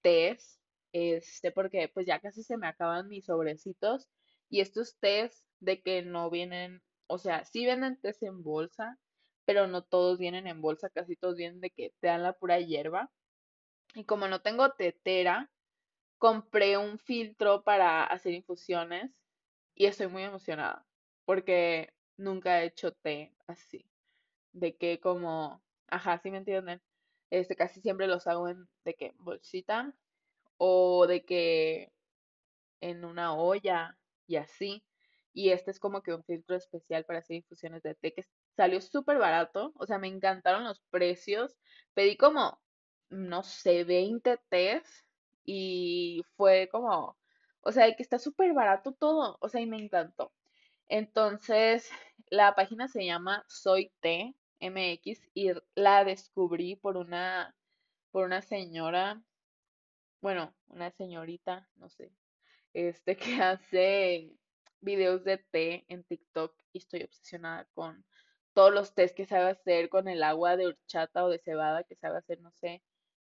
tés? 0.01 0.57
este, 0.93 1.51
porque 1.51 1.89
pues 1.93 2.05
ya 2.07 2.19
casi 2.19 2.43
se 2.43 2.57
me 2.57 2.67
acaban 2.67 3.07
mis 3.07 3.25
sobrecitos 3.25 4.07
y 4.49 4.62
estos 4.62 4.97
tés 4.99 5.45
de 5.60 5.81
que 5.81 6.01
no 6.01 6.29
vienen, 6.29 6.81
o 7.07 7.17
sea, 7.17 7.45
sí 7.45 7.65
venden 7.65 7.99
tés 7.99 8.21
en 8.23 8.43
bolsa, 8.43 8.97
pero 9.45 9.67
no 9.67 9.83
todos 9.83 10.17
vienen 10.17 10.47
en 10.47 10.62
bolsa, 10.62 10.89
casi 10.89 11.15
todos 11.15 11.36
vienen 11.36 11.62
de 11.62 11.71
que 11.71 11.93
te 11.99 12.07
dan 12.07 12.23
la 12.23 12.33
pura 12.33 12.60
hierba. 12.60 13.12
Y 13.95 14.05
como 14.05 14.27
no 14.27 14.41
tengo 14.41 14.71
tetera, 14.73 15.51
compré 16.17 16.77
un 16.77 16.99
filtro 16.99 17.63
para 17.63 18.03
hacer 18.06 18.34
infusiones 18.34 19.12
y 19.75 19.86
estoy 19.86 20.08
muy 20.08 20.23
emocionada 20.23 20.86
porque 21.25 21.93
nunca 22.17 22.63
he 22.63 22.67
hecho 22.67 22.93
té 22.93 23.36
así. 23.47 23.86
De 24.53 24.77
que 24.77 24.99
como, 24.99 25.63
ajá, 25.88 26.19
sí 26.19 26.32
me 26.32 26.38
entienden. 26.38 26.82
Este, 27.32 27.56
casi 27.56 27.82
siempre 27.82 28.08
los 28.08 28.27
hago 28.27 28.47
en 28.49 28.67
de 28.86 28.95
que 28.95 29.13
bolsita 29.19 29.93
o 30.58 31.08
de 31.08 31.25
que 31.25 31.93
en 32.82 33.06
una 33.06 33.36
olla 33.36 33.97
y 34.27 34.38
así. 34.38 34.84
Y 35.34 35.51
este 35.51 35.71
es 35.71 35.80
como 35.80 36.01
que 36.01 36.13
un 36.13 36.23
filtro 36.23 36.56
especial 36.56 37.06
para 37.06 37.19
hacer 37.19 37.38
infusiones 37.38 37.84
de 37.84 37.95
té 37.95 38.13
que 38.13 38.25
salió 38.56 38.82
súper 38.82 39.17
barato. 39.19 39.73
O 39.75 39.86
sea, 39.86 39.99
me 39.99 40.08
encantaron 40.08 40.63
los 40.63 40.82
precios. 40.89 41.58
Pedí 41.93 42.17
como, 42.17 42.60
no 43.10 43.43
sé, 43.43 43.84
20 43.84 44.38
tés 44.49 45.07
y 45.47 46.23
fue 46.38 46.69
como, 46.71 47.17
o 47.62 47.71
sea, 47.71 47.95
que 47.95 48.03
está 48.03 48.19
súper 48.19 48.53
barato 48.53 48.93
todo. 48.93 49.38
O 49.41 49.49
sea, 49.49 49.62
y 49.62 49.67
me 49.67 49.77
encantó. 49.77 50.33
Entonces, 50.89 51.89
la 52.29 52.55
página 52.55 52.88
se 52.88 53.05
llama 53.05 53.43
Soy 53.49 53.91
Té 54.01 54.36
MX 54.60 55.29
y 55.33 55.51
la 55.75 56.03
descubrí 56.05 56.75
por 56.75 56.97
una, 56.97 57.55
por 58.12 58.25
una 58.25 58.41
señora 58.41 59.21
bueno, 60.21 60.53
una 60.67 60.91
señorita, 60.91 61.67
no 61.75 61.89
sé, 61.89 62.12
este 62.73 63.15
que 63.39 63.41
hace 63.41 64.31
videos 64.81 65.23
de 65.23 65.38
té 65.38 65.86
en 65.88 66.03
TikTok 66.03 66.53
y 66.73 66.79
estoy 66.79 67.03
obsesionada 67.03 67.65
con 67.73 68.05
todos 68.53 68.73
los 68.73 68.93
tés 68.93 69.13
que 69.13 69.25
sabe 69.25 69.51
hacer 69.51 69.89
con 69.89 70.07
el 70.07 70.23
agua 70.23 70.57
de 70.57 70.67
horchata 70.67 71.23
o 71.23 71.29
de 71.29 71.39
cebada 71.39 71.83
que 71.83 71.95
sabe 71.95 72.17
hacer, 72.17 72.41
no 72.41 72.51
sé, 72.51 72.83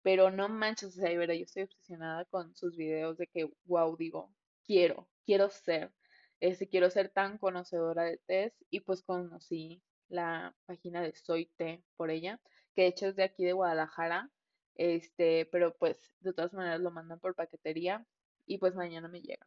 pero 0.08 0.30
no 0.30 0.48
manches, 0.48 0.96
o 0.96 1.00
sea, 1.02 1.10
de 1.10 1.18
verdad, 1.18 1.34
yo 1.34 1.44
estoy 1.44 1.64
obsesionada 1.64 2.24
con 2.24 2.56
sus 2.56 2.74
videos 2.74 3.18
de 3.18 3.26
que, 3.26 3.52
wow, 3.66 3.94
digo, 3.94 4.32
quiero, 4.64 5.06
quiero 5.26 5.50
ser, 5.50 5.92
este, 6.40 6.66
quiero 6.66 6.88
ser 6.88 7.10
tan 7.10 7.36
conocedora 7.36 8.04
de 8.04 8.16
tés 8.16 8.54
y 8.70 8.80
pues 8.80 9.02
conocí 9.02 9.82
la 10.08 10.56
página 10.64 11.02
de 11.02 11.14
Soy 11.14 11.50
Té 11.58 11.84
por 11.98 12.10
ella, 12.10 12.40
que 12.74 12.84
de 12.84 12.88
hecho 12.88 13.08
es 13.08 13.16
de 13.16 13.24
aquí 13.24 13.44
de 13.44 13.52
Guadalajara, 13.52 14.30
este, 14.76 15.44
pero 15.52 15.76
pues 15.76 16.14
de 16.20 16.32
todas 16.32 16.54
maneras 16.54 16.80
lo 16.80 16.90
mandan 16.90 17.20
por 17.20 17.34
paquetería 17.34 18.02
y 18.46 18.56
pues 18.56 18.74
mañana 18.74 19.08
me 19.08 19.20
llega. 19.20 19.46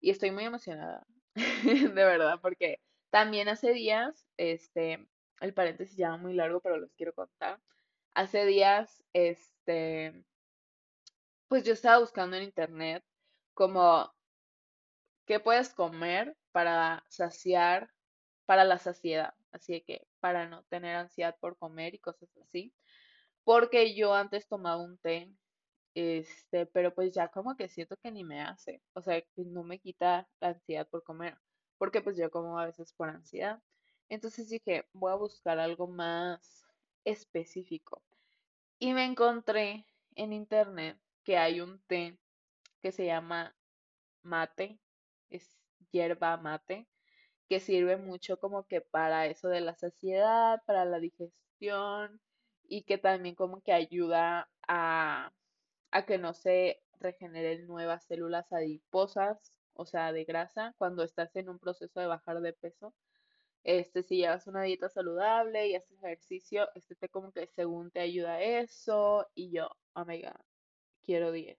Y 0.00 0.08
estoy 0.08 0.30
muy 0.30 0.44
emocionada, 0.44 1.06
de 1.64 1.92
verdad, 1.92 2.38
porque 2.40 2.80
también 3.10 3.50
hace 3.50 3.74
días, 3.74 4.24
este, 4.38 5.06
el 5.42 5.52
paréntesis 5.52 5.98
ya 5.98 6.16
muy 6.16 6.32
largo, 6.32 6.60
pero 6.60 6.78
los 6.78 6.94
quiero 6.94 7.12
contar. 7.12 7.60
Hace 8.14 8.46
días, 8.46 9.04
este, 9.12 9.57
pues 11.48 11.64
yo 11.64 11.72
estaba 11.72 11.98
buscando 11.98 12.36
en 12.36 12.44
internet 12.44 13.04
como 13.54 14.12
qué 15.26 15.40
puedes 15.40 15.74
comer 15.74 16.36
para 16.52 17.04
saciar, 17.08 17.90
para 18.46 18.64
la 18.64 18.78
saciedad, 18.78 19.34
así 19.52 19.82
que 19.82 20.06
para 20.20 20.48
no 20.48 20.64
tener 20.64 20.96
ansiedad 20.96 21.36
por 21.40 21.56
comer 21.58 21.94
y 21.94 21.98
cosas 21.98 22.30
así 22.38 22.74
porque 23.48 23.94
yo 23.94 24.12
antes 24.14 24.46
tomaba 24.46 24.82
un 24.82 24.98
té, 24.98 25.32
este, 25.94 26.66
pero 26.66 26.94
pues 26.94 27.14
ya 27.14 27.28
como 27.28 27.56
que 27.56 27.68
siento 27.68 27.96
que 27.96 28.12
ni 28.12 28.22
me 28.22 28.42
hace, 28.42 28.82
o 28.92 29.02
sea, 29.02 29.22
que 29.22 29.44
no 29.46 29.64
me 29.64 29.78
quita 29.80 30.28
la 30.40 30.48
ansiedad 30.50 30.86
por 30.88 31.02
comer, 31.02 31.38
porque 31.78 32.02
pues 32.02 32.18
yo 32.18 32.30
como 32.30 32.58
a 32.58 32.66
veces 32.66 32.92
por 32.92 33.08
ansiedad. 33.08 33.62
Entonces 34.10 34.50
dije, 34.50 34.86
voy 34.92 35.12
a 35.12 35.16
buscar 35.16 35.58
algo 35.58 35.86
más 35.88 36.66
específico. 37.04 38.02
Y 38.80 38.94
me 38.94 39.04
encontré 39.04 39.86
en 40.14 40.32
internet 40.32 40.98
que 41.24 41.36
hay 41.36 41.60
un 41.60 41.80
té 41.86 42.18
que 42.80 42.92
se 42.92 43.06
llama 43.06 43.56
mate, 44.22 44.78
es 45.30 45.58
hierba 45.90 46.36
mate, 46.36 46.86
que 47.48 47.60
sirve 47.60 47.96
mucho 47.96 48.38
como 48.38 48.66
que 48.66 48.80
para 48.80 49.26
eso 49.26 49.48
de 49.48 49.60
la 49.62 49.74
saciedad, 49.74 50.62
para 50.66 50.84
la 50.84 51.00
digestión, 51.00 52.20
y 52.68 52.82
que 52.84 52.98
también 52.98 53.34
como 53.34 53.62
que 53.62 53.72
ayuda 53.72 54.48
a, 54.68 55.32
que 56.06 56.18
no 56.18 56.34
se 56.34 56.80
regeneren 57.00 57.66
nuevas 57.66 58.04
células 58.06 58.52
adiposas, 58.52 59.38
o 59.74 59.86
sea, 59.86 60.12
de 60.12 60.24
grasa, 60.24 60.74
cuando 60.78 61.02
estás 61.02 61.34
en 61.36 61.48
un 61.48 61.58
proceso 61.58 62.00
de 62.00 62.06
bajar 62.06 62.40
de 62.40 62.52
peso. 62.52 62.94
Este, 63.64 64.02
si 64.02 64.16
llevas 64.18 64.46
una 64.46 64.62
dieta 64.62 64.88
saludable 64.88 65.68
y 65.68 65.74
haces 65.74 66.02
ejercicio, 66.02 66.68
este 66.74 66.94
té 66.96 67.08
como 67.08 67.32
que 67.32 67.46
según 67.48 67.90
te 67.90 68.00
ayuda 68.00 68.40
eso. 68.42 69.26
Y 69.34 69.50
yo, 69.50 69.68
god, 69.94 70.40
quiero 71.04 71.32
10. 71.32 71.58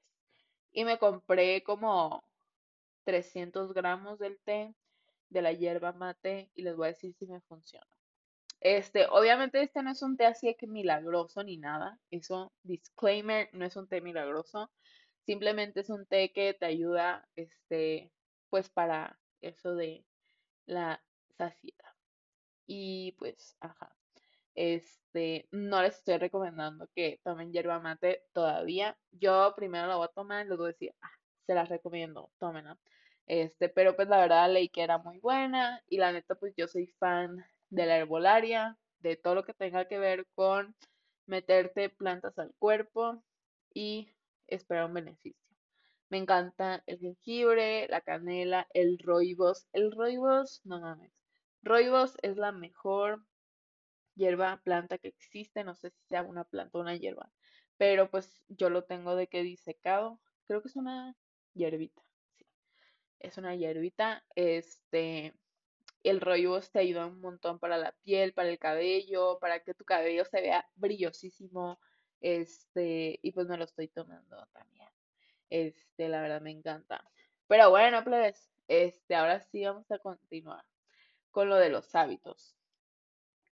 Y 0.72 0.86
me 0.86 1.00
compré 1.00 1.64
como 1.64 2.24
300 3.06 3.74
gramos 3.74 4.20
del 4.20 4.40
té 4.40 4.76
de 5.30 5.42
la 5.42 5.54
hierba 5.54 5.94
mate 5.94 6.52
y 6.56 6.64
les 6.64 6.76
voy 6.76 6.88
a 6.88 6.92
decir 6.92 7.14
si 7.16 7.28
me 7.28 7.42
funciona. 7.42 7.88
Este, 8.62 9.06
obviamente 9.08 9.62
este 9.62 9.82
no 9.84 9.92
es 9.92 10.02
un 10.02 10.18
té 10.18 10.26
así 10.26 10.54
que 10.56 10.68
milagroso 10.68 11.44
ni 11.44 11.58
nada. 11.58 12.00
Eso, 12.12 12.54
disclaimer, 12.64 13.50
no 13.54 13.66
es 13.66 13.76
un 13.76 13.88
té 13.88 14.02
milagroso. 14.02 14.70
Simplemente 15.26 15.82
es 15.82 15.90
un 15.90 16.06
té 16.06 16.32
que 16.34 16.54
te 16.54 16.66
ayuda, 16.66 17.28
este, 17.36 18.12
pues 18.50 18.70
para 18.70 19.20
eso 19.42 19.76
de 19.76 20.06
la 20.66 21.02
saciedad. 21.40 21.94
Y 22.68 23.14
pues, 23.20 23.58
ajá. 23.62 23.96
Este, 24.56 25.48
no 25.52 25.82
les 25.82 25.98
estoy 25.98 26.18
recomendando 26.18 26.90
que 26.96 27.20
tomen 27.24 27.52
hierba 27.54 27.80
mate 27.80 28.26
todavía. 28.34 28.98
Yo 29.12 29.54
primero 29.56 29.88
la 29.88 29.96
voy 29.98 30.06
a 30.06 30.14
tomar 30.14 30.46
y 30.46 30.50
luego 30.50 30.66
decir, 30.66 30.94
ah, 31.02 31.12
se 31.48 31.54
las 31.56 31.70
recomiendo, 31.70 32.32
tómenla. 32.40 32.78
Este, 33.28 33.70
pero 33.70 33.96
pues 33.96 34.10
la 34.10 34.20
verdad 34.20 34.52
leí 34.52 34.70
que 34.70 34.84
era 34.84 34.98
muy 34.98 35.20
buena 35.20 35.82
y 35.88 35.98
la 35.98 36.12
neta 36.12 36.36
pues 36.36 36.54
yo 36.58 36.68
soy 36.68 36.88
fan 37.00 37.46
de 37.70 37.86
la 37.86 37.98
herbolaria, 37.98 38.78
de 39.00 39.16
todo 39.18 39.36
lo 39.36 39.46
que 39.46 39.54
tenga 39.54 39.88
que 39.88 40.00
ver 40.00 40.26
con 40.36 40.76
meterte 41.28 41.90
plantas 41.90 42.38
al 42.40 42.54
cuerpo 42.60 43.24
y 43.74 44.12
esperar 44.48 44.86
un 44.86 44.96
beneficio. 44.96 45.50
Me 46.10 46.18
encanta 46.18 46.84
el 46.88 47.00
jengibre, 47.00 47.88
la 47.88 48.02
canela, 48.02 48.68
el 48.74 48.98
roibos. 49.00 49.68
El 49.74 49.92
roibos, 49.92 50.62
no 50.66 50.82
mames. 50.82 51.19
Roibos 51.62 52.18
es 52.22 52.38
la 52.38 52.52
mejor 52.52 53.26
hierba, 54.16 54.62
planta 54.64 54.98
que 54.98 55.10
existe. 55.10 55.64
No 55.64 55.76
sé 55.76 55.90
si 55.92 56.02
sea 56.08 56.24
una 56.24 56.44
planta 56.44 56.78
o 56.78 56.82
una 56.82 56.96
hierba. 56.96 57.32
Pero 57.78 58.10
pues 58.10 58.44
yo 58.48 58.70
lo 58.70 58.84
tengo 58.84 59.16
de 59.16 59.28
que 59.28 59.44
disecado. 59.44 60.20
Creo 60.48 60.62
que 60.62 60.70
es 60.70 60.76
una 60.76 61.16
hierbita. 61.54 62.02
Sí. 62.38 62.46
Es 63.20 63.38
una 63.38 63.56
hierbita. 63.56 64.26
Este. 64.36 65.34
El 66.04 66.22
roibos 66.22 66.72
te 66.72 66.80
ayuda 66.80 67.08
un 67.08 67.20
montón 67.20 67.60
para 67.60 67.78
la 67.78 67.92
piel, 68.04 68.34
para 68.34 68.50
el 68.50 68.58
cabello, 68.58 69.38
para 69.40 69.62
que 69.64 69.74
tu 69.74 69.84
cabello 69.84 70.24
se 70.26 70.42
vea 70.42 70.70
brillosísimo. 70.76 71.80
Este, 72.22 73.20
y 73.22 73.32
pues 73.32 73.48
me 73.48 73.58
lo 73.58 73.66
estoy 73.66 73.90
tomando 73.90 74.46
también. 74.54 74.90
Este, 75.50 76.08
la 76.10 76.22
verdad 76.22 76.42
me 76.42 76.52
encanta. 76.52 77.04
Pero 77.48 77.70
bueno, 77.70 78.04
plebes, 78.04 78.50
este, 78.68 79.16
ahora 79.16 79.42
sí 79.42 79.66
vamos 79.66 79.92
a 79.92 80.00
continuar 80.00 80.64
con 81.32 81.50
lo 81.50 81.56
de 81.56 81.70
los 81.70 81.96
hábitos. 81.96 82.56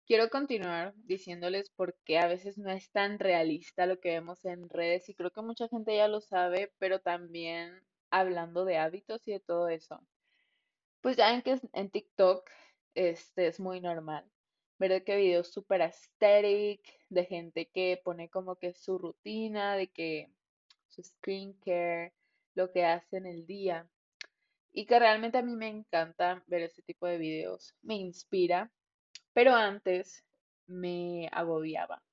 Quiero 0.06 0.30
continuar 0.30 0.94
diciéndoles 0.96 1.70
por 1.70 1.96
qué 2.06 2.18
a 2.20 2.28
veces 2.28 2.58
no 2.58 2.72
es 2.72 2.90
tan 2.92 3.20
realista 3.20 3.86
lo 3.86 4.00
que 4.00 4.10
vemos 4.10 4.46
en 4.46 4.70
redes 4.70 5.10
y 5.10 5.16
creo 5.16 5.32
que 5.32 5.42
mucha 5.42 5.68
gente 5.68 5.96
ya 5.96 6.08
lo 6.08 6.22
sabe, 6.22 6.72
pero 6.80 7.00
también 7.00 7.84
hablando 8.10 8.64
de 8.64 8.78
hábitos 8.78 9.28
y 9.28 9.32
de 9.34 9.40
todo 9.42 9.68
eso. 9.68 10.02
Pues 11.02 11.18
ya 11.18 11.32
ven 11.32 11.42
que 11.42 11.60
en 11.74 11.90
TikTok 11.90 12.50
este 12.96 13.48
es 13.48 13.60
muy 13.60 13.82
normal 13.82 14.26
ver 14.80 15.04
que 15.04 15.18
videos 15.18 15.48
súper 15.52 15.82
aesthetic 15.82 16.82
de 17.10 17.26
gente 17.26 17.68
que 17.68 18.00
pone 18.04 18.30
como 18.30 18.56
que 18.56 18.74
su 18.74 18.98
rutina, 18.98 19.76
de 19.76 19.88
que 19.88 20.30
su 20.88 21.04
skincare, 21.04 22.14
lo 22.56 22.72
que 22.72 22.86
hace 22.86 23.18
en 23.18 23.26
el 23.26 23.46
día. 23.46 23.88
Y 24.78 24.86
que 24.86 25.00
realmente 25.00 25.40
a 25.40 25.42
mí 25.42 25.56
me 25.56 25.70
encanta 25.70 26.44
ver 26.46 26.62
ese 26.62 26.84
tipo 26.84 27.08
de 27.08 27.18
videos. 27.18 27.74
Me 27.82 27.96
inspira, 27.96 28.72
pero 29.34 29.56
antes 29.56 30.24
me 30.68 31.28
agobiaba. 31.32 32.04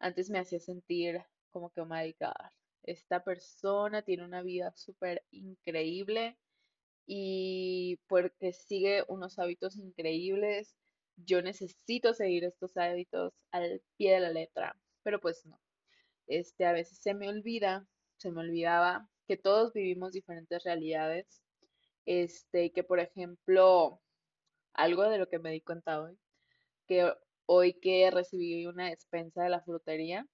Antes 0.00 0.28
me 0.28 0.40
hacía 0.40 0.58
sentir 0.58 1.22
como 1.52 1.70
que, 1.70 1.80
oh 1.80 1.86
my 1.86 2.12
God, 2.18 2.50
esta 2.82 3.22
persona 3.22 4.02
tiene 4.02 4.24
una 4.24 4.42
vida 4.42 4.72
súper 4.74 5.22
increíble 5.30 6.36
y 7.06 8.00
porque 8.08 8.52
sigue 8.52 9.04
unos 9.06 9.38
hábitos 9.38 9.76
increíbles, 9.76 10.74
yo 11.14 11.40
necesito 11.40 12.14
seguir 12.14 12.42
estos 12.42 12.76
hábitos 12.76 13.32
al 13.52 13.80
pie 13.96 14.14
de 14.14 14.20
la 14.22 14.30
letra, 14.30 14.76
pero 15.04 15.20
pues 15.20 15.46
no. 15.46 15.60
Este, 16.26 16.64
a 16.66 16.72
veces 16.72 16.98
se 16.98 17.14
me 17.14 17.28
olvida, 17.28 17.86
se 18.16 18.32
me 18.32 18.40
olvidaba 18.40 19.08
que 19.28 19.36
todos 19.36 19.72
vivimos 19.72 20.10
diferentes 20.10 20.64
realidades. 20.64 21.40
Este, 22.06 22.72
que 22.72 22.84
por 22.84 23.00
ejemplo, 23.00 24.00
algo 24.74 25.04
de 25.04 25.18
lo 25.18 25.28
que 25.28 25.38
me 25.38 25.50
di 25.52 25.60
cuenta 25.60 26.00
hoy, 26.02 26.18
que 26.86 27.12
hoy 27.46 27.74
que 27.74 28.10
recibí 28.10 28.66
una 28.66 28.90
despensa 28.90 29.42
de 29.44 29.50
la 29.50 29.62
frutería 29.62 30.26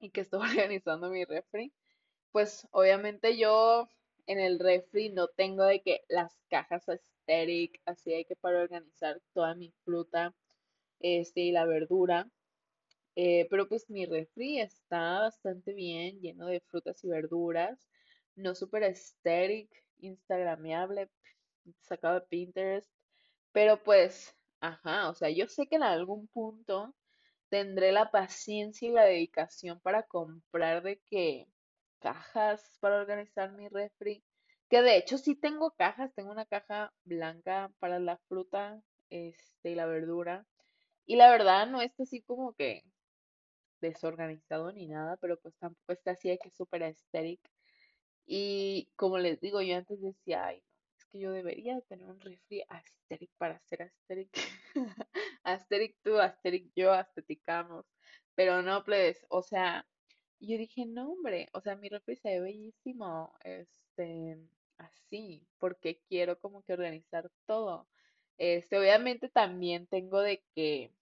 y 0.00 0.10
que 0.10 0.20
estoy 0.22 0.40
organizando 0.68 1.10
mi 1.10 1.24
refri, 1.24 1.72
pues 2.32 2.68
obviamente 2.72 3.36
yo 3.38 3.88
en 4.26 4.38
el 4.38 4.58
refri 4.58 5.10
no 5.10 5.28
tengo 5.28 5.64
de 5.64 5.82
que 5.82 6.02
las 6.08 6.38
cajas 6.50 6.88
aesthetic, 6.88 7.80
así 7.86 8.12
hay 8.12 8.24
que 8.24 8.36
para 8.36 8.60
organizar 8.62 9.20
toda 9.32 9.54
mi 9.54 9.72
fruta 9.84 10.34
este, 11.00 11.40
y 11.42 11.52
la 11.52 11.66
verdura. 11.66 12.30
Eh, 13.16 13.46
pero 13.50 13.68
pues 13.68 13.90
mi 13.90 14.06
refri 14.06 14.60
está 14.60 15.20
bastante 15.20 15.72
bien, 15.72 16.20
lleno 16.20 16.46
de 16.46 16.60
frutas 16.60 17.02
y 17.04 17.08
verduras. 17.08 17.88
No 18.36 18.54
súper 18.54 18.84
aesthetic, 18.84 19.70
instagramiable, 20.00 21.10
sacado 21.80 22.26
Pinterest. 22.28 22.90
Pero 23.52 23.82
pues, 23.82 24.36
ajá, 24.60 25.10
o 25.10 25.14
sea, 25.14 25.30
yo 25.30 25.48
sé 25.48 25.66
que 25.66 25.76
en 25.76 25.82
algún 25.82 26.28
punto 26.28 26.94
tendré 27.50 27.92
la 27.92 28.10
paciencia 28.10 28.88
y 28.88 28.92
la 28.92 29.04
dedicación 29.04 29.80
para 29.80 30.02
comprar 30.04 30.82
de 30.82 31.00
que 31.10 31.46
cajas 32.00 32.78
para 32.80 33.00
organizar 33.00 33.52
mi 33.52 33.68
refri. 33.68 34.22
Que 34.68 34.82
de 34.82 34.96
hecho 34.96 35.18
sí 35.18 35.34
tengo 35.34 35.70
cajas, 35.72 36.14
tengo 36.14 36.30
una 36.30 36.44
caja 36.46 36.92
blanca 37.04 37.72
para 37.78 37.98
la 37.98 38.18
fruta 38.28 38.82
este, 39.10 39.70
y 39.70 39.74
la 39.74 39.86
verdura. 39.86 40.46
Y 41.06 41.16
la 41.16 41.30
verdad 41.30 41.66
no 41.66 41.80
es 41.80 41.98
así 42.00 42.22
como 42.22 42.52
que 42.54 42.84
desorganizado 43.80 44.72
ni 44.72 44.86
nada, 44.86 45.16
pero 45.20 45.38
pues 45.40 45.54
tampoco 45.58 45.92
está 45.92 46.12
así 46.12 46.28
de 46.28 46.38
que 46.38 46.50
súper 46.50 46.82
aesthetic. 46.82 47.40
Y 48.30 48.90
como 48.94 49.16
les 49.16 49.40
digo, 49.40 49.62
yo 49.62 49.76
antes 49.78 50.02
decía, 50.02 50.44
ay, 50.44 50.62
es 50.98 51.06
que 51.06 51.18
yo 51.18 51.32
debería 51.32 51.80
tener 51.88 52.06
un 52.06 52.20
refri 52.20 52.62
aesthetic 52.68 53.30
para 53.38 53.58
ser 53.60 53.82
aesthetic. 53.82 54.30
aesthetic 55.44 55.96
tú, 56.02 56.18
aesthetic 56.18 56.70
yo, 56.76 56.92
aestheticamos. 56.92 57.86
Pero 58.34 58.60
no, 58.60 58.84
pues, 58.84 59.24
o 59.30 59.42
sea, 59.42 59.86
yo 60.40 60.58
dije, 60.58 60.84
no, 60.84 61.12
hombre, 61.12 61.48
o 61.54 61.62
sea, 61.62 61.76
mi 61.76 61.88
refri 61.88 62.16
se 62.16 62.28
ve 62.28 62.40
bellísimo, 62.40 63.32
este, 63.44 64.38
así, 64.76 65.46
porque 65.58 66.02
quiero 66.06 66.38
como 66.38 66.62
que 66.62 66.74
organizar 66.74 67.30
todo. 67.46 67.88
Este, 68.36 68.78
obviamente 68.78 69.30
también 69.30 69.86
tengo 69.86 70.20
de 70.20 70.44
que 70.54 70.92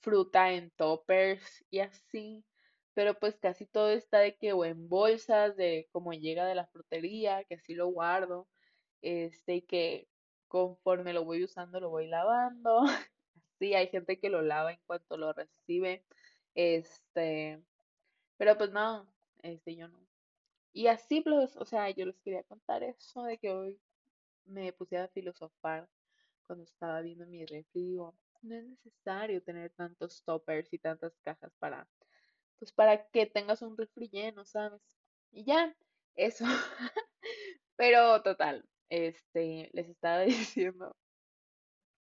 fruta 0.00 0.52
en 0.52 0.70
toppers 0.72 1.64
y 1.70 1.78
así, 1.78 2.44
pero 2.94 3.18
pues 3.18 3.38
casi 3.38 3.66
todo 3.66 3.90
está 3.90 4.20
de 4.20 4.36
que 4.36 4.52
o 4.52 4.64
en 4.64 4.88
bolsas 4.88 5.56
de 5.56 5.88
como 5.92 6.12
llega 6.12 6.46
de 6.46 6.54
la 6.54 6.66
frutería, 6.68 7.44
que 7.44 7.56
así 7.56 7.74
lo 7.74 7.88
guardo, 7.88 8.48
este, 9.02 9.56
y 9.56 9.62
que 9.62 10.08
conforme 10.48 11.12
lo 11.12 11.24
voy 11.24 11.44
usando 11.44 11.80
lo 11.80 11.90
voy 11.90 12.08
lavando. 12.08 12.82
Sí, 13.60 13.72
hay 13.74 13.88
gente 13.88 14.18
que 14.20 14.30
lo 14.30 14.42
lava 14.42 14.72
en 14.72 14.80
cuanto 14.86 15.16
lo 15.16 15.32
recibe. 15.32 16.04
Este, 16.54 17.62
pero 18.36 18.56
pues 18.58 18.70
no, 18.72 19.08
este, 19.42 19.76
yo 19.76 19.88
no. 19.88 20.06
Y 20.72 20.88
así, 20.88 21.20
pues, 21.22 21.56
o 21.56 21.64
sea, 21.64 21.90
yo 21.90 22.06
les 22.06 22.20
quería 22.20 22.42
contar 22.44 22.82
eso 22.82 23.22
de 23.24 23.38
que 23.38 23.50
hoy 23.52 23.80
me 24.46 24.72
puse 24.72 24.98
a 24.98 25.08
filosofar 25.08 25.88
cuando 26.46 26.64
estaba 26.64 27.00
viendo 27.02 27.26
mi 27.26 27.46
refri. 27.46 27.82
Digo, 27.84 28.16
no 28.42 28.56
es 28.56 28.64
necesario 28.66 29.42
tener 29.42 29.72
tantos 29.74 30.22
toppers 30.24 30.72
y 30.72 30.78
tantas 30.78 31.18
cajas 31.22 31.52
para, 31.58 31.88
pues, 32.64 32.72
para 32.72 33.06
que 33.10 33.26
tengas 33.26 33.60
un 33.60 33.76
refri 33.76 34.08
lleno, 34.08 34.46
¿sabes? 34.46 34.80
Y 35.32 35.44
ya, 35.44 35.76
eso. 36.14 36.44
Pero 37.76 38.22
total, 38.22 38.64
este, 38.88 39.68
les 39.74 39.88
estaba 39.90 40.20
diciendo 40.64 40.96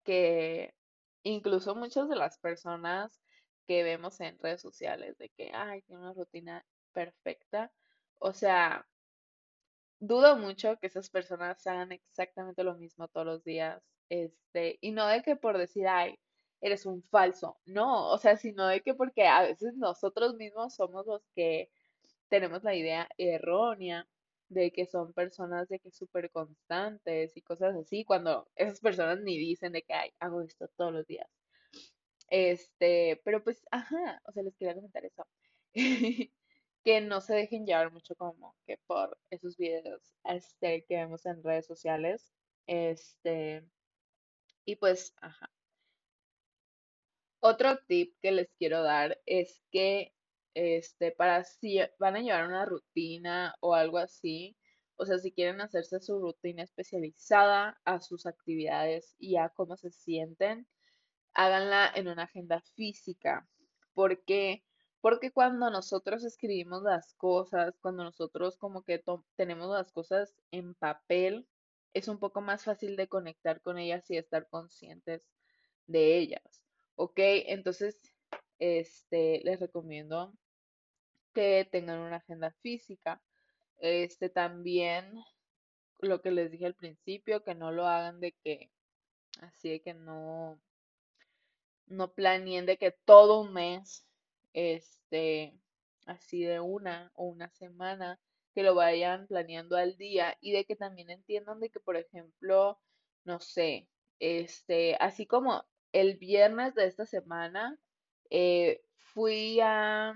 que 0.05 0.75
incluso 1.23 1.75
muchas 1.75 2.09
de 2.11 2.17
las 2.17 2.38
personas 2.38 3.23
que 3.67 3.83
vemos 3.83 4.21
en 4.21 4.38
redes 4.41 4.61
sociales 4.61 5.17
de 5.19 5.31
que, 5.31 5.53
ay, 5.55 5.81
tiene 5.83 6.03
una 6.03 6.12
rutina 6.12 6.67
perfecta. 6.93 7.73
O 8.19 8.35
sea, 8.35 8.87
dudo 10.01 10.37
mucho 10.37 10.77
que 10.79 10.88
esas 10.88 11.09
personas 11.09 11.67
hagan 11.67 11.93
exactamente 11.93 12.62
lo 12.65 12.75
mismo 12.77 13.09
todos 13.09 13.27
los 13.27 13.45
días. 13.45 13.83
Este, 14.11 14.77
y 14.83 14.91
no 14.93 15.07
de 15.07 15.23
que 15.23 15.37
por 15.37 15.57
decir, 15.57 15.88
ay, 15.88 16.19
eres 16.62 16.87
un 16.87 17.03
falso. 17.03 17.59
No, 17.66 18.11
o 18.11 18.18
sea, 18.18 18.37
sino 18.37 18.66
de 18.68 18.81
que 18.83 18.94
porque 18.94 19.27
a 19.27 19.42
veces 19.42 19.75
nosotros 19.77 20.37
mismos 20.37 20.75
somos 20.75 21.07
los 21.07 21.22
que 21.35 21.70
tenemos 22.29 22.64
la 22.64 22.75
idea 22.75 23.09
errónea 23.18 24.09
de 24.48 24.72
que 24.72 24.87
son 24.87 25.12
personas 25.14 25.68
de 25.68 25.81
que 25.81 25.90
súper 25.90 26.31
constantes 26.31 27.37
y 27.37 27.42
cosas 27.42 27.75
así, 27.77 28.05
cuando 28.05 28.48
esas 28.57 28.81
personas 28.81 29.20
ni 29.20 29.38
dicen 29.38 29.72
de 29.72 29.83
que 29.83 29.94
Ay, 29.94 30.11
hago 30.20 30.42
esto 30.42 30.68
todos 30.77 30.92
los 30.92 31.07
días. 31.07 31.29
Este, 32.31 33.20
pero 33.25 33.42
pues, 33.44 33.62
ajá, 33.70 34.22
o 34.27 34.33
sea, 34.33 34.42
les 34.42 34.57
quería 34.57 34.75
comentar 34.75 35.05
eso. 35.05 35.27
que 36.85 37.01
no 37.01 37.20
se 37.20 37.35
dejen 37.35 37.66
llevar 37.66 37.92
mucho 37.92 38.14
como 38.16 38.57
que 38.66 38.79
por 38.87 39.18
esos 39.31 39.57
videos 39.57 40.14
este, 40.25 40.85
que 40.85 40.96
vemos 40.96 41.27
en 41.27 41.42
redes 41.42 41.66
sociales. 41.66 42.33
Este, 42.66 43.64
y 44.64 44.77
pues, 44.77 45.14
ajá. 45.20 45.51
Otro 47.44 47.76
tip 47.88 48.14
que 48.22 48.31
les 48.31 48.52
quiero 48.55 48.85
dar 48.85 49.20
es 49.26 49.61
que 49.72 50.14
este, 50.55 51.11
para 51.11 51.42
si 51.42 51.81
van 51.98 52.14
a 52.14 52.20
llevar 52.20 52.46
una 52.46 52.64
rutina 52.64 53.57
o 53.59 53.74
algo 53.74 53.98
así, 53.98 54.57
o 54.94 55.07
sea, 55.07 55.18
si 55.18 55.33
quieren 55.33 55.61
hacerse 55.61 55.98
su 55.98 56.20
rutina 56.20 56.62
especializada 56.62 57.81
a 57.85 58.00
sus 58.00 58.26
actividades 58.26 59.16
y 59.18 59.38
a 59.38 59.48
cómo 59.48 59.76
se 59.76 59.90
sienten, 59.90 60.68
háganla 61.35 61.90
en 61.96 62.07
una 62.07 62.24
agenda 62.24 62.61
física. 62.76 63.48
¿Por 63.92 64.22
qué? 64.24 64.62
Porque 65.00 65.33
cuando 65.33 65.68
nosotros 65.68 66.24
escribimos 66.24 66.85
las 66.85 67.12
cosas, 67.14 67.74
cuando 67.81 68.05
nosotros 68.05 68.57
como 68.57 68.85
que 68.85 69.02
tenemos 69.35 69.68
las 69.68 69.90
cosas 69.90 70.33
en 70.52 70.74
papel, 70.74 71.48
es 71.92 72.07
un 72.07 72.20
poco 72.20 72.40
más 72.40 72.62
fácil 72.64 72.94
de 72.94 73.09
conectar 73.09 73.61
con 73.62 73.78
ellas 73.78 74.09
y 74.12 74.16
estar 74.16 74.48
conscientes 74.48 75.28
de 75.88 76.18
ellas. 76.18 76.62
¿Ok? 76.96 77.14
Entonces, 77.16 78.12
este, 78.59 79.40
les 79.44 79.61
recomiendo 79.61 80.33
que 81.35 81.68
tengan 81.70 82.00
una 82.00 82.16
agenda 82.16 82.52
física. 82.62 83.22
Este 83.78 84.28
también 84.28 85.24
lo 85.98 86.20
que 86.20 86.31
les 86.31 86.50
dije 86.50 86.66
al 86.66 86.74
principio, 86.74 87.44
que 87.44 87.55
no 87.55 87.72
lo 87.72 87.87
hagan 87.87 88.20
de 88.20 88.33
que 88.33 88.70
así 89.40 89.70
de 89.70 89.81
que 89.81 89.94
no 89.94 90.61
no 91.87 92.12
planeen 92.12 92.66
de 92.66 92.78
que 92.78 92.92
todo 92.92 93.40
un 93.40 93.52
mes 93.52 94.07
este 94.52 95.55
así 96.07 96.42
de 96.44 96.61
una 96.61 97.12
o 97.14 97.24
una 97.24 97.50
semana 97.50 98.20
que 98.55 98.62
lo 98.62 98.74
vayan 98.74 99.26
planeando 99.26 99.76
al 99.76 99.96
día 99.96 100.37
y 100.40 100.52
de 100.52 100.64
que 100.64 100.76
también 100.76 101.11
entiendan 101.11 101.61
de 101.61 101.70
que 101.70 101.81
por 101.81 101.96
ejemplo 101.96 102.78
no 103.24 103.40
sé 103.40 103.88
este 104.20 104.96
así 105.00 105.26
como 105.26 105.64
el 105.92 106.16
viernes 106.16 106.74
de 106.74 106.87
esta 106.87 107.07
semana 107.07 107.78
eh, 108.31 108.83
fui 108.96 109.61
a 109.61 110.14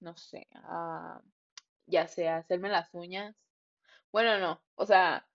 no 0.00 0.16
sé, 0.16 0.46
a, 0.54 1.20
ya 1.86 2.06
sea 2.08 2.38
hacerme 2.38 2.68
las 2.68 2.92
uñas. 2.94 3.36
Bueno, 4.12 4.38
no, 4.38 4.62
o 4.76 4.86
sea, 4.86 5.28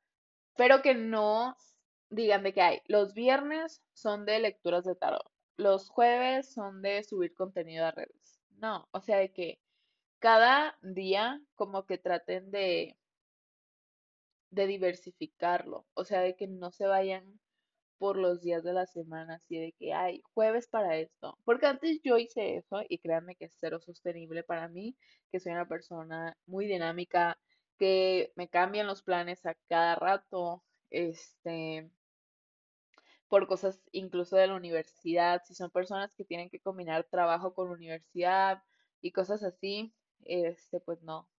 pero 0.55 0.81
que 0.81 0.95
no 0.95 1.55
digan 2.09 2.43
de 2.43 2.53
que 2.53 2.61
hay. 2.61 2.81
Los 2.87 3.13
viernes 3.13 3.81
son 3.93 4.25
de 4.25 4.39
lecturas 4.39 4.85
de 4.85 4.95
tarot. 4.95 5.29
Los 5.57 5.89
jueves 5.89 6.53
son 6.53 6.81
de 6.81 7.03
subir 7.03 7.33
contenido 7.33 7.85
a 7.85 7.91
redes. 7.91 8.39
No, 8.57 8.87
o 8.91 9.01
sea, 9.01 9.17
de 9.17 9.31
que 9.33 9.59
cada 10.19 10.77
día 10.81 11.41
como 11.55 11.85
que 11.85 11.97
traten 11.97 12.51
de 12.51 12.97
de 14.51 14.67
diversificarlo, 14.67 15.87
o 15.95 16.05
sea, 16.05 16.21
de 16.21 16.35
que 16.35 16.47
no 16.47 16.71
se 16.71 16.85
vayan 16.85 17.39
por 18.03 18.17
los 18.17 18.41
días 18.41 18.65
de 18.65 18.73
la 18.73 18.85
semana, 18.85 19.35
así 19.35 19.57
de 19.57 19.71
que 19.79 19.93
hay 19.93 20.21
jueves 20.33 20.67
para 20.67 20.97
esto. 20.97 21.37
Porque 21.45 21.67
antes 21.67 22.01
yo 22.03 22.17
hice 22.17 22.57
eso 22.57 22.81
y 22.89 22.97
créanme 22.97 23.37
que 23.37 23.45
es 23.45 23.55
cero 23.57 23.79
sostenible 23.79 24.43
para 24.43 24.67
mí, 24.67 24.97
que 25.31 25.39
soy 25.39 25.53
una 25.53 25.69
persona 25.69 26.35
muy 26.45 26.67
dinámica, 26.67 27.39
que 27.79 28.33
me 28.35 28.49
cambian 28.49 28.87
los 28.87 29.03
planes 29.03 29.45
a 29.45 29.55
cada 29.69 29.95
rato, 29.95 30.65
este, 30.89 31.89
por 33.29 33.47
cosas 33.47 33.81
incluso 33.93 34.35
de 34.35 34.47
la 34.47 34.55
universidad, 34.55 35.41
si 35.45 35.55
son 35.55 35.71
personas 35.71 36.13
que 36.13 36.25
tienen 36.25 36.49
que 36.49 36.59
combinar 36.59 37.05
trabajo 37.05 37.53
con 37.53 37.69
universidad 37.69 38.63
y 38.99 39.13
cosas 39.13 39.43
así, 39.43 39.95
este, 40.25 40.81
pues 40.81 41.01
no, 41.03 41.29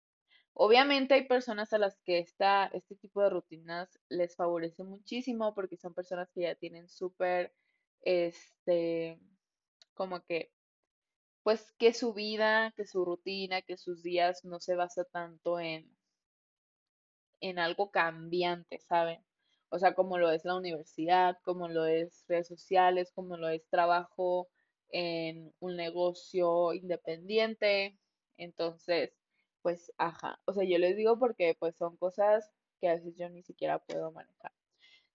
Obviamente 0.54 1.14
hay 1.14 1.26
personas 1.26 1.72
a 1.72 1.78
las 1.78 2.00
que 2.04 2.18
esta, 2.20 2.66
este 2.66 2.94
tipo 2.94 3.20
de 3.22 3.30
rutinas 3.30 3.98
les 4.08 4.36
favorece 4.36 4.84
muchísimo 4.84 5.54
porque 5.54 5.76
son 5.76 5.94
personas 5.94 6.30
que 6.32 6.42
ya 6.42 6.54
tienen 6.54 6.88
súper, 6.88 7.52
este, 8.02 9.18
como 9.94 10.22
que, 10.24 10.52
pues 11.42 11.72
que 11.78 11.92
su 11.92 12.14
vida, 12.14 12.72
que 12.76 12.86
su 12.86 13.04
rutina, 13.04 13.62
que 13.62 13.76
sus 13.76 14.02
días 14.02 14.44
no 14.44 14.60
se 14.60 14.76
basa 14.76 15.04
tanto 15.04 15.58
en, 15.58 15.90
en 17.40 17.58
algo 17.58 17.90
cambiante, 17.90 18.78
¿saben? 18.80 19.24
O 19.70 19.78
sea, 19.80 19.94
como 19.94 20.18
lo 20.18 20.30
es 20.30 20.44
la 20.44 20.56
universidad, 20.56 21.36
como 21.42 21.68
lo 21.68 21.86
es 21.86 22.24
redes 22.28 22.46
sociales, 22.48 23.12
como 23.12 23.36
lo 23.36 23.48
es 23.48 23.68
trabajo 23.68 24.48
en 24.90 25.52
un 25.58 25.76
negocio 25.76 26.72
independiente. 26.74 27.98
Entonces, 28.36 29.12
pues, 29.64 29.90
ajá. 29.96 30.38
O 30.44 30.52
sea, 30.52 30.64
yo 30.64 30.76
les 30.78 30.94
digo 30.94 31.18
porque 31.18 31.56
pues 31.58 31.74
son 31.76 31.96
cosas 31.96 32.52
que 32.80 32.88
a 32.88 32.94
veces 32.96 33.16
yo 33.16 33.30
ni 33.30 33.42
siquiera 33.42 33.78
puedo 33.78 34.12
manejar. 34.12 34.52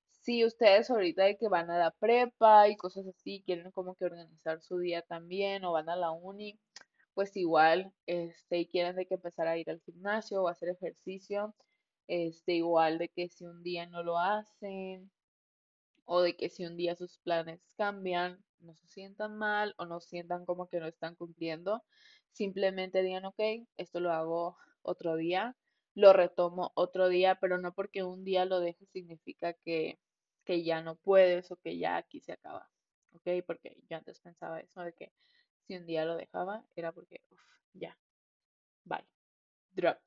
Si 0.09 0.43
ustedes 0.43 0.89
ahorita 0.89 1.23
de 1.25 1.37
que 1.37 1.47
van 1.49 1.69
a 1.69 1.77
la 1.77 1.91
prepa 1.91 2.67
y 2.67 2.75
cosas 2.75 3.05
así, 3.07 3.43
quieren 3.45 3.71
como 3.71 3.95
que 3.95 4.05
organizar 4.05 4.61
su 4.61 4.79
día 4.79 5.03
también 5.03 5.65
o 5.65 5.73
van 5.73 5.87
a 5.89 5.95
la 5.95 6.11
uni, 6.11 6.59
pues 7.13 7.37
igual, 7.37 7.93
este, 8.07 8.59
y 8.59 8.67
quieren 8.67 8.95
de 8.95 9.05
que 9.05 9.15
empezar 9.15 9.47
a 9.47 9.57
ir 9.57 9.69
al 9.69 9.81
gimnasio 9.81 10.41
o 10.41 10.47
hacer 10.47 10.69
ejercicio, 10.69 11.53
este, 12.07 12.53
igual 12.53 12.97
de 12.97 13.09
que 13.09 13.29
si 13.29 13.45
un 13.45 13.61
día 13.61 13.85
no 13.85 14.01
lo 14.01 14.17
hacen 14.17 15.11
o 16.05 16.21
de 16.21 16.35
que 16.35 16.49
si 16.49 16.65
un 16.65 16.75
día 16.75 16.95
sus 16.95 17.19
planes 17.19 17.61
cambian, 17.77 18.43
no 18.61 18.73
se 18.75 18.87
sientan 18.87 19.37
mal 19.37 19.75
o 19.77 19.85
no 19.85 19.99
sientan 19.99 20.45
como 20.45 20.67
que 20.69 20.79
no 20.79 20.87
están 20.87 21.15
cumpliendo, 21.15 21.83
Simplemente 22.31 23.01
digan, 23.03 23.25
ok, 23.25 23.39
esto 23.77 23.99
lo 23.99 24.11
hago 24.11 24.57
otro 24.81 25.15
día, 25.15 25.55
lo 25.95 26.13
retomo 26.13 26.71
otro 26.75 27.09
día, 27.09 27.35
pero 27.41 27.57
no 27.57 27.73
porque 27.73 28.03
un 28.03 28.23
día 28.23 28.45
lo 28.45 28.59
dejes 28.59 28.89
significa 28.89 29.53
que, 29.53 29.99
que 30.45 30.63
ya 30.63 30.81
no 30.81 30.95
puedes 30.95 31.51
o 31.51 31.57
que 31.57 31.77
ya 31.77 31.97
aquí 31.97 32.21
se 32.21 32.33
acaba. 32.33 32.69
¿Ok? 33.11 33.27
Porque 33.45 33.75
yo 33.89 33.97
antes 33.97 34.19
pensaba 34.19 34.59
eso, 34.59 34.81
de 34.81 34.93
que 34.93 35.11
si 35.67 35.75
un 35.75 35.85
día 35.85 36.05
lo 36.05 36.15
dejaba 36.15 36.63
era 36.75 36.91
porque, 36.91 37.21
ya, 37.73 37.97
bye, 38.85 39.05
drop. 39.71 39.99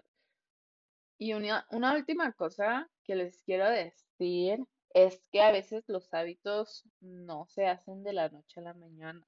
Y 1.19 1.35
una, 1.35 1.67
una 1.71 1.95
última 1.95 2.33
cosa 2.33 2.91
que 3.05 3.15
les 3.15 3.43
quiero 3.43 3.69
decir 3.69 4.65
es 4.95 5.29
que 5.31 5.41
a 5.41 5.53
veces 5.53 5.85
los 5.89 6.13
hábitos 6.13 6.85
no 7.01 7.47
se 7.47 7.67
hacen 7.67 8.03
de 8.03 8.13
la 8.13 8.29
noche 8.29 8.61
a 8.61 8.65
la 8.65 8.75
mañana. 8.75 9.27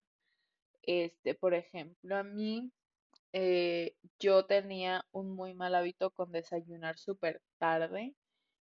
Este, 0.83 1.35
por 1.35 1.55
ejemplo, 1.55 2.17
a 2.17 2.23
mí 2.23 2.73
eh, 3.35 3.97
yo 4.21 4.47
tenía 4.47 5.05
un 5.13 5.31
muy 5.35 5.55
mal 5.55 5.75
hábito 5.75 6.13
con 6.13 6.31
desayunar 6.33 6.99
súper 6.99 7.43
tarde, 7.59 8.15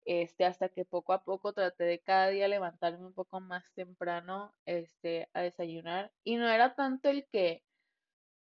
este, 0.06 0.46
hasta 0.46 0.70
que 0.70 0.86
poco 0.86 1.14
a 1.14 1.24
poco 1.26 1.54
traté 1.54 1.84
de 1.86 2.00
cada 2.00 2.30
día 2.30 2.48
levantarme 2.48 3.06
un 3.06 3.14
poco 3.14 3.42
más 3.42 3.66
temprano, 3.76 4.56
este, 4.66 5.30
a 5.34 5.42
desayunar. 5.42 6.14
Y 6.24 6.38
no 6.38 6.50
era 6.50 6.76
tanto 6.76 7.10
el 7.10 7.28
que 7.28 7.64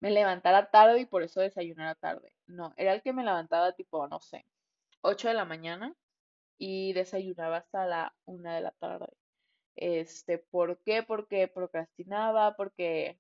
me 0.01 0.11
levantara 0.11 0.69
tarde 0.71 1.01
y 1.01 1.05
por 1.05 1.23
eso 1.23 1.41
desayunara 1.41 1.95
tarde. 1.95 2.35
No, 2.47 2.73
era 2.77 2.93
el 2.93 3.01
que 3.01 3.13
me 3.13 3.23
levantaba 3.23 3.73
tipo, 3.73 4.07
no 4.07 4.19
sé, 4.21 4.45
8 5.01 5.29
de 5.29 5.35
la 5.35 5.45
mañana 5.45 5.95
y 6.59 6.93
desayunaba 6.93 7.57
hasta 7.57 7.85
la 7.87 8.15
1 8.25 8.53
de 8.53 8.61
la 8.61 8.71
tarde. 8.71 9.07
Este, 9.75 10.37
¿por 10.39 10.79
qué? 10.83 11.03
Porque 11.03 11.47
procrastinaba, 11.47 12.55
porque 12.55 13.19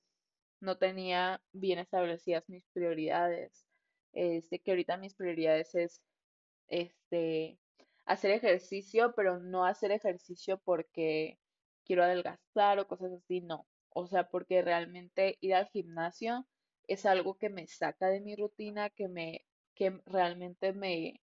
no 0.63 0.77
tenía 0.77 1.41
bien 1.51 1.79
establecidas 1.79 2.49
mis 2.49 2.65
prioridades. 2.73 3.65
Este, 4.13 4.59
que 4.59 4.71
ahorita 4.71 4.97
mis 4.97 5.15
prioridades 5.15 5.75
es 5.75 6.01
este 6.67 7.59
hacer 8.05 8.31
ejercicio, 8.31 9.13
pero 9.15 9.39
no 9.39 9.65
hacer 9.65 9.91
ejercicio 9.91 10.59
porque 10.63 11.39
quiero 11.85 12.03
adelgazar 12.03 12.79
o 12.79 12.87
cosas 12.87 13.11
así, 13.13 13.41
no. 13.41 13.67
O 13.89 14.07
sea, 14.07 14.29
porque 14.29 14.61
realmente 14.61 15.37
ir 15.41 15.55
al 15.55 15.67
gimnasio 15.69 16.47
es 16.87 17.05
algo 17.05 17.37
que 17.37 17.49
me 17.49 17.67
saca 17.67 18.07
de 18.07 18.21
mi 18.21 18.35
rutina, 18.35 18.89
que 18.89 19.07
me 19.07 19.45
que 19.75 19.99
realmente 20.05 20.73
me 20.73 21.19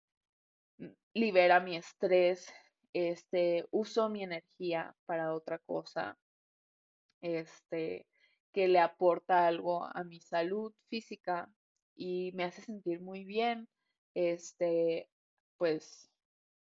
libera 1.14 1.60
mi 1.60 1.76
estrés, 1.78 2.52
este, 2.94 3.66
uso 3.72 4.10
mi 4.10 4.24
energía 4.24 4.96
para 5.06 5.34
otra 5.34 5.60
cosa. 5.60 6.18
Este, 7.22 8.08
que 8.54 8.68
le 8.68 8.80
aporta 8.80 9.48
algo 9.48 9.86
a 9.86 10.04
mi 10.04 10.22
salud 10.22 10.74
física 10.90 11.54
y 11.96 12.32
me 12.36 12.44
hace 12.46 12.62
sentir 12.62 13.02
muy 13.02 13.26
bien, 13.26 13.70
este, 14.14 15.10
pues 15.58 16.12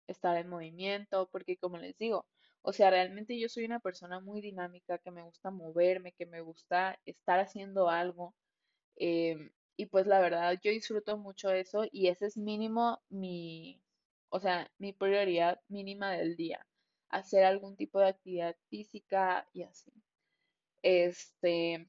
estar 0.09 0.37
en 0.39 0.49
movimiento, 0.49 1.29
porque 1.33 1.59
como 1.59 1.79
les 1.79 1.97
digo, 1.99 2.27
o 2.63 2.73
sea, 2.73 2.91
realmente 2.91 3.39
yo 3.41 3.49
soy 3.49 3.65
una 3.67 3.81
persona 3.81 4.21
muy 4.21 4.41
dinámica, 4.43 4.99
que 4.99 5.11
me 5.11 5.23
gusta 5.25 5.51
moverme, 5.51 6.13
que 6.15 6.27
me 6.27 6.41
gusta 6.43 7.01
estar 7.07 7.41
haciendo 7.41 7.89
algo. 7.91 8.37
em, 8.97 9.53
y 9.77 9.87
pues 9.87 10.07
la 10.07 10.21
verdad, 10.21 10.59
yo 10.63 10.71
disfruto 10.73 11.19
mucho 11.19 11.51
eso 11.53 11.85
y 11.93 12.09
ese 12.09 12.27
es 12.27 12.37
mínimo 12.39 13.03
mi, 13.11 13.83
o 14.31 14.41
sea, 14.41 14.71
mi 14.79 14.93
prioridad 14.93 15.61
mínima 15.69 16.13
del 16.13 16.37
día, 16.37 16.67
hacer 17.11 17.45
algún 17.45 17.77
tipo 17.77 18.01
de 18.01 18.09
actividad 18.11 18.57
física 18.71 19.49
y 19.53 19.65
así. 19.65 20.04
Este, 20.85 21.89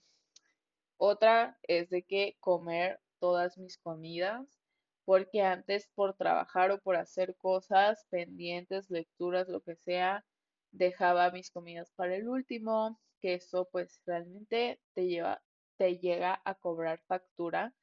otra 0.96 1.60
es 1.64 1.90
de 1.90 2.04
que 2.04 2.38
comer 2.40 3.02
todas 3.20 3.58
mis 3.58 3.78
comidas, 3.78 4.62
porque 5.04 5.42
antes 5.42 5.90
por 5.96 6.16
trabajar 6.16 6.72
o 6.72 6.80
por 6.80 6.96
hacer 6.96 7.36
cosas 7.36 8.06
pendientes, 8.10 8.90
lecturas, 8.90 9.50
lo 9.50 9.62
que 9.62 9.76
sea, 9.76 10.26
dejaba 10.72 11.30
mis 11.32 11.52
comidas 11.52 11.92
para 11.98 12.16
el 12.16 12.30
último, 12.30 12.98
que 13.20 13.34
eso 13.34 13.68
pues 13.70 14.02
realmente 14.06 14.80
te 14.94 15.08
lleva, 15.08 15.44
te 15.76 15.98
llega 15.98 16.42
a 16.46 16.56
cobrar 16.56 17.02
factura, 17.06 17.76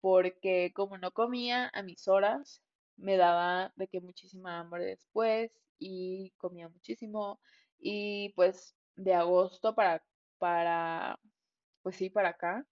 porque 0.00 0.72
como 0.74 0.96
no 0.96 1.10
comía 1.12 1.70
a 1.74 1.82
mis 1.82 2.08
horas, 2.08 2.62
me 2.96 3.18
daba 3.18 3.74
de 3.76 3.88
que 3.88 4.00
muchísima 4.00 4.58
hambre 4.60 4.86
después 4.86 5.60
y 5.78 6.30
comía 6.38 6.70
muchísimo 6.70 7.40
y 7.78 8.30
pues 8.36 8.74
de 8.96 9.12
agosto 9.12 9.74
para 9.74 10.02
para 10.38 11.18
pues 11.82 11.96
sí 11.96 12.10
para 12.10 12.30
acá 12.30 12.66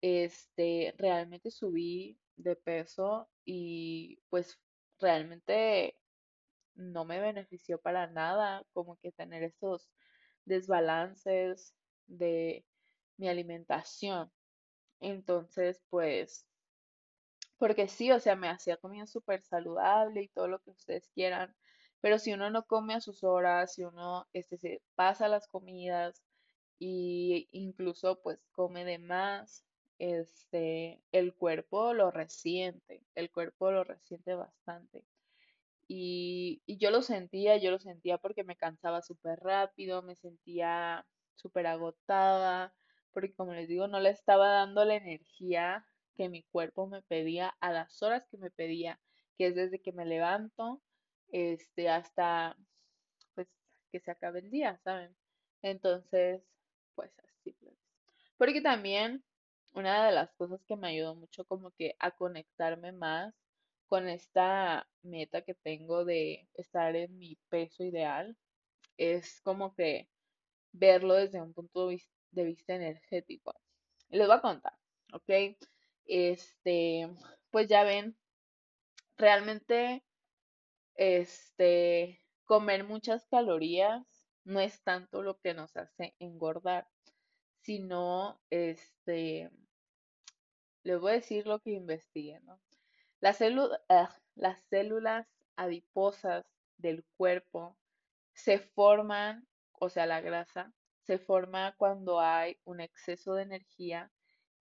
este 0.00 0.94
realmente 0.98 1.50
subí 1.50 2.18
de 2.36 2.56
peso 2.56 3.28
y 3.44 4.18
pues 4.28 4.58
realmente 4.98 5.96
no 6.74 7.04
me 7.04 7.20
benefició 7.20 7.80
para 7.80 8.06
nada 8.08 8.64
como 8.72 8.96
que 8.96 9.12
tener 9.12 9.42
esos 9.44 9.90
desbalances 10.44 11.74
de 12.06 12.66
mi 13.16 13.28
alimentación. 13.28 14.30
Entonces, 15.00 15.82
pues, 15.90 16.46
porque 17.58 17.88
sí, 17.88 18.10
o 18.10 18.20
sea, 18.20 18.36
me 18.36 18.48
hacía 18.48 18.76
comida 18.76 19.06
súper 19.06 19.42
saludable 19.42 20.22
y 20.22 20.28
todo 20.28 20.48
lo 20.48 20.60
que 20.60 20.70
ustedes 20.70 21.08
quieran, 21.14 21.54
pero 22.00 22.18
si 22.18 22.32
uno 22.32 22.50
no 22.50 22.64
come 22.66 22.94
a 22.94 23.00
sus 23.00 23.24
horas, 23.24 23.74
si 23.74 23.84
uno 23.84 24.26
este, 24.32 24.58
se 24.58 24.82
pasa 24.94 25.28
las 25.28 25.48
comidas 25.48 26.23
y 26.78 27.48
incluso 27.52 28.20
pues 28.22 28.38
come 28.52 28.84
de 28.84 28.98
más, 28.98 29.64
este, 29.98 31.02
el 31.12 31.34
cuerpo 31.34 31.94
lo 31.94 32.10
resiente, 32.10 33.04
el 33.14 33.30
cuerpo 33.30 33.70
lo 33.70 33.84
resiente 33.84 34.34
bastante. 34.34 35.04
Y, 35.88 36.62
y 36.66 36.78
yo 36.78 36.90
lo 36.90 37.02
sentía, 37.02 37.56
yo 37.58 37.70
lo 37.70 37.78
sentía 37.78 38.18
porque 38.18 38.44
me 38.44 38.56
cansaba 38.56 39.02
súper 39.02 39.40
rápido, 39.40 40.02
me 40.02 40.16
sentía 40.16 41.06
súper 41.36 41.66
agotada, 41.66 42.74
porque 43.12 43.34
como 43.34 43.54
les 43.54 43.68
digo, 43.68 43.86
no 43.88 44.00
le 44.00 44.10
estaba 44.10 44.48
dando 44.48 44.84
la 44.84 44.96
energía 44.96 45.86
que 46.16 46.28
mi 46.28 46.42
cuerpo 46.44 46.86
me 46.86 47.02
pedía 47.02 47.54
a 47.60 47.72
las 47.72 48.02
horas 48.02 48.26
que 48.30 48.38
me 48.38 48.50
pedía, 48.50 49.00
que 49.36 49.48
es 49.48 49.54
desde 49.54 49.80
que 49.80 49.92
me 49.92 50.06
levanto, 50.06 50.82
este, 51.28 51.88
hasta 51.88 52.56
pues 53.34 53.48
que 53.90 54.00
se 54.00 54.10
acabe 54.10 54.40
el 54.40 54.50
día, 54.50 54.80
¿saben? 54.84 55.16
Entonces, 55.62 56.42
pues 56.94 57.12
así. 57.18 57.56
Porque 58.38 58.60
también 58.60 59.24
una 59.74 60.06
de 60.06 60.12
las 60.12 60.32
cosas 60.34 60.64
que 60.66 60.76
me 60.76 60.88
ayudó 60.88 61.14
mucho 61.16 61.44
como 61.46 61.70
que 61.72 61.96
a 61.98 62.12
conectarme 62.12 62.92
más 62.92 63.34
con 63.86 64.08
esta 64.08 64.88
meta 65.02 65.42
que 65.42 65.54
tengo 65.54 66.04
de 66.04 66.48
estar 66.54 66.96
en 66.96 67.18
mi 67.18 67.36
peso 67.48 67.84
ideal 67.84 68.36
es 68.98 69.40
como 69.42 69.74
que 69.74 70.08
verlo 70.72 71.14
desde 71.14 71.42
un 71.42 71.54
punto 71.54 71.88
de 71.88 71.96
vis- 71.96 72.10
de 72.32 72.44
vista 72.44 72.74
energético. 72.76 73.54
Les 74.10 74.26
voy 74.26 74.36
a 74.36 74.40
contar, 74.42 74.74
¿ok? 75.12 75.56
Este, 76.06 77.08
pues 77.50 77.68
ya 77.68 77.84
ven, 77.84 78.16
realmente, 79.16 80.04
este, 80.96 82.20
comer 82.46 82.84
muchas 82.84 83.26
calorías 83.26 84.04
no 84.44 84.60
es 84.60 84.82
tanto 84.82 85.22
lo 85.22 85.38
que 85.38 85.54
nos 85.54 85.76
hace 85.76 86.14
engordar, 86.18 86.86
sino, 87.62 88.40
este, 88.50 89.50
les 90.82 91.00
voy 91.00 91.12
a 91.12 91.14
decir 91.14 91.46
lo 91.46 91.60
que 91.60 91.72
investigué, 91.72 92.40
¿no? 92.40 92.60
Las 93.20 93.40
ah, 93.88 94.14
las 94.34 94.62
células 94.68 95.26
adiposas 95.56 96.44
del 96.76 97.04
cuerpo 97.16 97.76
se 98.34 98.58
forman, 98.58 99.48
o 99.72 99.88
sea, 99.88 100.06
la 100.06 100.20
grasa, 100.20 100.74
se 101.02 101.18
forma 101.18 101.74
cuando 101.76 102.20
hay 102.20 102.58
un 102.64 102.80
exceso 102.80 103.34
de 103.34 103.44
energía 103.44 104.10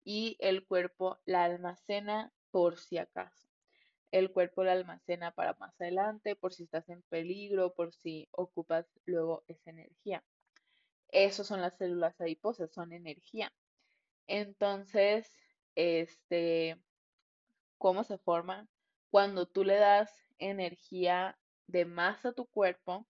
y 0.04 0.36
el 0.40 0.66
cuerpo 0.66 1.20
la 1.24 1.44
almacena 1.44 2.32
por 2.50 2.78
si 2.78 2.98
acaso. 2.98 3.51
El 4.12 4.30
cuerpo 4.30 4.62
la 4.62 4.72
almacena 4.72 5.32
para 5.32 5.54
más 5.54 5.74
adelante, 5.80 6.36
por 6.36 6.54
si 6.54 6.64
estás 6.64 6.88
en 6.88 7.02
peligro, 7.08 7.74
por 7.74 7.92
si 7.92 8.28
ocupas 8.30 8.86
luego 9.04 9.42
esa 9.48 9.70
energía. 9.70 10.24
Esas 11.08 11.46
son 11.48 11.60
las 11.60 11.76
células 11.76 12.20
adiposas, 12.20 12.70
son 12.72 12.92
energía. 12.92 13.52
Entonces, 14.28 15.30
este, 15.74 16.80
¿cómo 17.78 18.04
se 18.04 18.18
forman? 18.18 18.68
Cuando 19.10 19.46
tú 19.46 19.64
le 19.64 19.76
das 19.76 20.10
energía 20.38 21.38
de 21.66 21.84
más 21.84 22.24
a 22.24 22.32
tu 22.32 22.46
cuerpo, 22.46 23.06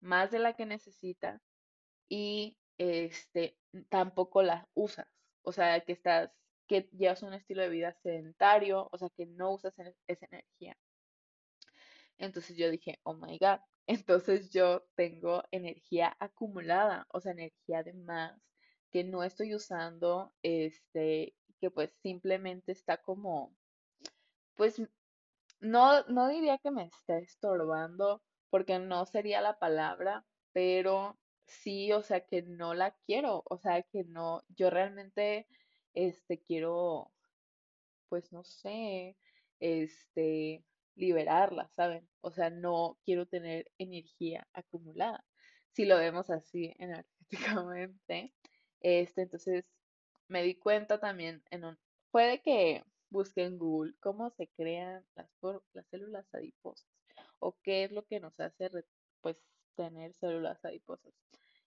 más 0.00 0.30
de 0.30 0.38
la 0.38 0.54
que 0.54 0.66
necesita, 0.66 1.42
y 2.08 2.56
este 2.78 3.58
tampoco 3.88 4.42
las 4.42 4.66
usas. 4.74 5.08
O 5.42 5.52
sea, 5.52 5.80
que 5.80 5.92
estás, 5.92 6.30
que 6.66 6.88
llevas 6.92 7.22
un 7.22 7.34
estilo 7.34 7.62
de 7.62 7.68
vida 7.68 7.92
sedentario, 8.02 8.88
o 8.92 8.98
sea, 8.98 9.08
que 9.10 9.26
no 9.26 9.52
usas 9.52 9.74
esa 10.06 10.26
energía. 10.26 10.76
Entonces 12.18 12.56
yo 12.56 12.70
dije, 12.70 12.98
oh 13.04 13.14
my 13.14 13.38
God, 13.38 13.60
entonces 13.86 14.50
yo 14.50 14.84
tengo 14.94 15.44
energía 15.50 16.16
acumulada, 16.18 17.06
o 17.12 17.20
sea, 17.20 17.32
energía 17.32 17.82
de 17.82 17.92
más 17.94 18.40
que 18.90 19.04
no 19.04 19.22
estoy 19.22 19.54
usando, 19.54 20.32
este, 20.42 21.34
que 21.60 21.70
pues 21.70 21.92
simplemente 22.02 22.72
está 22.72 22.96
como, 22.98 23.54
pues 24.54 24.80
no, 25.60 26.02
no 26.04 26.28
diría 26.28 26.58
que 26.58 26.70
me 26.70 26.84
esté 26.84 27.18
estorbando, 27.18 28.22
porque 28.50 28.78
no 28.78 29.04
sería 29.06 29.40
la 29.40 29.58
palabra, 29.58 30.24
pero 30.52 31.18
sí, 31.46 31.92
o 31.92 32.02
sea, 32.02 32.20
que 32.20 32.42
no 32.42 32.74
la 32.74 32.92
quiero, 33.06 33.42
o 33.46 33.58
sea, 33.58 33.82
que 33.82 34.04
no, 34.04 34.42
yo 34.48 34.70
realmente, 34.70 35.46
este, 35.96 36.38
quiero, 36.38 37.10
pues 38.08 38.32
no 38.32 38.44
sé, 38.44 39.16
este, 39.58 40.64
liberarla, 40.94 41.68
¿saben? 41.74 42.08
O 42.20 42.30
sea, 42.30 42.50
no 42.50 42.98
quiero 43.04 43.26
tener 43.26 43.72
energía 43.78 44.46
acumulada. 44.52 45.24
Si 45.72 45.86
lo 45.86 45.96
vemos 45.96 46.30
así 46.30 46.72
energéticamente, 46.78 48.34
este, 48.80 49.22
entonces 49.22 49.64
me 50.28 50.42
di 50.42 50.54
cuenta 50.56 51.00
también 51.00 51.42
en 51.50 51.64
un, 51.64 51.78
puede 52.10 52.42
que 52.42 52.84
busque 53.08 53.44
en 53.44 53.58
Google 53.58 53.94
cómo 54.00 54.30
se 54.30 54.48
crean 54.48 55.04
las, 55.14 55.30
las 55.72 55.86
células 55.88 56.26
adiposas 56.34 56.88
o 57.38 57.56
qué 57.62 57.84
es 57.84 57.92
lo 57.92 58.04
que 58.04 58.20
nos 58.20 58.38
hace, 58.38 58.70
pues, 59.22 59.38
tener 59.76 60.12
células 60.14 60.62
adiposas. 60.64 61.14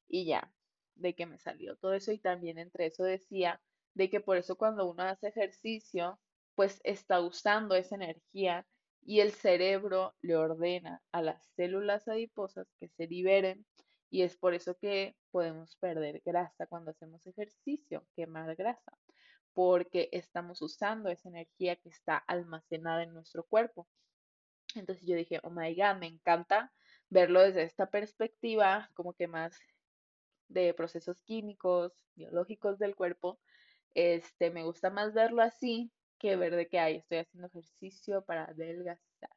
Y 0.07 0.25
ya, 0.25 0.53
de 0.95 1.15
que 1.15 1.25
me 1.25 1.39
salió 1.39 1.77
todo 1.77 1.93
eso 1.93 2.11
y 2.11 2.19
también 2.19 2.59
entre 2.59 2.87
eso 2.87 3.03
decía 3.03 3.61
de 3.93 4.09
que 4.09 4.19
por 4.19 4.37
eso 4.37 4.55
cuando 4.57 4.89
uno 4.89 5.03
hace 5.03 5.27
ejercicio, 5.27 6.19
pues 6.55 6.81
está 6.83 7.21
usando 7.21 7.75
esa 7.75 7.95
energía 7.95 8.65
y 9.01 9.21
el 9.21 9.31
cerebro 9.31 10.15
le 10.21 10.35
ordena 10.35 11.01
a 11.11 11.21
las 11.21 11.45
células 11.55 12.07
adiposas 12.07 12.67
que 12.79 12.89
se 12.89 13.07
liberen 13.07 13.65
y 14.09 14.23
es 14.23 14.35
por 14.37 14.53
eso 14.53 14.77
que 14.77 15.15
podemos 15.31 15.75
perder 15.77 16.21
grasa 16.25 16.65
cuando 16.67 16.91
hacemos 16.91 17.25
ejercicio, 17.27 18.05
quemar 18.15 18.55
grasa, 18.55 18.97
porque 19.53 20.09
estamos 20.11 20.61
usando 20.61 21.09
esa 21.09 21.29
energía 21.29 21.75
que 21.75 21.89
está 21.89 22.17
almacenada 22.17 23.03
en 23.03 23.13
nuestro 23.13 23.43
cuerpo. 23.43 23.87
Entonces 24.75 25.05
yo 25.05 25.15
dije, 25.15 25.39
oh 25.43 25.49
my 25.49 25.73
God, 25.75 25.97
me 25.99 26.07
encanta 26.07 26.71
verlo 27.09 27.41
desde 27.41 27.63
esta 27.63 27.89
perspectiva, 27.89 28.89
como 28.93 29.13
que 29.13 29.27
más 29.27 29.57
de 30.47 30.73
procesos 30.73 31.21
químicos, 31.21 31.93
biológicos 32.15 32.79
del 32.79 32.95
cuerpo, 32.95 33.39
este, 33.93 34.51
me 34.51 34.63
gusta 34.63 34.89
más 34.89 35.13
verlo 35.13 35.41
así 35.41 35.91
que 36.19 36.35
ver 36.35 36.55
de 36.55 36.67
que, 36.67 36.79
ay, 36.79 36.97
estoy 36.97 37.19
haciendo 37.19 37.47
ejercicio 37.47 38.23
para 38.25 38.45
adelgazar. 38.45 39.29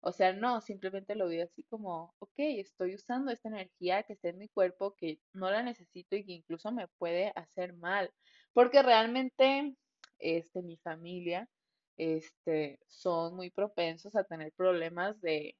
O 0.00 0.12
sea, 0.12 0.32
no, 0.32 0.60
simplemente 0.60 1.16
lo 1.16 1.28
veo 1.28 1.44
así 1.44 1.64
como, 1.64 2.14
ok, 2.20 2.34
estoy 2.36 2.94
usando 2.94 3.32
esta 3.32 3.48
energía 3.48 4.02
que 4.04 4.12
está 4.12 4.28
en 4.28 4.38
mi 4.38 4.48
cuerpo, 4.48 4.94
que 4.96 5.20
no 5.32 5.50
la 5.50 5.62
necesito 5.62 6.16
y 6.16 6.24
que 6.24 6.32
incluso 6.32 6.70
me 6.72 6.86
puede 6.98 7.32
hacer 7.34 7.74
mal. 7.74 8.12
Porque 8.52 8.82
realmente, 8.82 9.74
este, 10.18 10.62
mi 10.62 10.76
familia, 10.78 11.48
este, 11.96 12.78
son 12.86 13.34
muy 13.36 13.50
propensos 13.50 14.14
a 14.16 14.24
tener 14.24 14.52
problemas 14.52 15.20
de, 15.20 15.56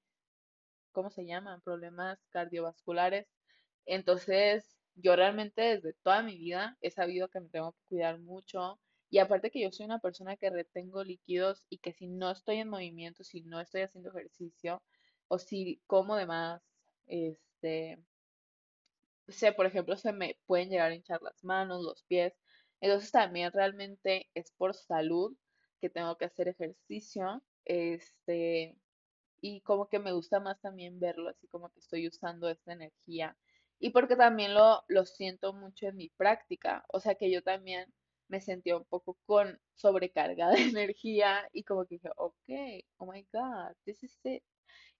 ¿cómo 0.92 1.10
se 1.10 1.26
llaman? 1.26 1.60
Problemas 1.62 2.18
cardiovasculares. 2.30 3.28
Entonces, 3.86 4.75
yo 4.96 5.16
realmente 5.16 5.62
desde 5.62 5.94
toda 6.02 6.22
mi 6.22 6.36
vida 6.38 6.76
he 6.80 6.90
sabido 6.90 7.28
que 7.28 7.40
me 7.40 7.48
tengo 7.50 7.72
que 7.72 7.80
cuidar 7.88 8.18
mucho. 8.20 8.80
Y 9.10 9.18
aparte 9.18 9.50
que 9.50 9.60
yo 9.60 9.70
soy 9.70 9.86
una 9.86 10.00
persona 10.00 10.36
que 10.36 10.50
retengo 10.50 11.04
líquidos 11.04 11.64
y 11.70 11.78
que 11.78 11.92
si 11.92 12.08
no 12.08 12.30
estoy 12.32 12.56
en 12.58 12.68
movimiento, 12.68 13.24
si 13.24 13.42
no 13.42 13.60
estoy 13.60 13.82
haciendo 13.82 14.10
ejercicio, 14.10 14.82
o 15.28 15.38
si 15.38 15.82
como 15.86 16.16
de 16.16 16.26
más, 16.26 16.62
este, 17.06 17.98
sé, 19.28 19.52
por 19.52 19.66
ejemplo, 19.66 19.96
se 19.96 20.12
me 20.12 20.38
pueden 20.46 20.70
llegar 20.70 20.90
a 20.90 20.94
hinchar 20.94 21.22
las 21.22 21.42
manos, 21.44 21.82
los 21.82 22.02
pies. 22.04 22.34
Entonces 22.80 23.10
también 23.12 23.52
realmente 23.52 24.28
es 24.34 24.52
por 24.52 24.74
salud 24.74 25.36
que 25.80 25.90
tengo 25.90 26.16
que 26.16 26.26
hacer 26.26 26.48
ejercicio. 26.48 27.42
Este, 27.64 28.76
y 29.40 29.60
como 29.62 29.88
que 29.88 29.98
me 29.98 30.12
gusta 30.12 30.40
más 30.40 30.60
también 30.60 31.00
verlo 31.00 31.28
así 31.28 31.48
como 31.48 31.70
que 31.70 31.80
estoy 31.80 32.08
usando 32.08 32.48
esta 32.48 32.72
energía. 32.72 33.36
Y 33.78 33.90
porque 33.90 34.16
también 34.16 34.54
lo, 34.54 34.84
lo 34.88 35.04
siento 35.06 35.52
mucho 35.52 35.86
en 35.88 35.96
mi 35.96 36.08
práctica. 36.10 36.84
O 36.88 37.00
sea 37.00 37.14
que 37.14 37.30
yo 37.30 37.42
también 37.42 37.92
me 38.28 38.40
sentía 38.40 38.76
un 38.76 38.84
poco 38.84 39.18
con 39.26 39.60
sobrecarga 39.74 40.50
de 40.50 40.62
energía 40.62 41.48
y 41.52 41.64
como 41.64 41.86
que 41.86 41.96
dije, 41.96 42.10
ok, 42.16 42.84
oh 42.98 43.12
my 43.12 43.26
God, 43.32 43.74
this 43.84 44.02
is 44.02 44.18
it. 44.24 44.42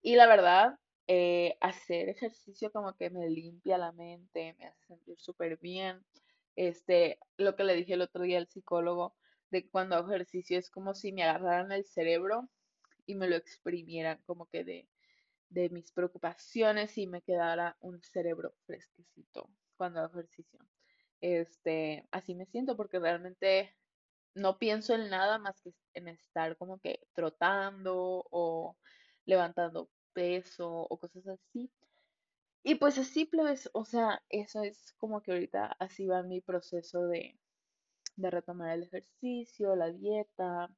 Y 0.02 0.16
la 0.16 0.26
verdad, 0.26 0.78
eh, 1.08 1.56
hacer 1.60 2.08
ejercicio 2.08 2.70
como 2.72 2.94
que 2.96 3.10
me 3.10 3.28
limpia 3.30 3.78
la 3.78 3.92
mente, 3.92 4.54
me 4.58 4.66
hace 4.66 4.86
sentir 4.86 5.18
súper 5.18 5.58
bien. 5.58 6.04
Este, 6.56 7.18
lo 7.36 7.56
que 7.56 7.64
le 7.64 7.74
dije 7.74 7.94
el 7.94 8.02
otro 8.02 8.22
día 8.22 8.38
al 8.38 8.48
psicólogo, 8.48 9.14
de 9.50 9.68
cuando 9.68 9.96
hago 9.96 10.10
ejercicio 10.10 10.58
es 10.58 10.70
como 10.70 10.94
si 10.94 11.12
me 11.12 11.22
agarraran 11.22 11.72
el 11.72 11.84
cerebro 11.84 12.48
y 13.06 13.14
me 13.14 13.28
lo 13.28 13.36
exprimieran 13.36 14.20
como 14.26 14.46
que 14.46 14.64
de, 14.64 14.88
de 15.49 15.70
mis 15.70 15.92
preocupaciones 15.92 16.97
y 16.99 17.07
me 17.07 17.22
quedara 17.22 17.76
un 17.80 18.03
cerebro 18.03 18.55
fresquecito 18.66 19.51
cuando 19.76 20.01
hago 20.01 20.18
ejercicio. 20.20 20.61
Este, 21.20 22.07
así 22.11 22.34
me 22.34 22.47
siento 22.47 22.76
porque 22.76 22.99
realmente 22.99 23.74
no 24.34 24.59
pienso 24.59 24.94
en 24.94 25.09
nada 25.09 25.38
más 25.38 25.61
que 25.62 25.72
en 25.94 26.09
estar 26.09 26.57
como 26.57 26.78
que 26.78 27.01
trotando 27.14 28.24
o 28.30 28.76
levantando 29.24 29.90
peso 30.12 30.68
o 30.68 30.99
cosas 30.99 31.26
así. 31.26 31.70
Y 32.62 32.74
pues 32.76 32.99
así, 32.99 33.30
o 33.72 33.84
sea, 33.84 34.22
eso 34.28 34.62
es 34.62 34.92
como 34.99 35.22
que 35.22 35.32
ahorita 35.32 35.76
así 35.78 36.07
va 36.07 36.22
mi 36.22 36.40
proceso 36.40 37.07
de, 37.07 37.38
de 38.16 38.30
retomar 38.30 38.72
el 38.72 38.82
ejercicio, 38.84 39.76
la 39.76 39.90
dieta, 39.92 40.68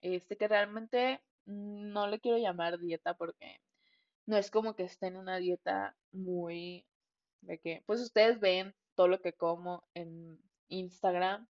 este 0.00 0.36
que 0.36 0.48
realmente 0.48 1.20
no 1.44 2.06
le 2.06 2.20
quiero 2.20 2.38
llamar 2.38 2.78
dieta 2.78 3.14
porque 3.14 3.60
no 4.26 4.36
es 4.36 4.50
como 4.50 4.74
que 4.74 4.84
esté 4.84 5.06
en 5.06 5.16
una 5.16 5.38
dieta 5.38 5.96
muy 6.12 6.86
de 7.40 7.58
que, 7.58 7.82
pues 7.86 8.00
ustedes 8.00 8.40
ven 8.40 8.74
todo 8.94 9.08
lo 9.08 9.20
que 9.20 9.32
como 9.32 9.84
en 9.94 10.38
Instagram, 10.68 11.48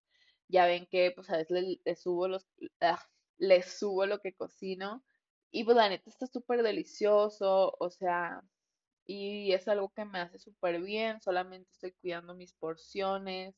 ya 0.49 0.67
ven 0.67 0.87
que 0.87 1.13
pues 1.13 1.31
a 1.31 1.37
veces 1.37 1.81
les, 1.85 2.01
subo 2.01 2.29
los, 2.29 2.47
ah, 2.81 3.03
les 3.39 3.79
subo 3.79 4.07
lo 4.07 4.21
que 4.21 4.35
cocino 4.35 5.05
y 5.51 5.65
pues 5.65 5.77
la 5.77 5.89
neta 5.89 6.09
está 6.09 6.27
súper 6.27 6.63
delicioso, 6.63 7.77
o 7.79 7.91
sea, 7.91 8.43
y 9.07 9.53
es 9.53 9.69
algo 9.69 9.91
que 9.91 10.05
me 10.05 10.21
hace 10.21 10.39
súper 10.39 10.81
bien, 10.81 11.21
solamente 11.21 11.71
estoy 11.73 11.93
cuidando 11.93 12.35
mis 12.35 12.55
porciones, 12.55 13.55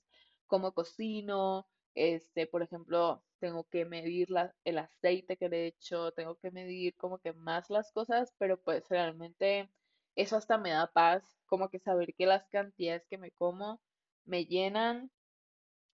cómo 0.47 0.73
cocino, 0.73 1.69
este, 1.95 2.47
por 2.47 2.62
ejemplo, 2.62 3.24
tengo 3.38 3.64
que 3.68 3.84
medir 3.84 4.30
la, 4.30 4.55
el 4.64 4.78
aceite 4.78 5.36
que 5.36 5.49
le 5.49 5.66
echo, 5.66 6.12
tengo 6.12 6.36
que 6.36 6.51
medir 6.51 6.97
como 6.97 7.18
que 7.18 7.32
más 7.32 7.70
las 7.70 7.92
cosas, 7.92 8.34
pero 8.38 8.61
pues 8.62 8.88
realmente 8.88 9.70
eso 10.16 10.36
hasta 10.36 10.59
me 10.59 10.70
da 10.70 10.92
paz, 10.92 11.38
como 11.47 11.68
que 11.70 11.78
saber 11.80 12.14
que 12.14 12.26
las 12.26 12.49
cantidades 12.49 13.07
que 13.09 13.18
me 13.18 13.30
como 13.32 13.82
me 14.24 14.47
llenan 14.47 15.11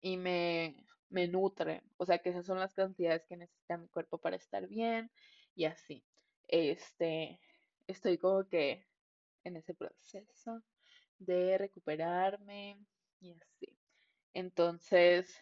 y 0.01 0.17
me, 0.17 0.77
me 1.09 1.29
nutren, 1.29 1.83
o 1.97 2.07
sea 2.07 2.19
que 2.19 2.31
esas 2.31 2.47
son 2.47 2.59
las 2.59 2.75
cantidades 2.75 3.25
que 3.27 3.37
necesita 3.37 3.77
mi 3.79 3.89
cuerpo 3.89 4.19
para 4.19 4.37
estar 4.37 4.67
bien 4.69 5.11
y 5.55 5.65
así. 5.65 6.05
Este, 6.49 7.41
estoy 7.87 8.19
como 8.19 8.49
que 8.49 8.87
en 9.45 9.57
ese 9.57 9.75
proceso 9.75 10.63
de 11.19 11.59
recuperarme 11.59 12.79
y 13.21 13.33
así. 13.33 13.79
Entonces, 14.35 15.35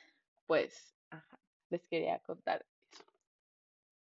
pues, 0.52 0.94
ajá, 1.08 1.38
les 1.70 1.88
quería 1.88 2.18
contar 2.18 2.60
eso. 2.60 3.02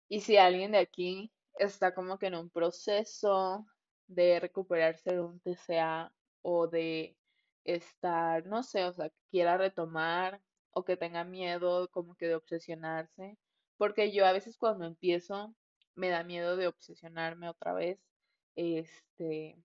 Y 0.07 0.21
si 0.21 0.37
alguien 0.37 0.73
de 0.73 0.77
aquí 0.77 1.31
está 1.57 1.95
como 1.95 2.19
que 2.19 2.27
en 2.27 2.35
un 2.35 2.51
proceso 2.51 3.65
de 4.05 4.39
recuperarse 4.39 5.13
de 5.13 5.21
un 5.21 5.39
TCA 5.39 6.13
o 6.43 6.67
de 6.67 7.17
estar, 7.63 8.45
no 8.45 8.61
sé, 8.61 8.85
o 8.85 8.93
sea, 8.93 9.11
quiera 9.31 9.57
retomar 9.57 10.39
o 10.69 10.85
que 10.85 10.97
tenga 10.97 11.23
miedo 11.23 11.89
como 11.89 12.13
que 12.13 12.27
de 12.27 12.35
obsesionarse, 12.35 13.39
porque 13.77 14.11
yo 14.11 14.27
a 14.27 14.31
veces 14.31 14.55
cuando 14.55 14.85
empiezo 14.85 15.55
me 15.95 16.09
da 16.09 16.23
miedo 16.23 16.57
de 16.57 16.67
obsesionarme 16.67 17.49
otra 17.49 17.73
vez, 17.73 17.99
este, 18.55 19.57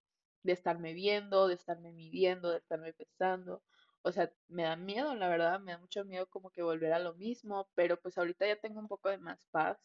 de 0.44 0.52
estarme 0.52 0.94
viendo, 0.94 1.46
de 1.46 1.56
estarme 1.56 1.92
midiendo, 1.92 2.50
de 2.50 2.56
estarme 2.56 2.94
pesando. 2.94 3.62
O 4.02 4.12
sea, 4.12 4.32
me 4.48 4.62
da 4.64 4.76
miedo, 4.76 5.14
la 5.14 5.28
verdad, 5.28 5.60
me 5.60 5.72
da 5.72 5.78
mucho 5.78 6.04
miedo 6.04 6.28
como 6.28 6.50
que 6.50 6.62
volver 6.62 6.92
a 6.92 6.98
lo 6.98 7.14
mismo, 7.14 7.70
pero 7.74 8.00
pues 8.00 8.16
ahorita 8.18 8.46
ya 8.46 8.56
tengo 8.60 8.80
un 8.80 8.88
poco 8.88 9.08
de 9.10 9.18
más 9.18 9.46
paz 9.46 9.78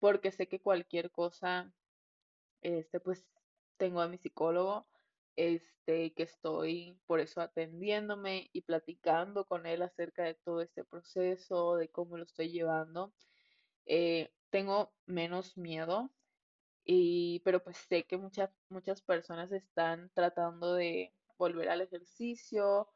porque 0.00 0.32
sé 0.32 0.48
que 0.48 0.60
cualquier 0.62 1.10
cosa, 1.12 1.74
este, 2.62 3.00
pues 3.00 3.28
tengo 3.76 4.00
a 4.00 4.08
mi 4.08 4.18
psicólogo, 4.18 4.88
este, 5.36 6.14
que 6.14 6.22
estoy 6.24 7.00
por 7.06 7.20
eso 7.20 7.40
atendiéndome 7.40 8.50
y 8.52 8.62
platicando 8.62 9.46
con 9.46 9.66
él 9.66 9.82
acerca 9.82 10.24
de 10.24 10.34
todo 10.34 10.60
este 10.62 10.84
proceso, 10.84 11.76
de 11.76 11.90
cómo 11.90 12.16
lo 12.18 12.24
estoy 12.24 12.50
llevando. 12.50 13.14
Eh, 13.86 14.34
tengo 14.50 14.94
menos 15.06 15.56
miedo, 15.56 16.14
y, 16.84 17.40
pero 17.44 17.62
pues 17.64 17.78
sé 17.78 18.04
que 18.06 18.16
muchas, 18.18 18.50
muchas 18.68 19.02
personas 19.02 19.52
están 19.52 20.10
tratando 20.14 20.74
de 20.74 21.14
volver 21.38 21.68
al 21.70 21.80
ejercicio 21.82 22.88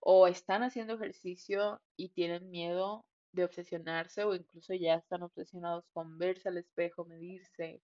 o 0.00 0.26
están 0.26 0.62
haciendo 0.62 0.94
ejercicio 0.94 1.80
y 1.96 2.10
tienen 2.10 2.50
miedo 2.50 3.04
de 3.32 3.44
obsesionarse 3.44 4.24
o 4.24 4.34
incluso 4.34 4.74
ya 4.74 4.94
están 4.96 5.22
obsesionados 5.22 5.84
con 5.92 6.18
verse 6.18 6.48
al 6.48 6.58
espejo, 6.58 7.04
medirse. 7.04 7.82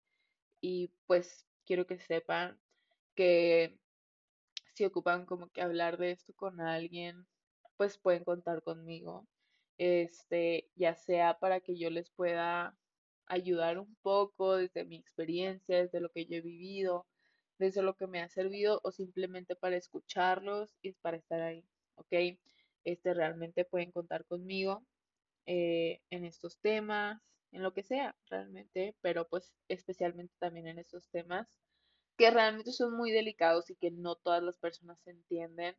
Y 0.62 0.92
pues 1.08 1.46
quiero 1.66 1.88
que 1.88 2.00
sepan 2.00 2.60
que 3.16 3.80
si 4.76 4.86
ocupan 4.86 5.26
como 5.26 5.50
que 5.50 5.62
hablar 5.62 5.98
de 5.98 6.12
esto 6.12 6.34
con 6.36 6.62
alguien, 6.62 7.28
pues 7.78 7.98
pueden 7.98 8.24
contar 8.24 8.64
conmigo. 8.64 9.28
Este, 9.78 10.70
ya 10.76 10.96
sea 10.96 11.40
para 11.40 11.60
que 11.62 11.78
yo 11.78 11.90
les 11.90 12.12
pueda 12.12 12.78
ayudar 13.28 13.80
un 13.80 13.96
poco 14.02 14.58
desde 14.58 14.86
mi 14.86 14.98
experiencia, 14.98 15.78
desde 15.82 16.02
lo 16.02 16.10
que 16.12 16.26
yo 16.26 16.38
he 16.38 16.42
vivido, 16.42 17.08
desde 17.60 17.82
lo 17.82 17.96
que 17.96 18.08
me 18.08 18.22
ha 18.22 18.30
servido 18.30 18.82
o 18.84 18.92
simplemente 18.92 19.56
para 19.56 19.78
escucharlos 19.78 20.76
y 20.82 20.94
para 20.94 21.18
estar 21.18 21.42
ahí, 21.42 21.66
¿ok? 21.96 22.38
Este, 22.84 23.14
realmente 23.14 23.66
pueden 23.66 23.92
contar 23.92 24.26
conmigo 24.26 24.86
eh, 25.46 26.02
en 26.10 26.26
estos 26.26 26.60
temas, 26.60 27.22
en 27.52 27.64
lo 27.64 27.74
que 27.74 27.84
sea, 27.84 28.16
realmente, 28.30 28.96
pero 29.02 29.28
pues 29.28 29.54
especialmente 29.68 30.34
también 30.40 30.68
en 30.68 30.80
estos 30.80 31.10
temas 31.10 31.60
que 32.18 32.32
realmente 32.32 32.72
son 32.72 32.96
muy 32.96 33.12
delicados 33.12 33.70
y 33.70 33.76
que 33.76 33.92
no 33.92 34.16
todas 34.16 34.44
las 34.44 34.58
personas 34.58 35.06
entienden, 35.08 35.76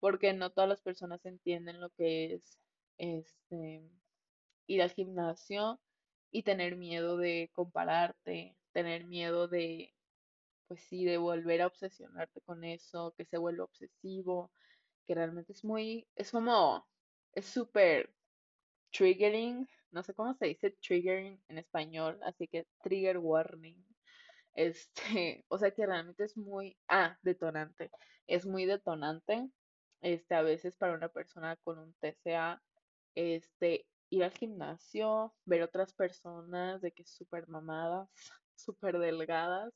porque 0.00 0.32
no 0.34 0.50
todas 0.50 0.68
las 0.68 0.82
personas 0.82 1.24
entienden 1.24 1.80
lo 1.80 1.90
que 1.90 2.34
es 2.34 2.58
este 2.98 3.90
ir 4.66 4.82
al 4.82 4.90
gimnasio 4.90 5.80
y 6.30 6.42
tener 6.42 6.76
miedo 6.76 7.16
de 7.16 7.50
compararte, 7.54 8.56
tener 8.72 9.04
miedo 9.04 9.48
de, 9.48 9.94
pues 10.68 10.82
sí, 10.82 11.04
de 11.04 11.18
volver 11.18 11.62
a 11.62 11.68
obsesionarte 11.68 12.40
con 12.42 12.64
eso, 12.64 13.14
que 13.16 13.24
se 13.24 13.38
vuelva 13.38 13.64
obsesivo, 13.64 14.50
que 15.06 15.14
realmente 15.14 15.52
es 15.52 15.64
muy, 15.64 16.06
es 16.16 16.30
como, 16.30 16.86
es 17.32 17.46
súper 17.46 18.12
triggering, 18.90 19.68
no 19.90 20.02
sé 20.02 20.14
cómo 20.14 20.34
se 20.34 20.46
dice 20.46 20.70
triggering 20.80 21.40
en 21.48 21.58
español, 21.58 22.18
así 22.22 22.48
que 22.48 22.66
trigger 22.82 23.18
warning. 23.18 23.76
Este, 24.56 25.44
o 25.48 25.58
sea 25.58 25.70
que 25.72 25.84
realmente 25.84 26.24
es 26.24 26.34
muy, 26.34 26.78
ah, 26.88 27.18
detonante, 27.20 27.90
es 28.26 28.46
muy 28.46 28.64
detonante, 28.64 29.50
este, 30.00 30.34
a 30.34 30.40
veces 30.40 30.76
para 30.76 30.94
una 30.94 31.10
persona 31.10 31.56
con 31.56 31.78
un 31.78 31.92
TCA, 32.00 32.62
este, 33.14 33.86
ir 34.08 34.24
al 34.24 34.30
gimnasio, 34.32 35.34
ver 35.44 35.62
otras 35.62 35.92
personas 35.92 36.80
de 36.80 36.92
que 36.92 37.04
súper 37.04 37.48
mamadas, 37.48 38.08
súper 38.56 38.98
delgadas, 38.98 39.74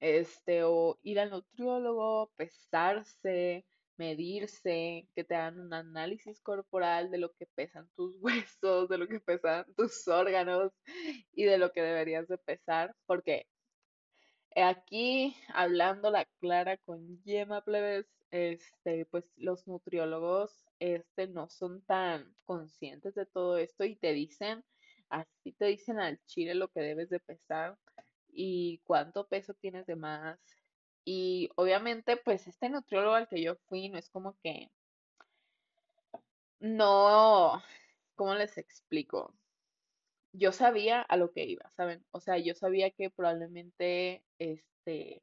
este, 0.00 0.64
o 0.64 0.98
ir 1.02 1.20
al 1.20 1.30
nutriólogo, 1.30 2.32
pesarse, 2.36 3.64
medirse, 4.02 5.08
que 5.14 5.22
te 5.22 5.36
hagan 5.36 5.60
un 5.60 5.72
análisis 5.72 6.40
corporal 6.40 7.08
de 7.12 7.18
lo 7.18 7.32
que 7.34 7.46
pesan 7.46 7.88
tus 7.94 8.16
huesos, 8.60 8.88
de 8.88 8.98
lo 8.98 9.06
que 9.06 9.20
pesan 9.20 9.64
tus 9.76 10.08
órganos 10.08 10.72
y 11.32 11.44
de 11.44 11.58
lo 11.58 11.72
que 11.72 11.82
deberías 11.82 12.26
de 12.26 12.38
pesar, 12.38 12.96
porque 13.06 13.46
aquí 14.56 15.36
hablando 15.54 16.10
la 16.10 16.24
clara 16.40 16.76
con 16.78 17.22
Yema 17.22 17.62
Plebes, 17.62 18.06
este, 18.32 19.06
pues 19.06 19.24
los 19.36 19.68
nutriólogos 19.68 20.66
este, 20.80 21.28
no 21.28 21.48
son 21.48 21.82
tan 21.82 22.34
conscientes 22.44 23.14
de 23.14 23.26
todo 23.26 23.56
esto 23.56 23.84
y 23.84 23.94
te 23.94 24.12
dicen, 24.12 24.64
así 25.10 25.52
te 25.52 25.66
dicen 25.66 26.00
al 26.00 26.18
chile 26.26 26.56
lo 26.56 26.68
que 26.68 26.80
debes 26.80 27.08
de 27.08 27.20
pesar 27.20 27.78
y 28.32 28.80
cuánto 28.84 29.28
peso 29.28 29.54
tienes 29.54 29.86
de 29.86 29.94
más. 29.94 30.40
Y 31.04 31.50
obviamente, 31.56 32.16
pues 32.16 32.46
este 32.46 32.68
nutriólogo 32.68 33.14
al 33.14 33.28
que 33.28 33.42
yo 33.42 33.56
fui 33.68 33.88
no 33.88 33.98
es 33.98 34.08
como 34.10 34.36
que 34.42 34.70
no, 36.60 37.62
¿cómo 38.14 38.34
les 38.34 38.56
explico? 38.58 39.34
Yo 40.32 40.52
sabía 40.52 41.02
a 41.02 41.16
lo 41.16 41.32
que 41.32 41.44
iba, 41.44 41.68
¿saben? 41.70 42.04
O 42.12 42.20
sea, 42.20 42.38
yo 42.38 42.54
sabía 42.54 42.90
que 42.90 43.10
probablemente 43.10 44.24
este 44.38 45.22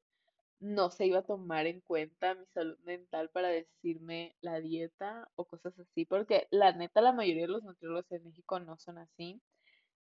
no 0.60 0.92
se 0.92 1.08
iba 1.08 1.20
a 1.20 1.24
tomar 1.24 1.68
en 1.68 1.82
cuenta 1.82 2.36
mi 2.36 2.46
salud 2.48 2.78
mental 2.84 3.30
para 3.30 3.50
decirme 3.50 4.36
la 4.42 4.60
dieta 4.60 5.30
o 5.36 5.46
cosas 5.46 5.78
así, 5.80 6.06
porque 6.06 6.48
la 6.52 6.74
neta 6.74 7.02
la 7.02 7.14
mayoría 7.14 7.44
de 7.44 7.50
los 7.50 7.64
nutriólogos 7.64 8.12
en 8.12 8.26
México 8.26 8.60
no 8.60 8.78
son 8.78 8.98
así, 8.98 9.42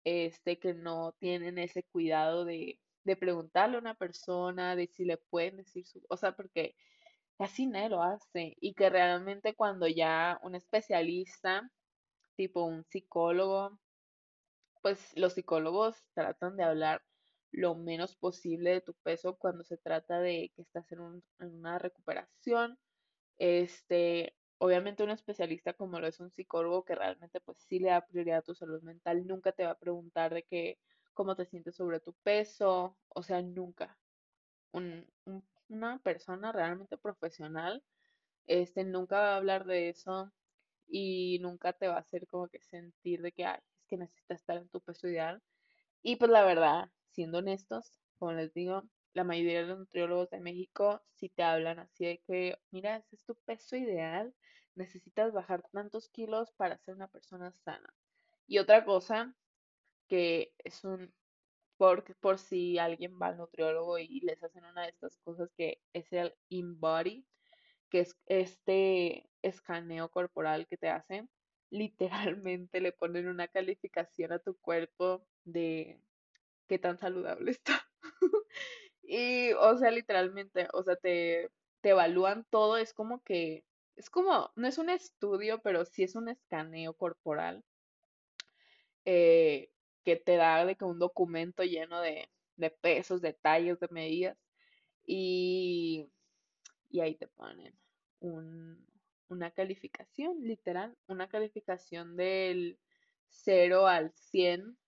este, 0.04 0.58
que 0.58 0.74
no 0.74 1.12
tienen 1.18 1.58
ese 1.58 1.82
cuidado 1.84 2.44
de, 2.44 2.78
de 3.04 3.16
preguntarle 3.16 3.76
a 3.76 3.80
una 3.80 3.94
persona, 3.96 4.76
de 4.76 4.86
si 4.88 5.04
le 5.04 5.18
pueden 5.18 5.58
decir 5.58 5.86
su, 5.86 6.02
o 6.08 6.16
sea, 6.16 6.36
porque 6.36 6.76
casi 7.38 7.66
nadie 7.66 7.90
lo 7.90 8.02
hace 8.02 8.56
y 8.60 8.74
que 8.74 8.90
realmente 8.90 9.54
cuando 9.56 9.88
ya 9.88 10.38
un 10.42 10.54
especialista, 10.56 11.70
tipo 12.36 12.64
un 12.64 12.84
psicólogo, 12.84 13.80
pues 14.82 15.16
los 15.16 15.34
psicólogos 15.34 16.10
tratan 16.14 16.56
de 16.56 16.64
hablar 16.64 17.02
lo 17.50 17.74
menos 17.74 18.16
posible 18.16 18.70
de 18.70 18.80
tu 18.80 18.94
peso 18.94 19.36
cuando 19.38 19.64
se 19.64 19.78
trata 19.78 20.20
de 20.20 20.52
que 20.54 20.62
estás 20.62 20.90
en, 20.92 21.00
un- 21.00 21.24
en 21.38 21.54
una 21.54 21.78
recuperación. 21.78 22.78
Este, 23.38 24.36
obviamente 24.58 25.04
un 25.04 25.10
especialista 25.10 25.74
como 25.74 26.00
lo 26.00 26.06
es 26.08 26.20
un 26.20 26.30
psicólogo 26.32 26.84
que 26.84 26.94
realmente 26.96 27.40
pues 27.42 27.58
sí 27.60 27.78
le 27.80 27.90
da 27.90 28.06
prioridad 28.06 28.38
a 28.40 28.42
tu 28.42 28.54
salud 28.54 28.82
mental, 28.82 29.26
nunca 29.26 29.52
te 29.52 29.64
va 29.64 29.72
a 29.72 29.78
preguntar 29.78 30.34
de 30.34 30.44
que 30.44 30.80
cómo 31.14 31.36
te 31.36 31.46
sientes 31.46 31.76
sobre 31.76 32.00
tu 32.00 32.14
peso, 32.22 32.98
o 33.08 33.22
sea, 33.22 33.42
nunca. 33.42 33.98
Un, 34.72 35.06
un- 35.24 35.48
una 35.68 35.98
persona 36.02 36.52
realmente 36.52 36.98
profesional, 36.98 37.82
este, 38.46 38.84
nunca 38.84 39.18
va 39.20 39.34
a 39.34 39.36
hablar 39.38 39.66
de 39.66 39.90
eso 39.90 40.32
y 40.88 41.38
nunca 41.40 41.72
te 41.74 41.88
va 41.88 41.96
a 41.96 42.00
hacer 42.00 42.26
como 42.28 42.48
que 42.48 42.60
sentir 42.62 43.22
de 43.22 43.32
que, 43.32 43.46
ay, 43.46 43.60
es 43.78 43.86
que 43.88 43.96
necesitas 43.98 44.40
estar 44.40 44.58
en 44.58 44.68
tu 44.70 44.80
peso 44.82 45.08
ideal. 45.08 45.42
Y 46.02 46.16
pues 46.16 46.30
la 46.30 46.44
verdad, 46.44 46.90
siendo 47.10 47.38
honestos, 47.38 48.00
como 48.18 48.32
les 48.32 48.52
digo, 48.54 48.84
la 49.14 49.24
mayoría 49.24 49.60
de 49.62 49.66
los 49.68 49.78
nutriólogos 49.80 50.30
de 50.30 50.40
México 50.40 51.02
sí 51.14 51.28
te 51.30 51.42
hablan 51.42 51.78
así 51.80 52.04
de 52.06 52.18
que, 52.26 52.58
mira, 52.70 52.96
ese 52.98 53.16
es 53.16 53.24
tu 53.24 53.34
peso 53.44 53.76
ideal, 53.76 54.34
necesitas 54.74 55.32
bajar 55.32 55.62
tantos 55.72 56.08
kilos 56.10 56.52
para 56.52 56.78
ser 56.78 56.94
una 56.96 57.08
persona 57.08 57.52
sana. 57.52 57.94
Y 58.46 58.58
otra 58.58 58.84
cosa 58.84 59.36
que 60.08 60.52
es 60.58 60.84
un, 60.84 61.12
por, 61.76 62.04
por 62.16 62.38
si 62.38 62.78
alguien 62.78 63.18
va 63.20 63.28
al 63.28 63.38
nutriólogo 63.38 63.98
y 63.98 64.20
les 64.20 64.42
hacen 64.42 64.64
una 64.64 64.82
de 64.82 64.90
estas 64.90 65.16
cosas 65.18 65.50
que 65.56 65.80
es 65.92 66.12
el 66.12 66.34
InBody, 66.48 67.26
que 67.90 68.00
es 68.00 68.16
este 68.26 69.30
escaneo 69.42 70.10
corporal 70.10 70.66
que 70.66 70.76
te 70.76 70.88
hacen, 70.88 71.30
literalmente 71.70 72.80
le 72.80 72.92
ponen 72.92 73.28
una 73.28 73.48
calificación 73.48 74.32
a 74.32 74.38
tu 74.38 74.56
cuerpo 74.58 75.26
de 75.44 76.00
qué 76.68 76.78
tan 76.78 76.98
saludable 76.98 77.50
está. 77.52 77.86
Y, 79.02 79.52
o 79.54 79.76
sea, 79.76 79.90
literalmente, 79.90 80.68
o 80.72 80.82
sea, 80.82 80.96
te, 80.96 81.50
te 81.80 81.90
evalúan 81.90 82.44
todo, 82.50 82.76
es 82.78 82.94
como 82.94 83.22
que, 83.22 83.64
es 83.96 84.10
como, 84.10 84.50
no 84.56 84.66
es 84.66 84.78
un 84.78 84.90
estudio, 84.90 85.60
pero 85.62 85.84
sí 85.84 86.02
es 86.02 86.16
un 86.16 86.28
escaneo 86.28 86.94
corporal 86.96 87.64
eh, 89.04 89.70
que 90.04 90.16
te 90.16 90.36
da 90.36 90.64
de 90.66 90.76
que 90.76 90.84
un 90.84 90.98
documento 90.98 91.62
lleno 91.64 92.00
de, 92.00 92.30
de 92.56 92.70
pesos, 92.70 93.20
de 93.22 93.32
tallos, 93.34 93.80
de 93.80 93.88
medidas, 93.90 94.38
y, 95.06 96.10
y 96.90 97.00
ahí 97.00 97.16
te 97.16 97.28
ponen 97.28 97.78
un, 98.20 98.86
una 99.28 99.50
calificación, 99.52 100.42
literal, 100.42 100.96
una 101.08 101.28
calificación 101.28 102.16
del 102.16 102.78
cero 103.28 103.86
al 103.86 104.12
100 104.12 104.78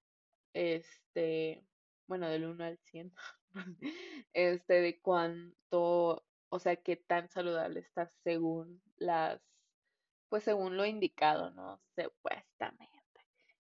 este, 0.55 1.63
bueno, 2.07 2.29
del 2.29 2.47
uno 2.47 2.65
al 2.65 2.79
100 2.79 3.13
este, 4.33 4.75
de 4.75 5.01
cuánto, 5.01 6.25
o 6.49 6.59
sea, 6.59 6.77
qué 6.77 6.97
tan 6.97 7.29
saludable 7.29 7.81
estás 7.81 8.11
según 8.25 8.83
las, 8.97 9.41
pues 10.29 10.45
según 10.45 10.77
lo 10.77 10.87
indicado, 10.87 11.51
¿no? 11.51 11.83
Supuestamente. 11.95 12.96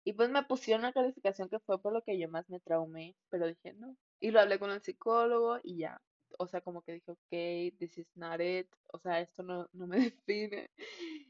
Y 0.06 0.14
pues 0.14 0.30
me 0.30 0.44
pusieron 0.44 0.82
una 0.82 0.94
calificación 0.94 1.50
que 1.50 1.60
fue 1.60 1.82
por 1.82 1.94
lo 1.94 2.02
que 2.04 2.18
yo 2.20 2.28
más 2.30 2.50
me 2.50 2.60
traumé, 2.60 3.16
pero 3.30 3.48
dije 3.48 3.74
no. 3.74 3.96
Y 4.20 4.32
lo 4.32 4.40
hablé 4.42 4.60
con 4.60 4.72
el 4.72 4.82
psicólogo 4.82 5.60
y 5.64 5.78
ya. 5.78 6.02
O 6.40 6.48
sea, 6.48 6.62
como 6.62 6.82
que 6.82 6.94
dije, 6.94 7.12
ok, 7.12 7.78
this 7.80 7.98
is 7.98 8.08
not 8.16 8.42
it. 8.42 8.68
O 8.92 9.00
sea, 9.00 9.20
esto 9.22 9.44
no, 9.44 9.70
no 9.74 9.88
me 9.88 9.98
define. 10.28 10.70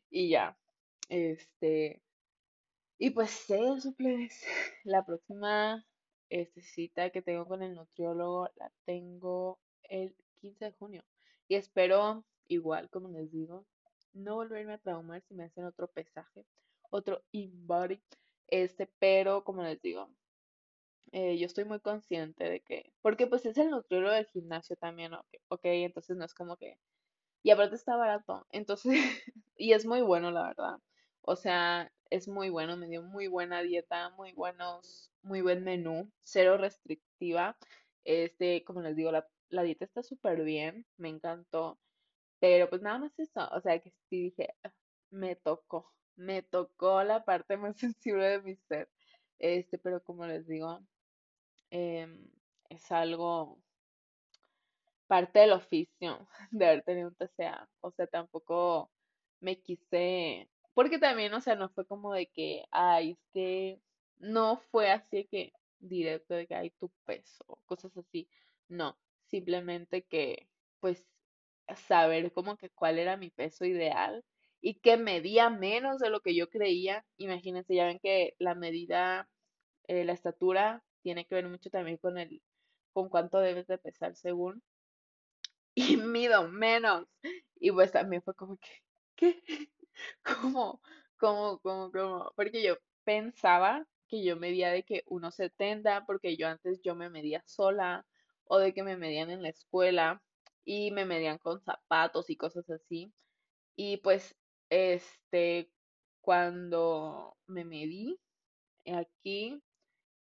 Y 0.09 0.29
ya. 0.29 0.57
Este, 1.09 2.01
y 2.97 3.09
pues 3.11 3.49
eso, 3.49 3.93
pues, 3.97 4.43
la 4.85 5.05
próxima 5.05 5.85
este, 6.29 6.61
cita 6.61 7.09
que 7.09 7.21
tengo 7.21 7.45
con 7.47 7.61
el 7.61 7.75
nutriólogo 7.75 8.49
la 8.55 8.71
tengo 8.85 9.59
el 9.83 10.15
15 10.41 10.65
de 10.65 10.71
junio. 10.71 11.03
Y 11.47 11.55
espero, 11.55 12.25
igual 12.47 12.89
como 12.89 13.09
les 13.09 13.31
digo, 13.31 13.65
no 14.13 14.35
volverme 14.35 14.73
a 14.73 14.77
traumar 14.77 15.21
si 15.23 15.33
me 15.33 15.43
hacen 15.43 15.65
otro 15.65 15.87
pesaje, 15.87 16.45
otro 16.89 17.23
in-body. 17.31 18.01
Este, 18.47 18.87
pero 18.99 19.43
como 19.43 19.63
les 19.63 19.81
digo, 19.81 20.09
eh, 21.11 21.37
yo 21.37 21.45
estoy 21.45 21.65
muy 21.65 21.79
consciente 21.79 22.45
de 22.49 22.61
que, 22.61 22.93
porque 23.01 23.27
pues 23.27 23.45
es 23.45 23.57
el 23.57 23.69
nutriólogo 23.69 24.13
del 24.13 24.25
gimnasio 24.27 24.75
también, 24.77 25.13
ok, 25.13 25.27
ok, 25.49 25.61
entonces 25.65 26.17
no 26.17 26.25
es 26.25 26.33
como 26.33 26.57
que 26.57 26.77
y 27.43 27.51
aparte 27.51 27.75
está 27.75 27.95
barato. 27.97 28.45
Entonces, 28.51 28.91
y 29.57 29.73
es 29.73 29.85
muy 29.85 30.01
bueno, 30.01 30.31
la 30.31 30.43
verdad. 30.47 30.77
O 31.21 31.35
sea, 31.37 31.91
es 32.09 32.27
muy 32.27 32.49
bueno, 32.49 32.77
me 32.77 32.87
dio 32.87 33.03
muy 33.03 33.27
buena 33.27 33.61
dieta, 33.63 34.11
muy 34.11 34.33
buenos, 34.33 35.11
muy 35.23 35.41
buen 35.41 35.63
menú, 35.63 36.11
cero 36.23 36.57
restrictiva. 36.57 37.57
Este, 38.05 38.63
como 38.65 38.81
les 38.81 38.95
digo, 38.95 39.11
la, 39.11 39.27
la 39.49 39.63
dieta 39.63 39.85
está 39.85 40.03
súper 40.03 40.43
bien, 40.43 40.85
me 40.97 41.09
encantó. 41.09 41.79
Pero 42.39 42.69
pues 42.69 42.81
nada 42.81 42.99
más 42.99 43.17
eso, 43.19 43.47
o 43.51 43.61
sea 43.61 43.79
que 43.79 43.91
sí 44.09 44.23
dije, 44.25 44.55
"Ah, 44.63 44.73
me 45.11 45.35
tocó, 45.35 45.91
me 46.15 46.41
tocó 46.43 47.03
la 47.03 47.23
parte 47.25 47.57
más 47.57 47.77
sensible 47.95 48.25
de 48.29 48.41
mi 48.41 48.55
ser. 48.55 48.89
Este, 49.39 49.77
pero 49.77 50.03
como 50.03 50.25
les 50.25 50.47
digo, 50.47 50.79
em, 51.71 52.29
es 52.69 52.91
algo 52.91 53.59
parte 55.07 55.39
del 55.39 55.51
oficio 55.51 56.27
de 56.51 56.65
haber 56.65 56.83
tenido 56.83 57.09
un 57.09 57.15
TCA. 57.15 57.69
O 57.81 57.91
sea, 57.91 58.07
tampoco 58.07 58.91
me 59.39 59.59
quise, 59.61 60.49
porque 60.73 60.99
también, 60.99 61.33
o 61.33 61.41
sea, 61.41 61.55
no 61.55 61.69
fue 61.69 61.85
como 61.85 62.13
de 62.13 62.27
que, 62.27 62.65
ay, 62.71 63.11
es 63.11 63.19
que 63.33 63.81
no 64.17 64.57
fue 64.71 64.89
así 64.91 65.25
que 65.25 65.53
directo 65.79 66.33
de 66.33 66.47
que 66.47 66.55
hay 66.55 66.69
tu 66.71 66.89
peso, 67.05 67.59
cosas 67.65 67.95
así. 67.97 68.29
No, 68.69 68.97
simplemente 69.27 70.03
que, 70.03 70.47
pues, 70.79 71.05
saber 71.87 72.31
como 72.33 72.57
que 72.57 72.69
cuál 72.69 72.99
era 72.99 73.17
mi 73.17 73.29
peso 73.29 73.65
ideal 73.65 74.23
y 74.63 74.75
que 74.75 74.97
medía 74.97 75.49
menos 75.49 75.99
de 75.99 76.09
lo 76.09 76.21
que 76.21 76.35
yo 76.35 76.49
creía. 76.49 77.05
Imagínense, 77.17 77.75
ya 77.75 77.85
ven 77.85 77.99
que 77.99 78.35
la 78.39 78.55
medida, 78.55 79.29
eh, 79.87 80.05
la 80.05 80.13
estatura 80.13 80.83
tiene 81.01 81.25
que 81.27 81.35
ver 81.35 81.49
mucho 81.49 81.69
también 81.69 81.97
con 81.97 82.17
el, 82.17 82.41
con 82.93 83.09
cuánto 83.09 83.39
debes 83.39 83.67
de 83.67 83.77
pesar 83.77 84.15
según 84.15 84.63
y 85.75 85.97
mido 85.97 86.47
menos. 86.47 87.07
Y 87.59 87.71
pues 87.71 87.91
también 87.91 88.23
fue 88.23 88.35
como 88.35 88.57
que, 88.57 88.69
¿qué? 89.15 89.43
¿Cómo? 90.23 90.81
¿Cómo? 91.17 91.59
¿Cómo? 91.59 91.91
¿Cómo? 91.91 92.31
Porque 92.35 92.63
yo 92.63 92.77
pensaba 93.03 93.85
que 94.07 94.23
yo 94.23 94.37
medía 94.37 94.71
de 94.71 94.83
que 94.83 95.03
uno 95.07 95.31
setenta 95.31 96.05
porque 96.05 96.37
yo 96.37 96.47
antes 96.47 96.81
yo 96.83 96.95
me 96.95 97.09
medía 97.09 97.43
sola, 97.45 98.05
o 98.45 98.59
de 98.59 98.73
que 98.73 98.83
me 98.83 98.97
medían 98.97 99.29
en 99.29 99.41
la 99.43 99.49
escuela 99.49 100.21
y 100.65 100.91
me 100.91 101.05
medían 101.05 101.37
con 101.37 101.61
zapatos 101.61 102.29
y 102.29 102.37
cosas 102.37 102.69
así. 102.69 103.13
Y 103.75 103.97
pues, 103.97 104.35
este, 104.69 105.71
cuando 106.21 107.37
me 107.47 107.65
medí 107.65 108.19
aquí, 108.85 109.61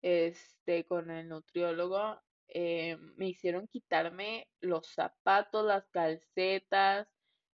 este, 0.01 0.85
con 0.85 1.11
el 1.11 1.29
nutriólogo, 1.29 2.21
eh, 2.49 2.97
me 3.17 3.29
hicieron 3.29 3.67
quitarme 3.67 4.49
los 4.61 4.87
zapatos, 4.87 5.65
las 5.65 5.87
calcetas, 5.89 7.07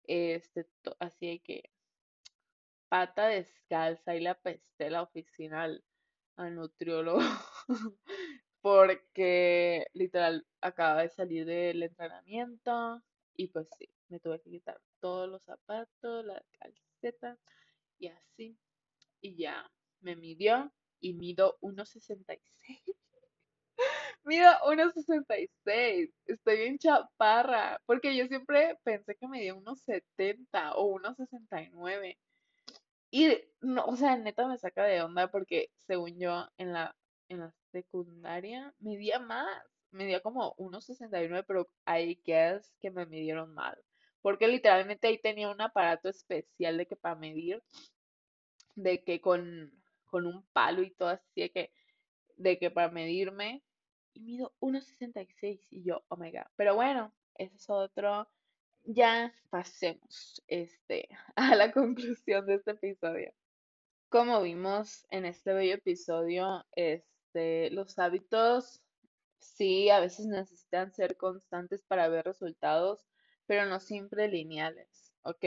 este, 0.05 0.67
así 1.01 1.41
que 1.41 1.71
pata 2.89 3.29
descalza 3.29 4.15
y 4.17 4.21
la 4.21 4.35
pesté 4.35 4.91
la 4.91 5.03
oficina 5.03 5.65
al, 5.65 5.85
al 6.37 6.55
nutriólogo 6.55 7.21
porque 8.61 9.87
literal 9.93 10.47
acaba 10.61 11.03
de 11.03 11.09
salir 11.11 11.47
del 11.47 11.83
entrenamiento 11.83 13.03
y 13.35 13.49
pues 13.49 13.69
sí, 13.79 13.89
me 14.09 14.21
tuve 14.21 14.41
que 14.41 14.51
quitar 14.51 14.81
todos 15.01 15.29
los 15.29 15.43
zapatos, 15.45 16.25
la 16.25 16.43
calceta 16.59 17.39
y 17.99 18.09
así 18.09 18.59
y 19.21 19.37
ya 19.37 19.71
me 20.01 20.17
midió 20.17 20.73
y 21.01 21.15
mido 21.15 21.59
uno 21.61 21.85
sesenta 21.87 22.35
y 22.35 22.41
seis 22.57 22.83
Mido 24.25 24.51
1.66. 24.65 26.11
Estoy 26.27 26.57
bien 26.59 26.79
chaparra. 26.79 27.81
Porque 27.87 28.17
yo 28.17 28.27
siempre 28.27 28.79
pensé 28.83 29.17
que 29.17 29.29
medía 29.29 29.55
unos 29.55 29.81
70 29.83 30.75
o 30.75 30.87
unos 30.87 31.17
69. 31.17 32.19
Y 33.11 33.39
no, 33.61 33.85
o 33.87 33.97
sea, 33.97 34.17
neta 34.17 34.47
me 34.49 34.59
saca 34.59 34.85
de 34.85 35.03
onda 35.03 35.31
porque 35.31 35.71
según 35.87 36.19
yo 36.19 36.49
en 36.59 36.73
la, 36.73 36.97
en 37.29 37.41
la 37.41 37.55
secundaria 37.73 38.75
medía 38.79 39.19
más. 39.19 39.49
Medía 39.93 40.21
como 40.21 40.55
1.69, 40.57 41.45
pero 41.47 41.69
I 41.87 42.21
guess 42.25 42.75
que 42.81 42.91
me 42.91 43.07
midieron 43.07 43.55
mal. 43.55 43.79
Porque 44.27 44.49
literalmente 44.49 45.07
ahí 45.07 45.19
tenía 45.19 45.49
un 45.49 45.61
aparato 45.61 46.09
especial 46.09 46.79
de 46.79 46.87
que 46.87 46.97
para 46.97 47.15
medir, 47.15 47.63
de 48.75 49.05
que 49.05 49.21
con, 49.21 49.71
con 50.07 50.27
un 50.27 50.45
palo 50.49 50.83
y 50.83 50.91
todo 50.91 51.11
así, 51.11 51.43
de 51.43 51.51
que, 51.53 51.71
de 52.37 52.59
que 52.59 52.73
para 52.73 52.91
medirme, 52.91 53.63
y 54.15 54.23
mido 54.23 54.53
1.66 54.59 55.69
y 55.71 55.85
yo, 55.85 56.03
oh 56.09 56.17
my 56.17 56.33
god. 56.33 56.49
Pero 56.57 56.75
bueno, 56.75 57.15
ese 57.37 57.55
es 57.55 57.71
otro. 57.71 58.29
Ya 58.83 59.33
pasemos 59.49 60.43
este, 60.49 61.09
a 61.37 61.55
la 61.55 61.71
conclusión 61.71 62.47
de 62.47 62.55
este 62.57 62.73
episodio. 62.73 63.33
Como 64.09 64.43
vimos 64.43 65.07
en 65.11 65.25
este 65.25 65.53
bello 65.53 65.75
episodio, 65.75 66.67
este, 66.73 67.71
los 67.71 67.97
hábitos 68.01 68.83
sí 69.39 69.89
a 69.89 70.01
veces 70.01 70.27
necesitan 70.27 70.93
ser 70.93 71.17
constantes 71.17 71.85
para 71.85 72.09
ver 72.09 72.25
resultados, 72.25 73.07
pero 73.47 73.67
no 73.67 73.81
siempre 73.81 74.29
lineales, 74.29 75.13
¿ok? 75.23 75.45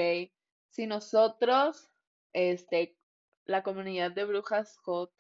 Si 0.70 0.88
nosotros, 0.88 1.89
este, 2.34 2.97
la 3.45 3.64
comunidad 3.64 4.12
de 4.12 4.26
brujas 4.26 4.78
hot, 4.78 5.12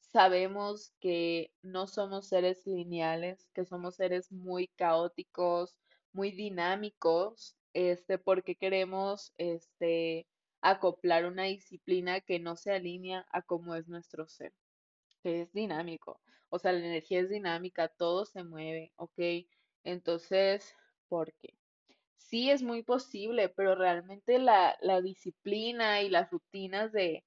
sabemos 0.00 0.92
que 1.00 1.52
no 1.62 1.86
somos 1.86 2.28
seres 2.28 2.66
lineales, 2.66 3.50
que 3.54 3.64
somos 3.64 3.96
seres 3.96 4.32
muy 4.32 4.68
caóticos, 4.68 5.78
muy 6.12 6.30
dinámicos, 6.30 7.56
este, 7.74 8.18
porque 8.18 8.56
queremos, 8.56 9.32
este, 9.38 10.26
acoplar 10.62 11.26
una 11.26 11.44
disciplina 11.44 12.20
que 12.20 12.40
no 12.40 12.56
se 12.56 12.72
alinea 12.72 13.26
a 13.30 13.42
cómo 13.42 13.74
es 13.74 13.88
nuestro 13.88 14.26
ser, 14.26 14.52
que 15.22 15.42
es 15.42 15.52
dinámico. 15.52 16.20
O 16.48 16.58
sea, 16.58 16.72
la 16.72 16.80
energía 16.80 17.20
es 17.20 17.28
dinámica, 17.28 17.88
todo 17.88 18.24
se 18.24 18.44
mueve, 18.44 18.92
¿ok? 18.96 19.46
Entonces, 19.84 20.74
¿por 21.08 21.32
qué? 21.34 21.54
Sí 22.16 22.50
es 22.50 22.62
muy 22.62 22.82
posible, 22.82 23.48
pero 23.48 23.74
realmente 23.74 24.38
la, 24.38 24.76
la 24.80 25.00
disciplina 25.00 26.02
y 26.02 26.10
las 26.10 26.30
rutinas 26.30 26.92
de 26.92 27.24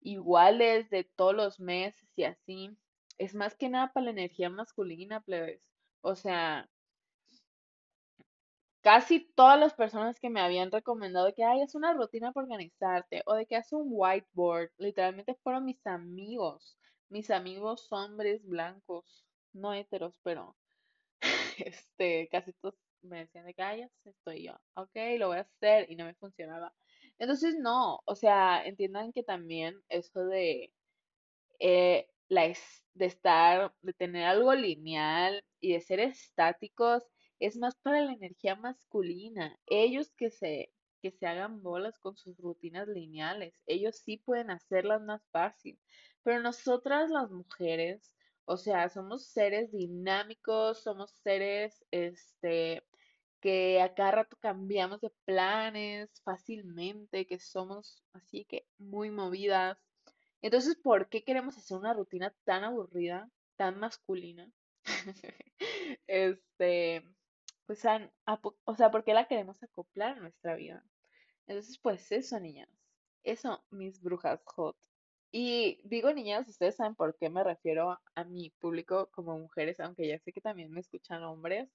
iguales 0.00 0.90
de 0.90 1.04
todos 1.04 1.34
los 1.34 1.60
meses 1.60 2.08
y 2.16 2.24
así, 2.24 2.76
es 3.18 3.34
más 3.34 3.56
que 3.56 3.68
nada 3.68 3.92
para 3.92 4.06
la 4.06 4.10
energía 4.12 4.50
masculina, 4.50 5.20
plebes. 5.20 5.62
O 6.00 6.14
sea, 6.16 6.68
casi 8.82 9.20
todas 9.34 9.58
las 9.58 9.74
personas 9.74 10.18
que 10.20 10.30
me 10.30 10.40
habían 10.40 10.70
recomendado 10.70 11.32
que 11.34 11.42
es 11.62 11.74
una 11.74 11.92
rutina 11.92 12.32
para 12.32 12.44
organizarte 12.44 13.22
o 13.26 13.34
de 13.34 13.46
que 13.46 13.56
haces 13.56 13.72
un 13.72 13.88
whiteboard, 13.90 14.70
literalmente 14.78 15.34
fueron 15.42 15.64
mis 15.64 15.84
amigos, 15.86 16.78
mis 17.08 17.30
amigos 17.30 17.88
hombres 17.92 18.44
blancos, 18.46 19.24
no 19.52 19.74
heteros, 19.74 20.18
pero 20.22 20.56
este, 21.58 22.28
casi 22.30 22.52
todos 22.54 22.74
me 23.02 23.20
decían 23.20 23.46
de 23.46 23.54
que 23.54 23.62
ay, 23.62 23.88
estoy 24.04 24.44
yo, 24.46 24.54
ok, 24.74 24.90
lo 25.18 25.28
voy 25.28 25.38
a 25.38 25.40
hacer 25.42 25.90
y 25.90 25.96
no 25.96 26.04
me 26.06 26.14
funcionaba. 26.14 26.74
Entonces, 27.18 27.56
no, 27.58 28.00
o 28.06 28.14
sea, 28.14 28.64
entiendan 28.66 29.12
que 29.12 29.22
también 29.22 29.82
eso 29.88 30.24
de 30.26 30.74
eh, 31.60 32.08
la 32.28 32.46
es- 32.46 32.84
de 32.94 33.06
estar, 33.06 33.74
de 33.82 33.92
tener 33.92 34.24
algo 34.24 34.54
lineal 34.54 35.44
y 35.60 35.72
de 35.74 35.80
ser 35.80 36.00
estáticos 36.00 37.04
es 37.38 37.56
más 37.56 37.76
para 37.76 38.00
la 38.02 38.12
energía 38.12 38.56
masculina. 38.56 39.58
Ellos 39.66 40.12
que 40.16 40.30
se, 40.30 40.74
que 41.02 41.10
se 41.12 41.26
hagan 41.26 41.62
bolas 41.62 41.98
con 42.00 42.16
sus 42.16 42.36
rutinas 42.38 42.88
lineales, 42.88 43.54
ellos 43.66 43.96
sí 44.04 44.16
pueden 44.18 44.50
hacerlas 44.50 45.02
más 45.02 45.22
fácil. 45.30 45.80
Pero 46.22 46.40
nosotras 46.40 47.10
las 47.10 47.30
mujeres, 47.30 48.17
o 48.48 48.56
sea, 48.56 48.88
somos 48.88 49.26
seres 49.26 49.70
dinámicos, 49.72 50.82
somos 50.82 51.10
seres, 51.22 51.84
este, 51.90 52.82
que 53.40 53.82
a 53.82 53.94
cada 53.94 54.12
rato 54.12 54.38
cambiamos 54.40 55.02
de 55.02 55.10
planes 55.26 56.10
fácilmente, 56.24 57.26
que 57.26 57.38
somos 57.38 58.02
así 58.14 58.46
que 58.46 58.66
muy 58.78 59.10
movidas. 59.10 59.78
Entonces, 60.42 60.76
¿por 60.76 61.10
qué 61.10 61.24
queremos 61.24 61.58
hacer 61.58 61.76
una 61.76 61.92
rutina 61.92 62.34
tan 62.44 62.64
aburrida, 62.64 63.30
tan 63.56 63.78
masculina? 63.78 64.50
Este, 66.06 67.04
pues, 67.66 67.84
a 67.84 68.10
o 68.64 68.74
sea, 68.76 68.90
¿por 68.90 69.04
qué 69.04 69.12
la 69.14 69.28
queremos 69.28 69.62
acoplar 69.62 70.16
a 70.16 70.20
nuestra 70.20 70.54
vida? 70.56 70.84
Entonces, 71.46 71.78
pues 71.78 72.10
eso, 72.12 72.40
niñas. 72.40 72.70
Eso, 73.24 73.64
mis 73.70 74.00
brujas 74.00 74.40
hot. 74.46 74.76
Y 75.30 75.80
digo 75.84 76.12
niñas, 76.12 76.48
ustedes 76.48 76.76
saben 76.76 76.94
por 76.94 77.16
qué 77.18 77.28
me 77.30 77.44
refiero 77.44 77.98
a 78.14 78.24
mi 78.24 78.50
público 78.60 79.10
como 79.12 79.38
mujeres, 79.38 79.78
aunque 79.80 80.08
ya 80.08 80.18
sé 80.18 80.32
que 80.32 80.40
también 80.40 80.70
me 80.70 80.80
escuchan 80.80 81.22
hombres. 81.24 81.68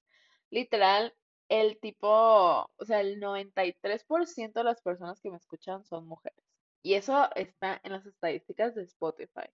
Literal, 0.49 1.13
el 1.49 1.79
tipo, 1.79 2.07
o 2.09 2.85
sea, 2.85 3.01
el 3.01 3.19
93% 3.19 4.53
de 4.53 4.63
las 4.63 4.81
personas 4.81 5.21
que 5.21 5.29
me 5.29 5.37
escuchan 5.37 5.83
son 5.85 6.07
mujeres. 6.07 6.43
Y 6.81 6.95
eso 6.95 7.29
está 7.35 7.79
en 7.83 7.93
las 7.93 8.05
estadísticas 8.05 8.75
de 8.75 8.83
Spotify. 8.83 9.47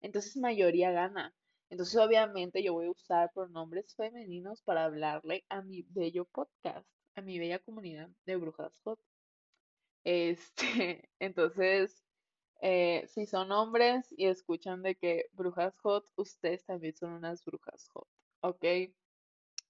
Entonces, 0.00 0.36
mayoría 0.36 0.90
gana. 0.92 1.34
Entonces, 1.70 1.96
obviamente, 1.96 2.62
yo 2.62 2.74
voy 2.74 2.86
a 2.86 2.90
usar 2.90 3.30
pronombres 3.34 3.94
femeninos 3.96 4.62
para 4.62 4.84
hablarle 4.84 5.44
a 5.48 5.62
mi 5.62 5.82
bello 5.90 6.26
podcast, 6.26 6.88
a 7.16 7.22
mi 7.22 7.38
bella 7.38 7.58
comunidad 7.58 8.08
de 8.24 8.36
brujas 8.36 8.78
hot. 8.84 9.00
Este, 10.04 11.10
entonces, 11.18 12.05
eh, 12.60 13.04
si 13.08 13.26
son 13.26 13.52
hombres 13.52 14.06
y 14.16 14.26
escuchan 14.26 14.82
de 14.82 14.96
que 14.96 15.26
brujas 15.32 15.78
hot, 15.78 16.06
ustedes 16.16 16.64
también 16.64 16.94
son 16.96 17.12
unas 17.12 17.44
brujas 17.44 17.88
hot, 17.92 18.08
¿ok? 18.40 18.64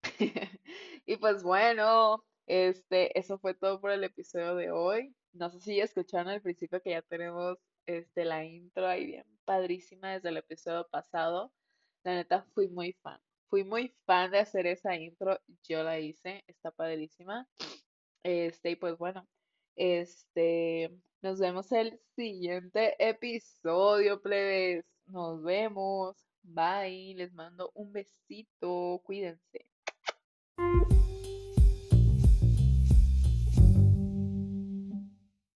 Y 1.06 1.16
pues 1.18 1.42
bueno, 1.42 2.24
este, 2.46 3.16
eso 3.18 3.38
fue 3.38 3.54
todo 3.54 3.80
por 3.80 3.92
el 3.92 4.04
episodio 4.04 4.56
de 4.56 4.70
hoy. 4.70 5.14
No 5.32 5.50
sé 5.50 5.60
si 5.60 5.76
ya 5.76 5.84
escucharon 5.84 6.28
al 6.28 6.42
principio 6.42 6.80
que 6.82 6.90
ya 6.90 7.02
tenemos 7.02 7.58
este, 7.86 8.24
la 8.24 8.44
intro 8.44 8.86
ahí 8.88 9.06
bien 9.06 9.36
padrísima 9.46 10.12
desde 10.12 10.28
el 10.30 10.36
episodio 10.38 10.86
pasado. 10.90 11.52
La 12.04 12.14
neta, 12.14 12.44
fui 12.54 12.68
muy 12.68 12.92
fan. 12.94 13.20
Fui 13.48 13.64
muy 13.64 13.94
fan 14.06 14.30
de 14.32 14.40
hacer 14.40 14.66
esa 14.66 14.96
intro. 14.96 15.40
Yo 15.62 15.82
la 15.82 15.98
hice, 16.00 16.44
está 16.48 16.70
padrísima. 16.72 17.48
Este, 18.24 18.70
y 18.72 18.76
pues 18.76 18.98
bueno, 18.98 19.26
este, 19.76 20.90
nos 21.22 21.38
vemos 21.38 21.72
el 21.72 21.98
siguiente 22.14 22.94
episodio, 22.98 24.20
plebes. 24.22 24.84
Nos 25.06 25.42
vemos. 25.42 26.16
Bye. 26.42 27.14
Les 27.16 27.32
mando 27.32 27.70
un 27.74 27.92
besito. 27.92 29.00
Cuídense. 29.04 29.66